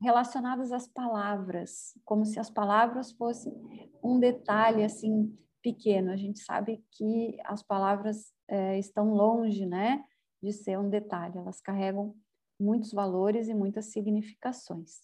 relacionadas 0.00 0.72
às 0.72 0.86
palavras, 0.86 1.98
como 2.04 2.24
se 2.24 2.38
as 2.38 2.50
palavras 2.50 3.12
fossem 3.12 3.54
um 4.02 4.18
detalhe 4.18 4.82
assim 4.82 5.36
pequeno. 5.62 6.10
A 6.10 6.16
gente 6.16 6.40
sabe 6.40 6.84
que 6.90 7.38
as 7.44 7.62
palavras 7.62 8.32
é, 8.48 8.78
estão 8.78 9.14
longe, 9.14 9.64
né, 9.64 10.04
de 10.42 10.52
ser 10.52 10.78
um 10.78 10.90
detalhe. 10.90 11.38
Elas 11.38 11.60
carregam 11.60 12.14
muitos 12.60 12.92
valores 12.92 13.48
e 13.48 13.54
muitas 13.54 13.86
significações. 13.86 15.00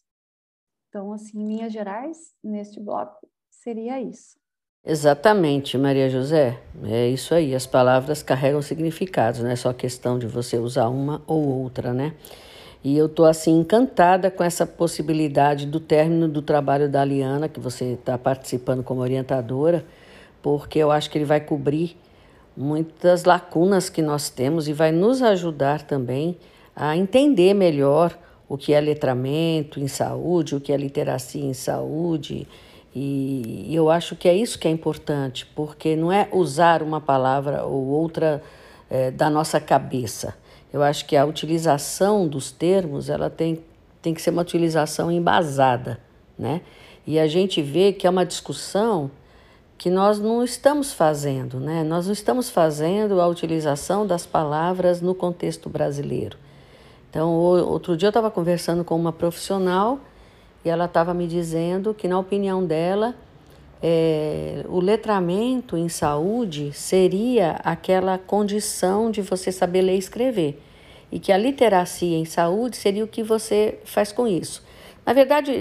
Então, 0.91 1.12
assim, 1.12 1.41
em 1.41 1.47
linhas 1.47 1.72
gerais, 1.72 2.34
neste 2.43 2.80
bloco, 2.80 3.28
seria 3.49 4.01
isso. 4.01 4.36
Exatamente, 4.84 5.78
Maria 5.78 6.11
José. 6.11 6.61
É 6.82 7.09
isso 7.09 7.32
aí. 7.32 7.55
As 7.55 7.64
palavras 7.64 8.24
carregam 8.24 8.61
significados, 8.61 9.41
não 9.41 9.51
é 9.51 9.55
só 9.55 9.72
questão 9.72 10.18
de 10.18 10.26
você 10.26 10.59
usar 10.59 10.88
uma 10.88 11.22
ou 11.28 11.47
outra, 11.47 11.95
né? 11.95 12.16
E 12.82 12.99
eu 12.99 13.07
estou 13.07 13.24
assim 13.24 13.61
encantada 13.61 14.32
com 14.32 14.43
essa 14.43 14.66
possibilidade 14.66 15.64
do 15.64 15.78
término 15.78 16.26
do 16.26 16.43
trabalho 16.43 16.91
da 16.91 17.05
Liana, 17.05 17.49
que 17.49 17.61
você 17.61 17.93
está 17.93 18.18
participando 18.18 18.82
como 18.82 19.01
orientadora, 19.01 19.84
porque 20.43 20.80
eu 20.80 20.91
acho 20.91 21.09
que 21.09 21.18
ele 21.18 21.24
vai 21.24 21.41
cobrir 21.41 21.97
muitas 22.57 23.22
lacunas 23.22 23.88
que 23.88 24.03
nós 24.03 24.28
temos 24.28 24.66
e 24.66 24.72
vai 24.72 24.91
nos 24.91 25.22
ajudar 25.22 25.82
também 25.82 26.36
a 26.74 26.97
entender 26.97 27.55
melhor 27.55 28.18
o 28.51 28.59
que 28.59 28.72
é 28.72 28.80
letramento 28.80 29.78
em 29.78 29.86
saúde, 29.86 30.57
o 30.57 30.61
que 30.61 30.72
é 30.72 30.76
literacia 30.76 31.44
em 31.44 31.55
saúde. 31.55 32.48
E 32.92 33.72
eu 33.72 33.88
acho 33.88 34.16
que 34.16 34.28
é 34.28 34.34
isso 34.34 34.59
que 34.59 34.66
é 34.66 34.70
importante, 34.72 35.46
porque 35.55 35.94
não 35.94 36.11
é 36.11 36.28
usar 36.32 36.82
uma 36.82 37.01
palavra 37.01 37.62
ou 37.64 37.86
outra 37.86 38.42
é, 38.90 39.12
da 39.12 39.30
nossa 39.30 39.61
cabeça. 39.61 40.34
Eu 40.72 40.82
acho 40.82 41.07
que 41.07 41.16
a 41.16 41.24
utilização 41.24 42.26
dos 42.26 42.51
termos 42.51 43.09
ela 43.09 43.30
tem, 43.30 43.61
tem 44.03 44.12
que 44.12 44.20
ser 44.20 44.30
uma 44.30 44.42
utilização 44.42 45.12
embasada, 45.12 46.01
né? 46.36 46.62
E 47.07 47.20
a 47.20 47.28
gente 47.28 47.62
vê 47.62 47.92
que 47.92 48.05
é 48.05 48.11
uma 48.11 48.26
discussão 48.26 49.12
que 49.78 49.88
nós 49.88 50.18
não 50.18 50.42
estamos 50.42 50.92
fazendo, 50.92 51.61
né? 51.61 51.84
Nós 51.84 52.07
não 52.07 52.12
estamos 52.12 52.51
fazendo 52.51 53.20
a 53.20 53.28
utilização 53.28 54.05
das 54.05 54.26
palavras 54.26 55.01
no 55.01 55.14
contexto 55.14 55.70
brasileiro. 55.70 56.36
Então, 57.11 57.32
outro 57.32 57.96
dia 57.96 58.06
eu 58.06 58.11
estava 58.11 58.30
conversando 58.30 58.84
com 58.84 58.94
uma 58.94 59.12
profissional 59.12 59.98
e 60.64 60.68
ela 60.70 60.84
estava 60.84 61.12
me 61.12 61.26
dizendo 61.26 61.92
que, 61.92 62.06
na 62.06 62.16
opinião 62.16 62.64
dela, 62.64 63.16
é, 63.82 64.64
o 64.68 64.78
letramento 64.78 65.76
em 65.76 65.88
saúde 65.88 66.72
seria 66.72 67.56
aquela 67.64 68.16
condição 68.16 69.11
de 69.11 69.22
você 69.22 69.50
saber 69.50 69.82
ler 69.82 69.96
e 69.96 69.98
escrever. 69.98 70.62
E 71.11 71.18
que 71.18 71.32
a 71.32 71.36
literacia 71.36 72.16
em 72.16 72.24
saúde 72.24 72.76
seria 72.76 73.02
o 73.02 73.08
que 73.08 73.24
você 73.24 73.80
faz 73.84 74.12
com 74.12 74.28
isso. 74.28 74.62
Na 75.04 75.12
verdade, 75.12 75.52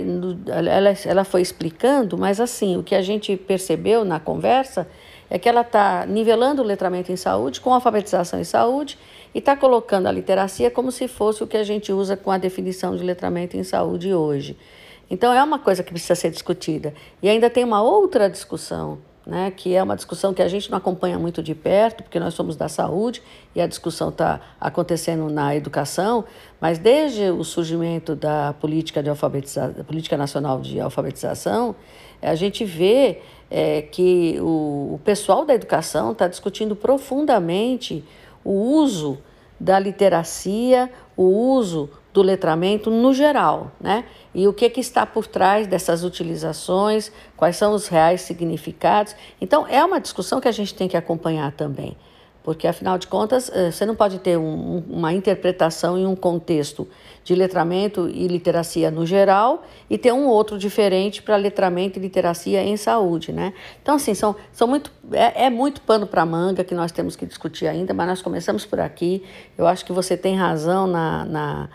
ela, 0.47 0.93
ela 1.05 1.23
foi 1.23 1.41
explicando, 1.41 2.15
mas 2.15 2.39
assim, 2.39 2.77
o 2.77 2.83
que 2.83 2.93
a 2.93 3.01
gente 3.01 3.35
percebeu 3.35 4.05
na 4.05 4.19
conversa 4.19 4.87
é 5.29 5.39
que 5.39 5.47
ela 5.47 5.61
está 5.61 6.05
nivelando 6.05 6.61
o 6.61 6.65
letramento 6.65 7.11
em 7.11 7.15
saúde 7.15 7.61
com 7.61 7.73
alfabetização 7.73 8.39
em 8.39 8.43
saúde 8.43 8.97
e 9.33 9.39
está 9.39 9.55
colocando 9.55 10.07
a 10.07 10.11
literacia 10.11 10.71
como 10.71 10.91
se 10.91 11.07
fosse 11.07 11.43
o 11.43 11.47
que 11.47 11.57
a 11.57 11.63
gente 11.63 11.91
usa 11.91 12.17
com 12.17 12.31
a 12.31 12.37
definição 12.37 12.95
de 12.95 13.03
letramento 13.03 13.57
em 13.57 13.63
saúde 13.63 14.13
hoje. 14.13 14.57
Então, 15.09 15.33
é 15.33 15.43
uma 15.43 15.59
coisa 15.59 15.83
que 15.83 15.91
precisa 15.91 16.15
ser 16.15 16.29
discutida. 16.29 16.93
E 17.21 17.27
ainda 17.27 17.49
tem 17.49 17.63
uma 17.63 17.81
outra 17.81 18.29
discussão 18.29 18.99
né, 19.29 19.53
que 19.55 19.75
é 19.75 19.83
uma 19.83 19.95
discussão 19.95 20.33
que 20.33 20.41
a 20.41 20.47
gente 20.47 20.71
não 20.71 20.77
acompanha 20.79 21.19
muito 21.19 21.43
de 21.43 21.53
perto, 21.53 22.03
porque 22.03 22.19
nós 22.19 22.33
somos 22.33 22.55
da 22.55 22.67
saúde 22.67 23.21
e 23.53 23.61
a 23.61 23.67
discussão 23.67 24.09
está 24.09 24.41
acontecendo 24.59 25.29
na 25.29 25.55
educação, 25.55 26.25
mas 26.59 26.79
desde 26.79 27.29
o 27.29 27.43
surgimento 27.43 28.15
da 28.15 28.53
política, 28.59 29.03
de 29.03 29.09
alfabetização, 29.09 29.83
política 29.83 30.17
nacional 30.17 30.59
de 30.59 30.79
alfabetização, 30.79 31.75
a 32.21 32.33
gente 32.33 32.65
vê 32.65 33.19
é, 33.51 33.83
que 33.83 34.37
o, 34.41 34.95
o 34.95 35.01
pessoal 35.05 35.45
da 35.45 35.53
educação 35.53 36.11
está 36.11 36.27
discutindo 36.27 36.75
profundamente 36.75 38.03
o 38.49 38.53
uso 38.53 39.19
da 39.59 39.77
literacia, 39.77 40.91
o 41.15 41.25
uso 41.25 41.87
do 42.11 42.23
letramento 42.23 42.89
no 42.89 43.13
geral, 43.13 43.71
né? 43.79 44.05
E 44.33 44.47
o 44.47 44.53
que, 44.53 44.67
que 44.71 44.79
está 44.79 45.05
por 45.05 45.27
trás 45.27 45.67
dessas 45.67 46.03
utilizações, 46.03 47.11
quais 47.37 47.57
são 47.57 47.75
os 47.75 47.87
reais 47.87 48.21
significados. 48.21 49.15
Então, 49.39 49.67
é 49.67 49.85
uma 49.85 50.01
discussão 50.01 50.41
que 50.41 50.47
a 50.47 50.51
gente 50.51 50.73
tem 50.73 50.87
que 50.87 50.97
acompanhar 50.97 51.51
também, 51.51 51.95
porque, 52.43 52.67
afinal 52.67 52.97
de 52.97 53.07
contas, 53.07 53.51
eh, 53.53 53.71
você 53.71 53.85
não 53.85 53.95
pode 53.95 54.19
ter 54.19 54.37
um, 54.37 54.83
uma 54.89 55.13
interpretação 55.13 55.97
em 55.97 56.05
um 56.05 56.15
contexto 56.15 56.87
de 57.23 57.35
letramento 57.35 58.09
e 58.09 58.27
literacia 58.27 58.89
no 58.89 59.05
geral 59.05 59.63
e 59.89 59.97
ter 59.97 60.11
um 60.11 60.25
outro 60.25 60.57
diferente 60.57 61.21
para 61.21 61.35
letramento 61.35 61.99
e 61.99 62.01
literacia 62.01 62.63
em 62.63 62.75
saúde, 62.77 63.31
né? 63.31 63.53
Então, 63.81 63.95
assim, 63.95 64.13
são, 64.13 64.35
são 64.51 64.67
muito, 64.67 64.91
é, 65.11 65.45
é 65.45 65.49
muito 65.49 65.81
pano 65.81 66.07
para 66.07 66.25
manga 66.25 66.63
que 66.63 66.73
nós 66.73 66.91
temos 66.91 67.15
que 67.15 67.25
discutir 67.25 67.67
ainda, 67.67 67.93
mas 67.93 68.07
nós 68.07 68.21
começamos 68.21 68.65
por 68.65 68.79
aqui. 68.79 69.23
Eu 69.57 69.67
acho 69.67 69.85
que 69.85 69.91
você 69.91 70.17
tem 70.17 70.35
razão 70.35 70.87
na, 70.87 71.25
na 71.25 71.69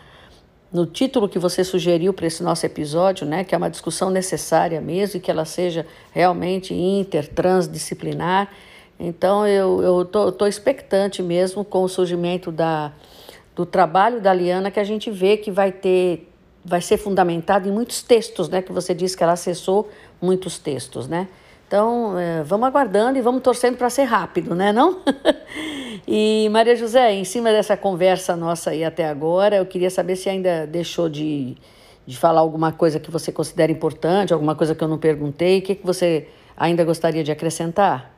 no 0.72 0.86
título 0.86 1.28
que 1.28 1.38
você 1.38 1.62
sugeriu 1.62 2.12
para 2.12 2.26
esse 2.26 2.42
nosso 2.42 2.66
episódio, 2.66 3.24
né, 3.24 3.44
que 3.44 3.54
é 3.54 3.58
uma 3.58 3.70
discussão 3.70 4.10
necessária 4.10 4.80
mesmo 4.80 5.18
e 5.18 5.20
que 5.20 5.30
ela 5.30 5.44
seja 5.44 5.86
realmente 6.10 6.74
inter, 6.74 7.28
transdisciplinar. 7.28 8.50
Então, 8.98 9.46
eu 9.46 10.02
estou 10.02 10.46
expectante 10.46 11.22
mesmo 11.22 11.64
com 11.64 11.82
o 11.82 11.88
surgimento 11.88 12.52
da, 12.52 12.92
do 13.54 13.66
trabalho 13.66 14.20
da 14.20 14.32
Liana, 14.32 14.70
que 14.70 14.80
a 14.80 14.84
gente 14.84 15.10
vê 15.10 15.36
que 15.36 15.50
vai 15.50 15.72
ter 15.72 16.30
vai 16.64 16.80
ser 16.80 16.96
fundamentado 16.96 17.68
em 17.68 17.72
muitos 17.72 18.02
textos, 18.02 18.48
né, 18.48 18.62
que 18.62 18.72
você 18.72 18.94
disse 18.94 19.14
que 19.14 19.22
ela 19.22 19.34
acessou 19.34 19.88
muitos 20.20 20.58
textos, 20.58 21.06
né? 21.06 21.28
Então, 21.66 22.18
é, 22.18 22.42
vamos 22.42 22.66
aguardando 22.66 23.18
e 23.18 23.20
vamos 23.20 23.42
torcendo 23.42 23.76
para 23.76 23.90
ser 23.90 24.04
rápido, 24.04 24.54
né, 24.54 24.72
não? 24.72 25.00
e 26.08 26.48
Maria 26.50 26.74
José, 26.74 27.12
em 27.12 27.24
cima 27.24 27.50
dessa 27.50 27.76
conversa 27.76 28.34
nossa 28.34 28.70
aí 28.70 28.82
até 28.82 29.06
agora, 29.06 29.56
eu 29.56 29.66
queria 29.66 29.90
saber 29.90 30.16
se 30.16 30.28
ainda 30.28 30.66
deixou 30.66 31.08
de, 31.08 31.56
de 32.06 32.16
falar 32.16 32.40
alguma 32.40 32.72
coisa 32.72 32.98
que 32.98 33.10
você 33.10 33.30
considera 33.30 33.70
importante, 33.70 34.32
alguma 34.32 34.54
coisa 34.54 34.74
que 34.74 34.82
eu 34.82 34.88
não 34.88 34.98
perguntei, 34.98 35.58
o 35.58 35.62
que, 35.62 35.74
que 35.74 35.84
você 35.84 36.28
ainda 36.56 36.82
gostaria 36.84 37.22
de 37.22 37.32
acrescentar? 37.32 38.13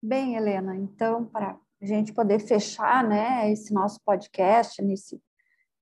Bem, 0.00 0.36
Helena, 0.36 0.76
então, 0.76 1.24
para 1.24 1.58
a 1.82 1.84
gente 1.84 2.12
poder 2.12 2.38
fechar 2.38 3.02
né, 3.02 3.50
esse 3.50 3.74
nosso 3.74 4.00
podcast, 4.04 4.80
nesse, 4.80 5.20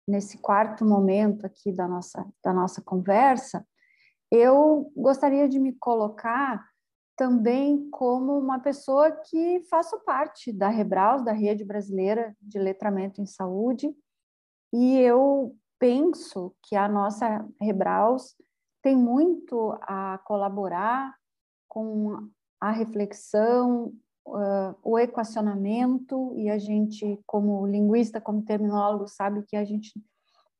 nesse 0.08 0.38
quarto 0.38 0.86
momento 0.86 1.44
aqui 1.44 1.70
da 1.70 1.86
nossa, 1.86 2.26
da 2.42 2.50
nossa 2.50 2.80
conversa, 2.80 3.66
eu 4.30 4.90
gostaria 4.96 5.46
de 5.46 5.58
me 5.58 5.74
colocar 5.74 6.66
também 7.14 7.90
como 7.90 8.38
uma 8.38 8.58
pessoa 8.58 9.12
que 9.12 9.60
faço 9.68 10.00
parte 10.00 10.50
da 10.50 10.70
Rebraus, 10.70 11.22
da 11.22 11.32
Rede 11.32 11.62
Brasileira 11.62 12.34
de 12.40 12.58
Letramento 12.58 13.20
em 13.20 13.26
Saúde, 13.26 13.94
e 14.72 14.98
eu 14.98 15.54
penso 15.78 16.56
que 16.62 16.74
a 16.74 16.88
nossa 16.88 17.46
Rebraus 17.60 18.34
tem 18.82 18.96
muito 18.96 19.76
a 19.82 20.18
colaborar 20.24 21.14
com 21.68 22.30
a 22.58 22.70
reflexão, 22.70 23.92
uh, 24.26 24.74
o 24.82 24.98
equacionamento, 24.98 26.34
e 26.36 26.50
a 26.50 26.58
gente, 26.58 27.18
como 27.26 27.66
linguista, 27.66 28.20
como 28.20 28.42
terminólogo, 28.42 29.06
sabe 29.08 29.42
que 29.42 29.56
a 29.56 29.64
gente 29.64 29.92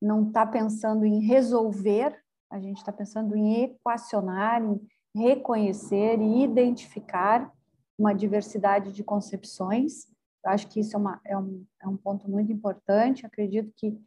não 0.01 0.27
está 0.27 0.45
pensando 0.45 1.05
em 1.05 1.19
resolver, 1.19 2.17
a 2.49 2.59
gente 2.59 2.77
está 2.77 2.91
pensando 2.91 3.35
em 3.35 3.63
equacionar, 3.63 4.63
em 4.63 4.79
reconhecer 5.15 6.19
e 6.19 6.43
identificar 6.43 7.51
uma 7.97 8.13
diversidade 8.13 8.91
de 8.91 9.03
concepções. 9.03 10.07
Eu 10.45 10.51
acho 10.51 10.67
que 10.67 10.79
isso 10.79 10.95
é, 10.95 10.99
uma, 10.99 11.21
é, 11.25 11.37
um, 11.37 11.65
é 11.81 11.87
um 11.87 11.97
ponto 11.97 12.29
muito 12.29 12.51
importante. 12.51 13.25
Acredito 13.25 13.73
que 13.75 13.99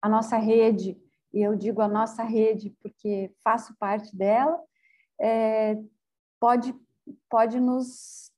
a 0.00 0.08
nossa 0.08 0.36
rede, 0.36 1.00
e 1.32 1.40
eu 1.40 1.56
digo 1.56 1.80
a 1.80 1.88
nossa 1.88 2.22
rede 2.22 2.76
porque 2.82 3.32
faço 3.42 3.74
parte 3.78 4.14
dela, 4.14 4.60
é, 5.20 5.78
pode, 6.38 6.74
pode 7.28 7.58
nos, 7.58 8.29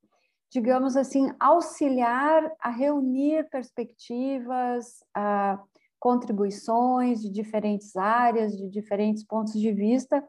digamos 0.52 0.98
assim, 0.98 1.32
auxiliar 1.40 2.52
a 2.60 2.68
reunir 2.68 3.48
perspectivas, 3.48 5.02
a 5.14 5.58
contribuições 5.98 7.22
de 7.22 7.30
diferentes 7.30 7.96
áreas, 7.96 8.54
de 8.54 8.68
diferentes 8.68 9.24
pontos 9.24 9.54
de 9.54 9.72
vista, 9.72 10.22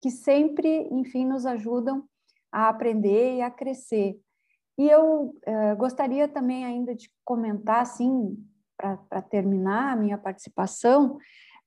que 0.00 0.10
sempre, 0.10 0.88
enfim, 0.90 1.26
nos 1.26 1.44
ajudam 1.44 2.04
a 2.50 2.70
aprender 2.70 3.36
e 3.36 3.42
a 3.42 3.50
crescer. 3.50 4.18
E 4.78 4.88
eu 4.88 5.34
eh, 5.44 5.74
gostaria 5.74 6.26
também 6.26 6.64
ainda 6.64 6.94
de 6.94 7.10
comentar, 7.22 7.82
assim, 7.82 8.34
para 8.76 9.22
terminar 9.22 9.92
a 9.92 9.96
minha 9.96 10.16
participação, 10.16 11.18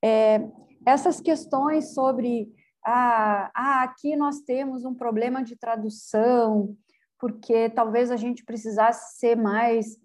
é, 0.03 0.47
essas 0.85 1.19
questões 1.19 1.93
sobre 1.93 2.51
ah, 2.85 3.51
ah, 3.53 3.83
aqui 3.83 4.15
nós 4.15 4.39
temos 4.41 4.85
um 4.85 4.93
problema 4.93 5.43
de 5.43 5.55
tradução, 5.55 6.75
porque 7.19 7.69
talvez 7.69 8.09
a 8.09 8.15
gente 8.15 8.43
precisasse 8.45 9.19
ser 9.19 9.35
mais 9.35 9.97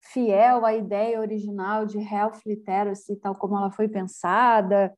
fiel 0.00 0.64
à 0.64 0.74
ideia 0.74 1.18
original 1.18 1.86
de 1.86 1.98
health 1.98 2.40
literacy, 2.46 3.16
tal 3.16 3.34
como 3.34 3.56
ela 3.56 3.70
foi 3.70 3.88
pensada, 3.88 4.94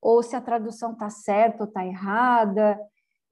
ou 0.00 0.22
se 0.22 0.34
a 0.34 0.40
tradução 0.40 0.92
está 0.92 1.08
certa 1.08 1.62
ou 1.62 1.68
está 1.68 1.86
errada. 1.86 2.78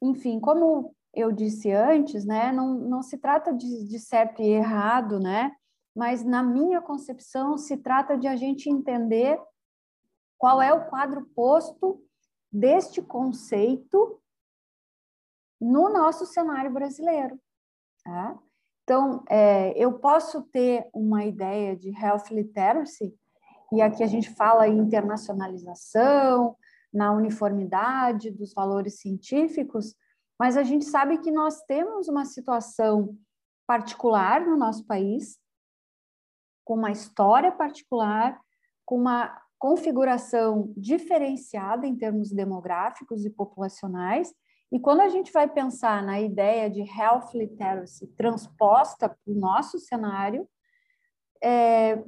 Enfim, 0.00 0.38
como 0.38 0.94
eu 1.12 1.32
disse 1.32 1.70
antes, 1.72 2.24
né, 2.24 2.52
não, 2.52 2.74
não 2.74 3.02
se 3.02 3.18
trata 3.18 3.52
de, 3.52 3.84
de 3.84 3.98
certo 3.98 4.40
e 4.40 4.46
errado, 4.46 5.18
né, 5.18 5.52
mas 5.94 6.24
na 6.24 6.42
minha 6.42 6.80
concepção 6.80 7.58
se 7.58 7.76
trata 7.76 8.16
de 8.16 8.28
a 8.28 8.36
gente 8.36 8.70
entender 8.70 9.40
qual 10.38 10.62
é 10.62 10.72
o 10.72 10.88
quadro 10.88 11.26
posto 11.34 12.02
deste 12.50 13.02
conceito 13.02 14.20
no 15.60 15.90
nosso 15.90 16.24
cenário 16.24 16.72
brasileiro. 16.72 17.38
Tá? 18.10 18.36
Então, 18.82 19.22
é, 19.30 19.72
eu 19.80 19.92
posso 20.00 20.42
ter 20.42 20.90
uma 20.92 21.24
ideia 21.24 21.76
de 21.76 21.90
health 21.90 22.24
literacy 22.32 23.14
e 23.72 23.80
aqui 23.80 24.02
a 24.02 24.06
gente 24.08 24.28
fala 24.30 24.66
em 24.66 24.78
internacionalização, 24.78 26.56
na 26.92 27.12
uniformidade 27.12 28.32
dos 28.32 28.52
valores 28.52 28.98
científicos, 28.98 29.94
mas 30.36 30.56
a 30.56 30.64
gente 30.64 30.86
sabe 30.86 31.18
que 31.18 31.30
nós 31.30 31.62
temos 31.62 32.08
uma 32.08 32.24
situação 32.24 33.16
particular 33.64 34.44
no 34.44 34.56
nosso 34.56 34.84
país, 34.84 35.38
com 36.64 36.74
uma 36.74 36.90
história 36.90 37.52
particular, 37.52 38.40
com 38.84 38.96
uma 38.96 39.40
configuração 39.56 40.74
diferenciada 40.76 41.86
em 41.86 41.94
termos 41.94 42.32
demográficos 42.32 43.24
e 43.24 43.30
populacionais. 43.30 44.34
E 44.72 44.78
quando 44.78 45.00
a 45.00 45.08
gente 45.08 45.32
vai 45.32 45.48
pensar 45.48 46.02
na 46.02 46.20
ideia 46.20 46.70
de 46.70 46.82
health 46.82 47.34
literacy 47.34 48.06
transposta 48.08 49.08
para 49.08 49.18
o 49.26 49.34
nosso 49.34 49.78
cenário, 49.78 50.48
é, 51.42 52.02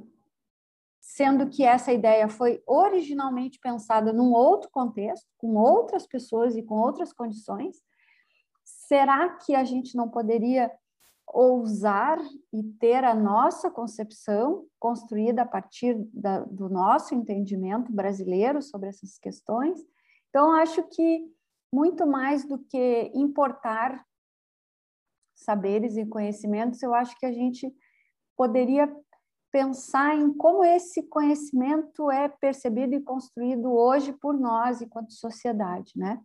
sendo 1.01 1.49
que 1.49 1.63
essa 1.63 1.91
ideia 1.91 2.29
foi 2.29 2.63
originalmente 2.65 3.59
pensada 3.59 4.13
num 4.13 4.31
outro 4.31 4.69
contexto, 4.71 5.27
com 5.37 5.55
outras 5.55 6.07
pessoas 6.07 6.55
e 6.55 6.63
com 6.63 6.75
outras 6.75 7.11
condições, 7.11 7.83
será 8.63 9.29
que 9.29 9.53
a 9.53 9.65
gente 9.65 9.97
não 9.97 10.09
poderia 10.09 10.71
ousar 11.27 12.19
e 12.53 12.63
ter 12.79 13.03
a 13.03 13.13
nossa 13.13 13.69
concepção 13.69 14.65
construída 14.79 15.41
a 15.41 15.45
partir 15.45 15.95
da, 16.13 16.39
do 16.41 16.69
nosso 16.69 17.13
entendimento 17.13 17.91
brasileiro 17.91 18.61
sobre 18.61 18.87
essas 18.87 19.17
questões? 19.17 19.79
Então, 20.29 20.53
acho 20.53 20.83
que 20.83 21.32
muito 21.73 22.05
mais 22.05 22.47
do 22.47 22.59
que 22.59 23.11
importar 23.15 24.05
saberes 25.33 25.97
e 25.97 26.05
conhecimentos, 26.05 26.83
eu 26.83 26.93
acho 26.93 27.17
que 27.17 27.25
a 27.25 27.31
gente 27.33 27.73
poderia 28.37 28.87
pensar 29.51 30.15
em 30.15 30.31
como 30.31 30.63
esse 30.63 31.01
conhecimento 31.01 32.11
é 32.11 32.29
percebido 32.29 32.93
e 32.93 33.01
construído 33.01 33.73
hoje 33.73 34.13
por 34.13 34.39
nós 34.39 34.81
enquanto 34.81 35.13
sociedade, 35.13 35.93
né? 35.95 36.21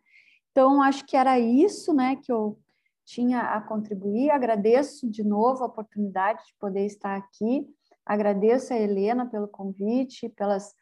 Então 0.51 0.83
acho 0.83 1.07
que 1.07 1.17
era 1.17 1.39
isso, 1.39 1.95
né, 1.95 2.17
que 2.17 2.31
eu 2.31 2.59
tinha 3.07 3.41
a 3.41 3.61
contribuir. 3.61 4.31
Agradeço 4.31 5.11
de 5.11 5.25
novo 5.25 5.65
a 5.65 5.67
oportunidade 5.67 6.45
de 6.47 6.55
poder 6.61 6.85
estar 6.85 7.17
aqui. 7.17 7.67
Agradeço 8.05 8.75
a 8.75 8.79
Helena 8.79 9.25
pelo 9.25 9.49
convite, 9.49 10.29
pelas 10.31 10.75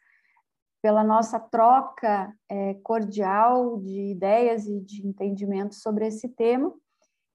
pela 0.81 1.03
nossa 1.03 1.39
troca 1.39 2.33
é, 2.49 2.75
cordial 2.75 3.77
de 3.79 4.11
ideias 4.11 4.67
e 4.67 4.79
de 4.79 5.05
entendimento 5.05 5.75
sobre 5.75 6.07
esse 6.07 6.29
tema. 6.29 6.73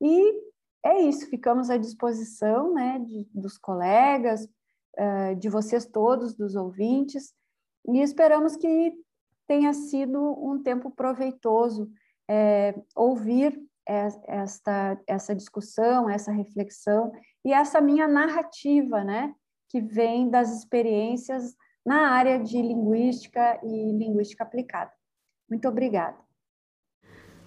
E 0.01 0.53
é 0.85 1.01
isso, 1.03 1.29
ficamos 1.29 1.71
à 1.71 1.77
disposição 1.77 2.75
né, 2.75 2.99
de, 2.99 3.29
dos 3.33 3.57
colegas, 3.57 4.45
uh, 4.99 5.37
de 5.39 5.49
vocês 5.49 5.87
todos, 5.87 6.35
dos 6.35 6.57
ouvintes, 6.57 7.33
e 7.89 8.01
esperamos 8.01 8.57
que 8.57 8.93
tenha 9.47 9.73
sido 9.73 10.21
um 10.21 10.63
tempo 10.63 10.91
proveitoso 10.91 11.91
é, 12.29 12.75
ouvir 12.97 13.61
esta, 13.85 15.01
essa 15.07 15.35
discussão, 15.35 16.09
essa 16.09 16.33
reflexão 16.33 17.13
e 17.45 17.53
essa 17.53 17.81
minha 17.81 18.07
narrativa, 18.07 19.03
né, 19.05 19.35
que 19.69 19.81
vem 19.81 20.31
das 20.31 20.57
experiências 20.57 21.55
na 21.85 22.11
área 22.11 22.39
de 22.39 22.57
linguística 22.61 23.59
e 23.63 23.93
linguística 23.93 24.45
aplicada. 24.45 24.91
Muito 25.49 25.69
obrigada. 25.69 26.17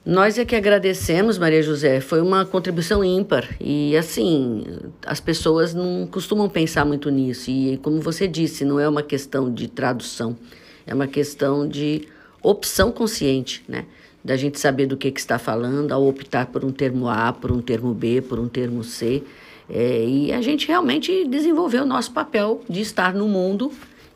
Nós 0.06 0.38
é 0.38 0.46
que 0.46 0.56
agradecemos, 0.56 1.40
Maria 1.40 1.64
José. 1.64 2.00
Foi 2.00 2.22
uma 2.22 2.46
contribuição 2.46 3.04
ímpar. 3.04 3.58
E, 3.60 3.98
assim, 3.98 4.64
as 5.04 5.20
pessoas 5.20 5.74
não 5.74 6.06
costumam 6.06 6.48
pensar 6.48 6.86
muito 6.86 7.10
nisso. 7.10 7.50
E, 7.50 7.78
como 7.78 8.00
você 8.00 8.28
disse, 8.28 8.64
não 8.64 8.80
é 8.80 8.88
uma 8.88 9.02
questão 9.02 9.52
de 9.52 9.68
tradução, 9.68 10.38
é 10.86 10.94
uma 10.94 11.08
questão 11.08 11.68
de 11.68 12.08
opção 12.44 12.92
consciente, 12.92 13.64
né? 13.68 13.86
Da 14.24 14.36
gente 14.36 14.60
saber 14.60 14.86
do 14.86 14.96
que, 14.96 15.10
que 15.10 15.20
está 15.20 15.40
falando, 15.40 15.92
ao 15.92 16.08
optar 16.08 16.48
por 16.48 16.64
um 16.64 16.72
termo 16.72 17.10
A, 17.10 17.34
por 17.34 17.52
um 17.52 17.62
termo 17.62 17.92
B, 17.92 18.22
por 18.22 18.40
um 18.40 18.48
termo 18.48 18.84
C. 18.84 19.24
É, 19.68 20.06
e 20.06 20.32
a 20.32 20.42
gente 20.42 20.68
realmente 20.68 21.28
desenvolveu 21.28 21.82
o 21.82 21.88
nosso 21.88 22.12
papel 22.12 22.62
de 22.70 22.82
estar 22.82 23.12
no 23.16 23.28
mundo 23.28 23.72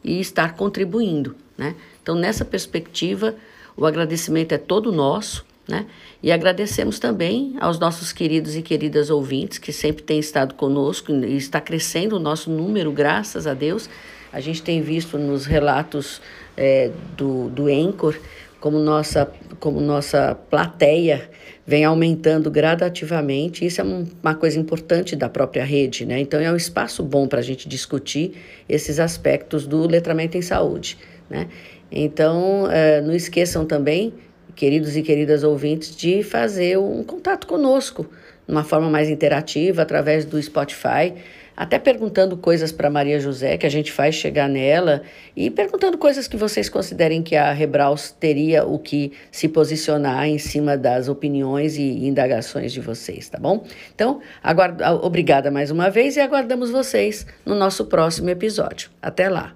e 0.10 0.20
estar 0.20 0.55
contribuindo, 0.55 1.36
né? 1.57 1.76
Então, 2.01 2.16
nessa 2.16 2.43
perspectiva, 2.43 3.36
o 3.78 3.86
agradecimento 3.86 4.53
é 4.53 4.57
todo 4.57 4.91
nosso 4.91 5.45
né? 5.70 5.86
E 6.24 6.32
agradecemos 6.32 6.97
também 6.97 7.55
aos 7.60 7.78
nossos 7.78 8.12
queridos 8.12 8.55
e 8.55 8.62
queridas 8.64 9.12
ouvintes 9.12 9.60
que 9.60 9.72
sempre 9.72 10.01
têm 10.01 10.20
estado 10.20 10.55
conosco 10.55 11.12
e 11.12 11.38
está 11.38 11.62
crescendo 11.62 12.16
o 12.16 12.20
nosso 12.20 12.49
número, 12.49 12.91
graças 12.91 13.45
a 13.45 13.53
Deus. 13.53 13.88
A 14.34 14.39
gente 14.39 14.64
tem 14.64 14.82
visto 14.82 15.16
nos 15.18 15.45
relatos 15.45 16.20
é, 16.57 16.91
do, 17.16 17.49
do 17.49 17.70
Encor 17.70 18.16
como 18.60 18.80
nossa, 18.80 19.32
como 19.60 19.80
nossa 19.80 20.36
plateia 20.49 21.30
vem 21.66 21.86
aumentando 21.86 22.49
gradativamente. 22.49 23.66
Isso 23.66 23.82
é 23.82 23.84
uma 23.84 24.36
coisa 24.36 24.60
importante 24.60 25.16
da 25.16 25.30
própria 25.30 25.64
rede, 25.64 26.05
né? 26.05 26.20
Então 26.20 26.39
é 26.39 26.51
um 26.51 26.55
espaço 26.55 27.03
bom 27.03 27.28
para 27.28 27.39
a 27.39 27.43
gente 27.43 27.70
discutir 27.70 28.34
esses 28.68 28.99
aspectos 28.99 29.68
do 29.68 29.88
letramento 29.88 30.38
em 30.38 30.41
saúde, 30.41 30.97
né? 31.30 31.47
Então, 31.91 32.70
é, 32.72 33.01
não 33.01 33.16
esqueçam 33.16 33.66
também 33.66 34.14
queridos 34.60 34.97
e 34.97 35.01
queridas 35.01 35.41
ouvintes, 35.41 35.95
de 35.95 36.22
fazer 36.22 36.78
um 36.78 37.01
contato 37.01 37.47
conosco, 37.47 38.03
de 38.45 38.53
uma 38.53 38.64
forma 38.66 38.89
mais 38.89 39.10
interativa, 39.10 39.82
através 39.82 40.26
do 40.26 40.41
Spotify, 40.41 41.14
até 41.60 41.78
perguntando 41.78 42.38
coisas 42.38 42.72
para 42.72 42.89
Maria 42.89 43.20
José, 43.20 43.57
que 43.57 43.66
a 43.66 43.70
gente 43.70 43.91
faz 43.91 44.16
chegar 44.16 44.47
nela, 44.47 45.01
e 45.36 45.49
perguntando 45.49 45.97
coisas 45.97 46.26
que 46.26 46.38
vocês 46.38 46.70
considerem 46.70 47.22
que 47.22 47.36
a 47.36 47.51
Rebraus 47.51 48.12
teria 48.18 48.66
o 48.66 48.80
que 48.80 49.12
se 49.30 49.49
posicionar 49.49 50.26
em 50.26 50.38
cima 50.38 50.78
das 50.78 51.10
opiniões 51.10 51.76
e 51.76 52.07
indagações 52.07 52.72
de 52.72 52.80
vocês, 52.80 53.28
tá 53.28 53.38
bom? 53.38 53.66
Então, 53.93 54.22
aguardo, 54.41 54.82
obrigada 55.05 55.51
mais 55.51 55.70
uma 55.70 55.89
vez 55.89 56.16
e 56.16 56.22
aguardamos 56.22 56.72
vocês 56.72 57.28
no 57.45 57.55
nosso 57.55 57.88
próximo 57.88 58.30
episódio. 58.30 58.89
Até 59.01 59.28
lá! 59.28 59.53